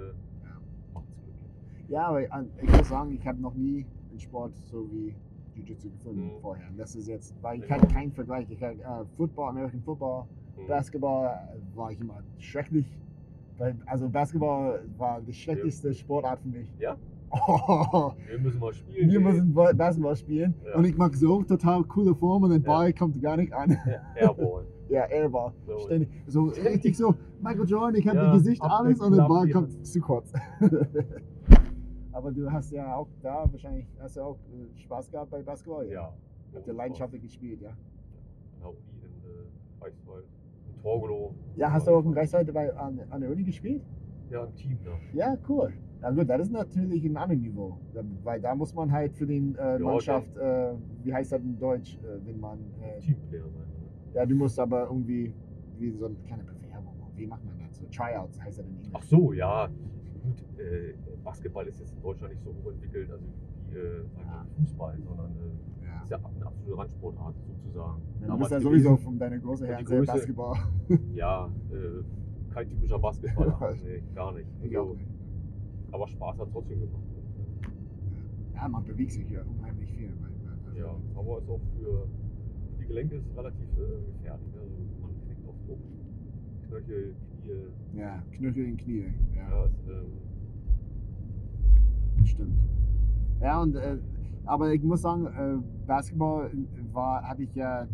Ja. 0.44 0.60
macht 0.94 1.06
es 1.10 1.16
glücklich. 1.24 1.88
ja, 1.88 2.06
aber 2.06 2.22
ich, 2.22 2.28
ich 2.62 2.76
muss 2.76 2.88
sagen, 2.88 3.12
ich 3.12 3.26
habe 3.26 3.40
noch 3.40 3.54
nie 3.54 3.86
einen 4.10 4.20
Sport 4.20 4.54
so 4.56 4.88
wie 4.92 5.16
Jiu-Jitsu 5.56 5.90
gefunden 5.90 6.36
Mhm. 6.36 6.40
vorher. 6.40 6.70
Das 6.76 6.94
ist 6.94 7.08
jetzt, 7.08 7.34
weil 7.42 7.60
ich 7.60 7.68
Ja. 7.68 7.74
hatte 7.76 7.88
keinen 7.88 8.12
Vergleich. 8.12 8.48
Ich 8.50 8.62
hatte 8.62 8.80
äh, 8.80 9.04
Football, 9.16 9.48
American 9.50 9.82
Football, 9.82 10.26
Hm. 10.60 10.66
Basketball 10.68 11.48
war 11.74 11.92
ich 11.92 12.00
immer 12.00 12.22
schrecklich. 12.38 12.86
Also 13.86 14.08
Basketball 14.08 14.80
war 14.96 15.20
die 15.20 15.34
schlechteste 15.34 15.92
Sportart 15.92 16.40
für 16.40 16.48
mich. 16.48 16.68
Ja? 16.78 16.96
Oh, 17.30 18.12
Wir 18.28 18.38
müssen 18.40 18.58
mal 18.58 18.72
spielen. 18.72 19.10
wir 19.10 19.20
müssen 19.20 19.52
Ba- 19.54 19.72
Basketball 19.74 20.16
spielen 20.16 20.54
Ja. 20.64 20.76
und 20.76 20.84
ich 20.86 20.96
mag 20.96 21.14
so 21.14 21.42
total 21.42 21.84
coole 21.84 22.14
Form 22.14 22.42
und 22.44 22.50
der 22.50 22.58
Ja. 22.60 22.64
Ball 22.66 22.92
kommt 22.92 23.20
gar 23.22 23.36
nicht 23.36 23.52
an. 23.52 23.76
Airball. 24.16 24.64
Ja, 24.90 25.04
Airball. 25.04 25.52
So. 25.68 25.78
Ständig. 25.78 26.08
So 26.26 26.46
richtig 26.46 26.96
so, 26.96 27.14
Michael 27.40 27.64
Jordan, 27.68 27.94
ich 27.94 28.08
habe 28.08 28.18
Ja, 28.18 28.32
Gesicht 28.32 28.60
alles 28.60 29.00
und 29.00 29.16
der 29.16 29.22
Ball 29.28 29.48
kommt 29.48 29.86
zu 29.86 30.00
kurz. 30.00 30.32
Aber 32.12 32.32
du 32.32 32.50
hast 32.50 32.72
ja 32.72 32.96
auch 32.96 33.06
da 33.22 33.44
wahrscheinlich 33.52 33.86
hast 34.00 34.16
du 34.16 34.22
auch 34.22 34.36
äh, 34.52 34.78
Spaß 34.80 35.10
gehabt 35.12 35.30
bei 35.30 35.42
Basketball. 35.42 35.86
Ja. 35.88 36.12
Habt 36.54 36.66
ihr 36.66 36.72
leidenschaftlich 36.72 37.22
gespielt, 37.22 37.60
ja? 37.62 37.70
Der 38.60 38.68
Uni 38.68 38.78
in 39.02 39.30
äh, 39.30 39.80
Greifswald. 39.80 40.24
Torgelow. 40.82 41.34
Ja, 41.56 41.72
hast 41.72 41.86
du 41.86 41.92
auch 41.92 42.04
in 42.04 42.12
Greifswald 42.12 42.52
bei, 42.52 42.74
an, 42.74 43.00
an 43.10 43.20
der 43.20 43.30
Uni 43.30 43.42
gespielt? 43.42 43.82
Ja, 44.30 44.44
im 44.44 44.54
Team 44.54 44.78
da. 44.84 44.92
Ja, 45.12 45.36
cool. 45.48 45.72
Na 46.00 46.10
gut, 46.10 46.28
das 46.30 46.42
ist 46.42 46.52
natürlich 46.52 47.04
ein 47.04 47.16
anderes 47.16 47.42
Niveau. 47.42 47.76
Weil 48.24 48.40
da 48.40 48.54
muss 48.54 48.72
man 48.74 48.90
halt 48.90 49.12
für 49.14 49.26
die 49.26 49.54
äh, 49.58 49.72
Ja, 49.72 49.78
Mannschaft, 49.78 50.34
äh, 50.36 50.72
wie 51.04 51.12
heißt 51.12 51.32
das 51.32 51.42
in 51.42 51.58
Deutsch, 51.58 51.98
äh, 52.02 52.26
wenn 52.26 52.40
man. 52.40 52.58
Äh, 52.80 53.00
Teamplayer 53.00 53.42
sein. 53.42 53.66
Ja, 54.14 54.24
du 54.24 54.34
musst 54.34 54.58
aber 54.58 54.84
irgendwie, 54.84 55.32
wie 55.78 55.90
so 55.90 56.06
eine 56.06 56.14
kleine 56.26 56.42
Bewerbung, 56.44 56.94
wie 57.16 57.26
macht 57.26 57.44
man 57.44 57.54
das? 57.58 57.78
So 57.78 57.84
Tryouts 57.86 58.40
heißt 58.42 58.58
das 58.60 58.66
in 58.66 58.76
Englisch. 58.76 58.92
Ach 58.94 59.02
so, 59.02 59.32
ja. 59.32 59.66
Gut, 60.22 60.42
äh, 60.58 60.94
Basketball 61.22 61.66
ist 61.66 61.80
jetzt 61.80 61.94
in 61.94 62.02
Deutschland 62.02 62.32
nicht 62.32 62.42
so 62.42 62.54
hochentwickelt, 62.64 63.10
also 63.10 63.24
wie 63.70 63.76
äh, 63.76 63.98
Ja. 64.26 64.46
Fußball, 64.58 64.96
sondern 65.06 65.30
Ja. 65.79 65.79
Ist 66.10 66.22
ja 66.22 66.28
eine 66.28 66.46
absolute 66.46 66.78
Randsportart 66.78 67.34
sozusagen. 67.46 68.02
Du 68.20 68.26
Damals 68.26 68.40
bist 68.40 68.52
ja 68.52 68.60
sowieso 68.60 68.96
von 68.96 69.18
deiner 69.18 69.38
Größe 69.38 69.66
her 69.66 69.78
sehr 69.84 70.02
Basketball. 70.02 70.56
Ja, 71.14 71.48
äh, 71.70 72.52
kein 72.52 72.68
typischer 72.68 72.98
Basketballer. 72.98 73.76
nee, 73.84 74.02
gar 74.14 74.32
nicht. 74.32 74.48
Ich 74.62 74.76
Also, 74.76 74.90
auch 74.90 74.96
nicht. 74.96 75.08
Aber 75.92 76.08
Spaß 76.08 76.38
hat 76.38 76.48
trotzdem 76.52 76.80
gemacht. 76.80 77.02
Ja, 78.54 78.68
man 78.68 78.84
bewegt 78.84 79.12
sich 79.12 79.30
ja 79.30 79.42
unheimlich 79.42 79.90
viel. 79.92 80.10
Also, 80.22 80.78
Ja, 80.78 80.94
aber 81.16 81.38
ist 81.38 81.48
auch 81.48 81.60
für 81.78 82.08
die 82.80 82.86
Gelenke 82.86 83.16
ist 83.16 83.36
relativ 83.36 83.66
äh, 83.78 84.12
gefährlich. 84.12 84.52
Also 84.60 84.74
man 85.00 85.10
knickt 85.26 85.48
oft 85.48 85.68
um. 85.68 85.78
Knöchel, 86.68 87.14
Knie. 87.42 88.00
ja, 88.00 88.22
Knöchel 88.32 88.64
in 88.64 88.76
Knie. 88.76 89.04
Ja, 89.36 89.48
Ja, 89.48 89.64
ist, 89.64 89.88
ähm, 89.88 90.12
stimmt. 92.26 92.54
Ja, 93.40 93.62
und 93.62 93.74
äh, 93.76 93.96
aber 94.44 94.72
ich 94.72 94.82
muss 94.82 95.02
sagen, 95.02 95.26
äh, 95.26 95.86
Basketball 95.86 96.50
war, 96.92 97.22
hatte 97.22 97.42
ich 97.42 97.54
ja 97.54 97.86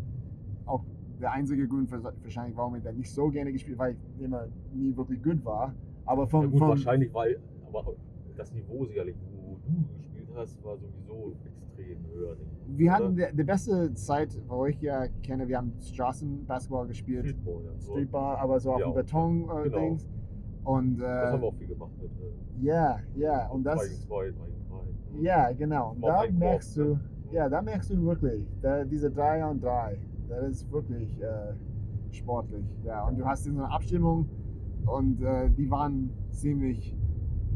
auch 0.66 0.84
der 1.20 1.32
einzige 1.32 1.66
Grund 1.66 1.88
für, 1.88 2.02
wahrscheinlich, 2.02 2.56
warum 2.56 2.76
ich 2.76 2.82
da 2.82 2.92
nicht 2.92 3.12
so 3.12 3.28
gerne 3.28 3.52
gespielt, 3.52 3.78
weil 3.78 3.92
ich 3.92 4.24
immer 4.24 4.46
nie 4.74 4.96
wirklich 4.96 5.22
gut 5.22 5.44
war. 5.44 5.74
Aber 6.04 6.26
vom, 6.26 6.42
ja 6.42 6.48
gut, 6.48 6.58
vom 6.58 6.68
wahrscheinlich, 6.68 7.12
weil 7.12 7.38
aber 7.66 7.94
das 8.36 8.52
Niveau 8.52 8.84
sicherlich, 8.84 9.16
wo 9.32 9.56
du 9.66 9.96
gespielt 9.96 10.28
hast, 10.34 10.62
war 10.64 10.76
sowieso 10.76 11.34
extrem 11.44 11.98
höher. 12.12 12.36
wir 12.66 12.86
oder? 12.86 12.94
hatten 12.94 13.16
die, 13.16 13.24
die 13.32 13.44
beste 13.44 13.92
Zeit, 13.94 14.38
wo 14.46 14.66
ich 14.66 14.80
ja 14.80 15.08
kenne, 15.22 15.48
wir 15.48 15.58
haben 15.58 15.72
Straßenbasketball 15.80 16.86
gespielt, 16.86 17.26
Streetball, 17.26 17.64
ja. 17.64 17.78
So, 17.78 17.92
Streetball, 17.92 18.36
aber 18.36 18.60
so 18.60 18.72
auf 18.72 18.80
Ja, 18.80 18.86
dem 18.86 18.94
Beton 18.94 19.42
äh, 19.42 19.62
genau. 19.64 19.96
Und 20.64 20.98
das 20.98 21.32
haben 21.32 21.40
wir 21.40 21.46
äh, 21.46 21.50
auch 21.50 21.54
viel 21.54 21.68
gemacht 21.68 21.92
äh, 22.00 22.64
ja, 22.64 22.98
ja, 23.14 23.48
und 23.48 23.62
2 23.62 23.70
das, 23.70 23.88
gegen 23.88 24.00
2, 24.00 24.24
3 24.24 24.30
gegen 24.30 24.38
3. 24.38 24.55
ja, 25.14 25.52
genau. 25.52 25.92
Und 25.92 26.02
da 26.02 26.24
merkst 26.30 26.76
du, 26.76 26.84
ne? 26.94 27.00
ja, 27.32 27.48
da 27.48 27.62
merkst 27.62 27.90
du 27.90 28.02
wirklich, 28.06 28.46
da, 28.62 28.84
diese 28.84 29.10
3 29.10 29.46
und 29.46 29.62
3, 29.62 29.98
das 30.28 30.48
ist 30.50 30.70
wirklich 30.70 31.20
äh, 31.20 31.54
sportlich. 32.12 32.64
Ja, 32.84 33.06
und 33.06 33.18
du 33.18 33.24
hast 33.24 33.44
so 33.44 33.50
eine 33.50 33.70
Abstimmung 33.70 34.28
und 34.86 35.20
äh, 35.22 35.50
die 35.50 35.70
waren 35.70 36.10
ziemlich, 36.30 36.96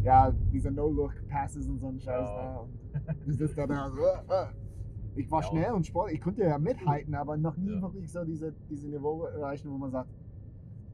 ja, 0.03 0.32
diese 0.53 0.70
No-Look-Passes 0.70 1.68
und 1.68 1.78
so 1.78 1.88
ein 1.88 2.01
Scheiß 2.01 2.28
Ja. 2.28 2.36
da. 2.36 2.59
Und 2.61 3.26
du 3.26 3.32
sitzt 3.32 3.57
da 3.59 3.66
da 3.66 3.90
so, 3.90 4.01
äh, 4.03 4.42
äh. 4.42 4.46
Ich 5.16 5.30
war 5.30 5.40
Ja. 5.42 5.48
schnell 5.48 5.72
und 5.72 5.86
sportlich, 5.86 6.18
ich 6.18 6.22
konnte 6.24 6.42
ja 6.42 6.57
mithalten, 6.59 7.14
aber 7.14 7.36
noch 7.36 7.57
nie 7.57 7.74
Ja. 7.74 7.82
wirklich 7.82 8.11
so 8.11 8.24
diese, 8.24 8.55
diese 8.70 8.88
Niveau 8.88 9.24
erreichen, 9.24 9.70
wo 9.70 9.76
man 9.76 9.90
sagt, 9.90 10.09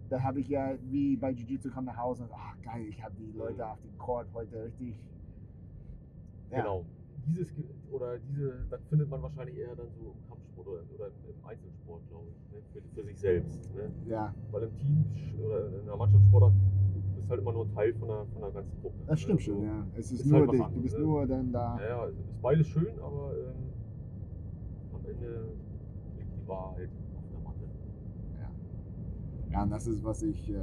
da 0.09 0.22
habe 0.22 0.40
ich 0.40 0.48
ja, 0.48 0.70
wie 0.90 1.16
bei 1.16 1.30
Jiu-Jitsu, 1.32 1.70
kam 1.70 1.84
nach 1.84 1.96
Hause 1.96 2.24
und 2.24 2.30
ach 2.32 2.57
geil, 2.62 2.84
ich 2.88 3.02
habe 3.02 3.14
die 3.18 3.32
Leute 3.36 3.57
Mhm. 3.64 3.70
auf 3.70 3.80
dem 3.82 3.98
Court 3.98 4.26
heute 4.34 4.64
richtig. 4.64 4.98
Ja. 6.51 6.59
Genau. 6.61 6.84
Dieses 7.26 7.49
oder 7.90 8.18
diese, 8.18 8.55
das 8.70 8.80
findet 8.86 9.11
man 9.11 9.22
wahrscheinlich 9.22 9.57
eher 9.57 9.74
dann 9.74 9.88
so 9.99 10.14
im 10.14 10.28
Kampfsport 10.28 10.66
oder, 10.68 10.82
oder 10.94 11.07
im 11.09 11.44
Einzelsport, 11.44 12.03
glaube 12.09 12.26
ich, 12.30 12.53
ne? 12.53 12.62
für, 12.72 12.80
für 12.94 13.07
sich 13.07 13.18
selbst. 13.18 13.74
Ne? 13.74 13.90
Ja, 14.07 14.34
Weil 14.53 14.64
im 14.64 14.76
Team 14.76 15.05
oder 15.44 15.66
in 15.68 15.80
einer 15.82 15.97
Mannschaftssportart 15.97 16.53
bist 17.16 17.30
halt 17.30 17.40
immer 17.40 17.53
nur 17.53 17.68
Teil 17.74 17.94
von 17.94 18.09
der, 18.09 18.26
von 18.32 18.42
der 18.42 18.51
ganzen 18.53 18.80
Gruppe. 18.80 18.97
das 19.07 19.20
stimmt 19.20 19.40
ne? 19.40 19.44
schon, 19.44 19.55
Also, 19.57 19.66
ja. 19.66 19.86
Es 19.97 20.12
ist, 20.12 20.20
ist 20.20 20.26
nur 20.26 20.40
halt 20.40 20.53
dich, 20.53 20.66
du 20.66 20.82
bist 20.82 20.99
ne? 20.99 21.05
nur 21.05 21.26
dann 21.26 21.53
da. 21.53 21.78
Ja, 21.80 21.88
ja, 21.88 22.07
es 22.07 22.18
ist 22.18 22.42
beides 22.42 22.66
schön, 22.68 22.99
aber 23.01 23.32
ähm, 23.36 23.55
am 24.94 25.05
Ende 25.11 25.49
liegt 26.16 26.30
die 26.42 26.49
Wahrheit 26.49 26.90
auf 27.16 27.24
der 27.32 27.40
Matte. 27.40 27.64
Ja, 29.51 29.62
und 29.62 29.70
das 29.70 29.86
ist, 29.86 30.05
was 30.05 30.22
ich, 30.22 30.51
äh, 30.51 30.55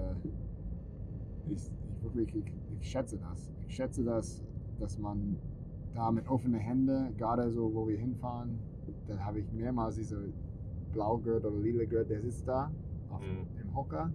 ich, 1.51 1.71
ich 2.03 2.15
wirklich, 2.15 2.45
ich, 2.45 2.53
ich 2.79 2.89
schätze 2.89 3.17
das. 3.17 3.51
Ich 3.67 3.75
schätze 3.75 4.03
das, 4.03 4.43
dass 4.79 4.97
man 4.97 5.37
da 5.93 6.11
mit 6.11 6.27
offenen 6.27 6.59
Händen, 6.59 7.15
gerade 7.17 7.51
so, 7.51 7.73
wo 7.73 7.87
wir 7.87 7.97
hinfahren, 7.97 8.59
dann 9.07 9.23
habe 9.23 9.39
ich 9.39 9.51
mehrmals 9.53 9.95
diese 9.95 10.17
Blaugurt 10.91 11.45
oder 11.45 11.57
lila 11.57 11.85
Gurt, 11.85 12.09
der 12.09 12.21
sitzt 12.21 12.47
da 12.47 12.71
auf, 13.09 13.21
Mhm. 13.21 13.47
im 13.61 13.75
Hocker. 13.75 14.11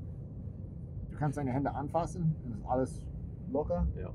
Du 1.10 1.16
kannst 1.16 1.38
deine 1.38 1.50
Hände 1.52 1.74
anfassen 1.74 2.34
und 2.44 2.52
ist 2.52 2.64
alles 2.66 3.02
locker. 3.52 3.86
Ja. 4.00 4.10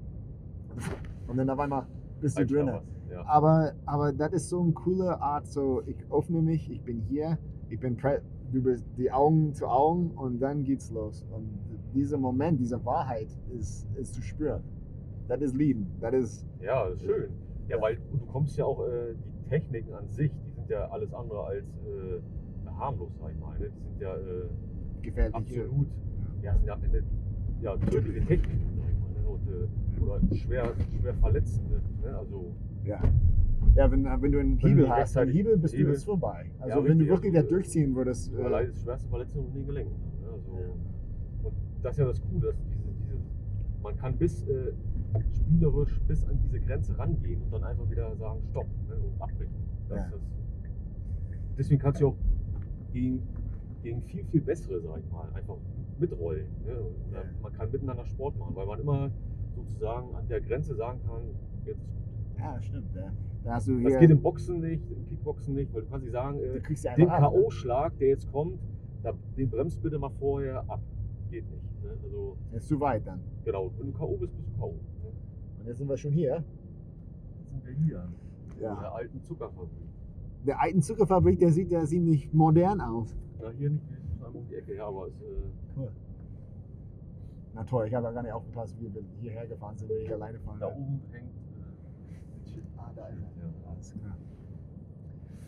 Und 1.27 1.37
dann 1.37 1.49
auf 1.49 1.59
einmal 1.59 1.85
bist 2.21 2.37
du 2.37 2.45
was, 2.65 2.83
Ja. 3.11 3.25
Aber, 3.25 3.73
aber 3.85 4.11
das 4.13 4.33
ist 4.33 4.49
so 4.49 4.61
eine 4.61 4.71
coole 4.73 5.21
Art, 5.21 5.47
so 5.47 5.81
ich 5.85 5.97
öffne 6.11 6.41
mich, 6.41 6.69
ich 6.71 6.81
bin 6.81 7.01
hier, 7.01 7.37
ich 7.69 7.79
bin 7.79 7.97
du 8.51 8.61
bist 8.61 8.85
die 8.97 9.11
Augen 9.11 9.53
zu 9.53 9.67
Augen 9.67 10.11
und 10.11 10.39
dann 10.39 10.63
geht's 10.63 10.91
los. 10.91 11.25
Und 11.31 11.47
dieser 11.93 12.17
Moment, 12.17 12.59
diese 12.59 12.83
Wahrheit 12.85 13.27
ist, 13.57 13.87
ist 13.95 14.13
zu 14.13 14.21
spüren. 14.21 14.63
Das 15.27 15.41
ist 15.41 15.55
Lieben. 15.55 15.87
Das 15.99 16.13
ist, 16.13 16.47
ja, 16.61 16.85
das 16.89 16.95
ist 16.95 17.05
schön. 17.05 17.29
Ja, 17.69 17.75
Ja. 17.77 17.81
weil 17.81 17.97
du 18.11 18.17
kommst 18.27 18.57
ja 18.57 18.65
auch, 18.65 18.85
äh, 18.87 19.13
die 19.15 19.49
Techniken 19.49 19.93
an 19.93 20.09
sich, 20.09 20.31
die 20.31 20.51
sind 20.55 20.69
ja 20.69 20.87
alles 20.89 21.13
andere 21.13 21.43
als 21.45 21.65
äh, 21.85 22.69
harmlos, 22.77 23.11
sag 23.19 23.31
ich 23.31 23.39
mal. 23.39 23.57
Ne? 23.59 23.69
Die 23.69 23.83
sind 23.89 24.01
ja 24.01 24.15
äh, 24.15 24.49
gefährlich. 25.01 25.35
absolut, 25.35 25.87
ja, 26.41 26.53
sind 26.55 26.65
ja 26.67 26.73
am 26.73 26.83
Ende 26.83 27.03
ja, 27.61 27.77
tödliche 27.77 28.25
Techniken, 28.25 28.77
sag 28.77 28.89
ich 28.89 28.99
mal. 28.99 29.21
Ne? 29.21 29.27
Und, 29.27 29.47
äh, 29.47 30.01
oder 30.03 30.35
schwer, 30.35 30.73
schwer 30.99 31.13
verletzende. 31.15 31.81
Ne? 32.03 32.17
Also, 32.17 32.51
Ja. 32.83 32.99
Ja, 33.75 33.89
wenn, 33.91 34.03
wenn 34.03 34.31
du 34.31 34.39
einen 34.39 34.61
Wenn 34.61 34.69
Hebel 34.69 34.85
du 34.85 34.89
hast, 34.91 35.17
einen 35.17 35.31
Hebel 35.31 35.57
bist 35.57 35.73
du 35.73 35.77
Hebel- 35.79 35.93
jetzt 35.93 36.03
vorbei. 36.03 36.51
Also 36.59 36.69
Ja, 36.69 36.75
wenn 36.83 36.83
du 36.99 37.05
richtig, 37.05 37.09
wirklich 37.09 37.35
also, 37.37 37.47
da 37.47 37.49
durchziehen 37.55 37.95
würdest. 37.95 38.31
du 38.33 38.37
Äh, 38.37 38.43
erleidest 38.43 38.83
schwerste 38.83 39.09
Verletzungen 39.09 39.47
in 39.47 39.53
den 39.53 39.65
Gelenken. 39.65 39.95
Ne? 40.21 40.27
Also, 40.31 40.51
Und 41.43 41.53
das 41.81 41.91
ist 41.93 41.97
ja 41.99 42.05
das 42.05 42.21
Coole, 42.21 42.47
dass 42.47 42.55
diese, 42.67 42.72
man 43.83 43.97
kann 43.97 44.17
bis 44.17 44.43
äh, 44.47 44.71
spielerisch 45.35 45.99
bis 46.07 46.25
an 46.25 46.39
diese 46.43 46.59
Grenze 46.59 46.97
rangehen 46.97 47.41
und 47.43 47.51
dann 47.53 47.63
einfach 47.63 47.89
wieder 47.89 48.15
sagen, 48.15 48.39
stopp 48.49 48.65
ne, 48.87 48.95
und 48.95 49.21
abbrechen. 49.21 49.53
Ja. 49.89 50.11
deswegen 51.57 51.79
kannst 51.79 52.01
du 52.01 52.07
auch 52.07 52.15
gegen, 52.91 53.21
gegen 53.83 54.01
viel, 54.03 54.23
viel 54.25 54.41
bessere, 54.41 54.81
sag 54.81 54.99
ich 54.99 55.11
mal, 55.11 55.29
einfach 55.35 55.57
mitrollen. 55.99 56.47
Ne? 56.65 56.71
Ja. 57.11 57.23
Man 57.41 57.53
kann 57.53 57.71
miteinander 57.71 58.05
Sport 58.05 58.37
machen, 58.39 58.55
weil 58.55 58.65
man 58.65 58.79
immer 58.79 59.11
sozusagen 59.55 60.15
an 60.15 60.27
der 60.27 60.41
Grenze 60.41 60.75
sagen 60.75 60.99
kann, 61.05 61.21
jetzt 61.65 61.83
ist 61.83 61.93
gut. 61.93 62.39
Ja, 62.39 62.61
stimmt. 62.61 62.95
Ja. 62.95 63.11
Da 63.43 63.55
Das 63.55 63.65
geht 63.65 64.09
im 64.09 64.21
Boxen 64.21 64.61
nicht, 64.61 64.89
im 64.89 65.05
Kickboxen 65.05 65.53
nicht, 65.53 65.73
weil 65.73 65.81
du 65.81 65.89
kannst 65.89 66.05
nicht 66.05 66.13
sagen, 66.13 66.39
äh, 66.39 66.61
den 66.61 67.07
ne? 67.07 67.07
K.O.-Schlag, 67.07 67.91
der 67.99 68.07
jetzt 68.07 68.31
kommt, 68.31 68.57
da, 69.03 69.13
den 69.37 69.49
bremst 69.49 69.81
bitte 69.83 69.99
mal 69.99 70.11
vorher 70.17 70.63
ab. 70.69 70.81
Geht 71.33 71.49
nicht. 71.49 71.83
Ne? 71.83 71.89
Also, 72.03 72.37
Ist 72.51 72.67
zu 72.67 72.79
weit 72.79 73.07
dann. 73.07 73.19
genau, 73.43 73.71
wenn 73.79 73.87
du 73.87 73.93
K.O. 73.97 74.17
bist, 74.17 74.35
bist 74.37 74.47
du 74.49 74.59
K.O. 74.59 74.71
Ne? 74.73 75.11
Und 75.59 75.65
jetzt 75.67 75.77
sind 75.79 75.89
wir 75.89 75.97
schon 75.97 76.11
hier. 76.11 76.43
Jetzt 77.39 77.49
sind 77.49 77.65
wir 77.65 77.73
hier. 77.73 78.07
In 78.55 78.61
Ja. 78.61 78.79
der 78.79 78.93
alten 78.93 79.19
Zuckerfabrik. 79.23 79.69
Der 80.45 80.61
alten 80.61 80.81
Zuckerfabrik, 80.83 81.39
der 81.39 81.51
sieht 81.51 81.71
ja 81.71 81.83
ziemlich 81.85 82.31
modern 82.33 82.81
aus. 82.81 83.15
Na, 83.41 83.49
hier 83.49 83.71
nicht, 83.71 83.83
wir 83.89 83.97
müssen 83.99 84.23
einmal 84.23 84.41
um 84.41 84.47
die 84.47 84.55
Ecke, 84.55 84.75
ja, 84.75 84.85
aber 84.87 85.07
es, 85.07 85.13
äh, 85.21 85.25
Cool. 85.75 85.91
Na 87.55 87.63
toll, 87.63 87.87
ich 87.87 87.95
habe 87.95 88.05
ja 88.05 88.11
gar 88.11 88.21
nicht 88.23 88.31
aufgepasst, 88.31 88.75
wie 88.79 88.93
wir 88.93 89.01
hierher 89.19 89.47
gefahren 89.47 89.75
sind, 89.77 89.89
wenn 89.89 90.01
ich 90.03 90.13
alleine 90.13 90.39
fahren 90.39 90.59
da 90.59 90.67
oben 90.67 91.01
hängt 91.11 91.29
äh, 91.31 92.13
ein 92.35 92.45
Chip. 92.45 92.63
Ah, 92.77 92.91
da 92.95 93.07
ist 93.07 93.17
er. 93.21 93.47
Ja. 93.47 93.71
Alles 93.71 93.91
klar. 93.93 94.17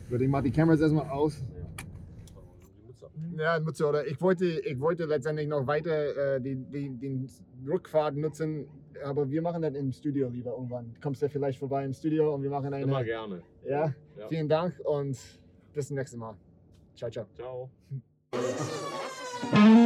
Gut, 0.10 0.22
ich 0.22 0.30
mach 0.30 0.42
die 0.42 0.52
Kameras 0.52 0.82
erstmal 0.82 1.10
aus. 1.10 1.42
Ja. 1.42 1.46
Warte 2.34 2.48
mal, 2.48 2.56
die 2.60 2.88
Mütze 2.88 3.05
abnehmen. 3.05 3.05
Ja, 3.38 3.60
Mütze, 3.60 3.88
oder 3.88 4.06
ich 4.06 4.20
wollte, 4.22 4.46
ich 4.46 4.80
wollte 4.80 5.06
letztendlich 5.06 5.48
noch 5.48 5.66
weiter 5.68 6.36
äh, 6.36 6.42
die, 6.42 6.56
die, 6.56 6.90
den 6.98 7.30
Rückfahrt 7.68 8.16
nutzen, 8.16 8.68
aber 9.04 9.30
wir 9.30 9.42
machen 9.42 9.62
das 9.62 9.74
im 9.76 9.92
Studio 9.92 10.30
lieber 10.30 10.52
irgendwann. 10.52 10.94
Kommst 11.02 11.22
du 11.22 11.30
vielleicht 11.30 11.60
vorbei 11.60 11.86
im 11.86 11.94
Studio 11.94 12.34
und 12.36 12.44
wir 12.44 12.50
machen 12.50 12.74
Immer 12.74 12.98
eine. 12.98 13.06
gerne. 13.06 13.42
Ja, 13.66 13.94
Ja. 14.18 14.28
vielen 14.30 14.48
Dank 14.50 14.80
und 14.84 15.18
bis 15.74 15.88
zum 15.88 15.98
nächsten 15.98 16.20
Mal. 16.20 16.36
Ciao, 16.96 17.10
ciao. 17.12 17.26
Ciao. 17.36 17.70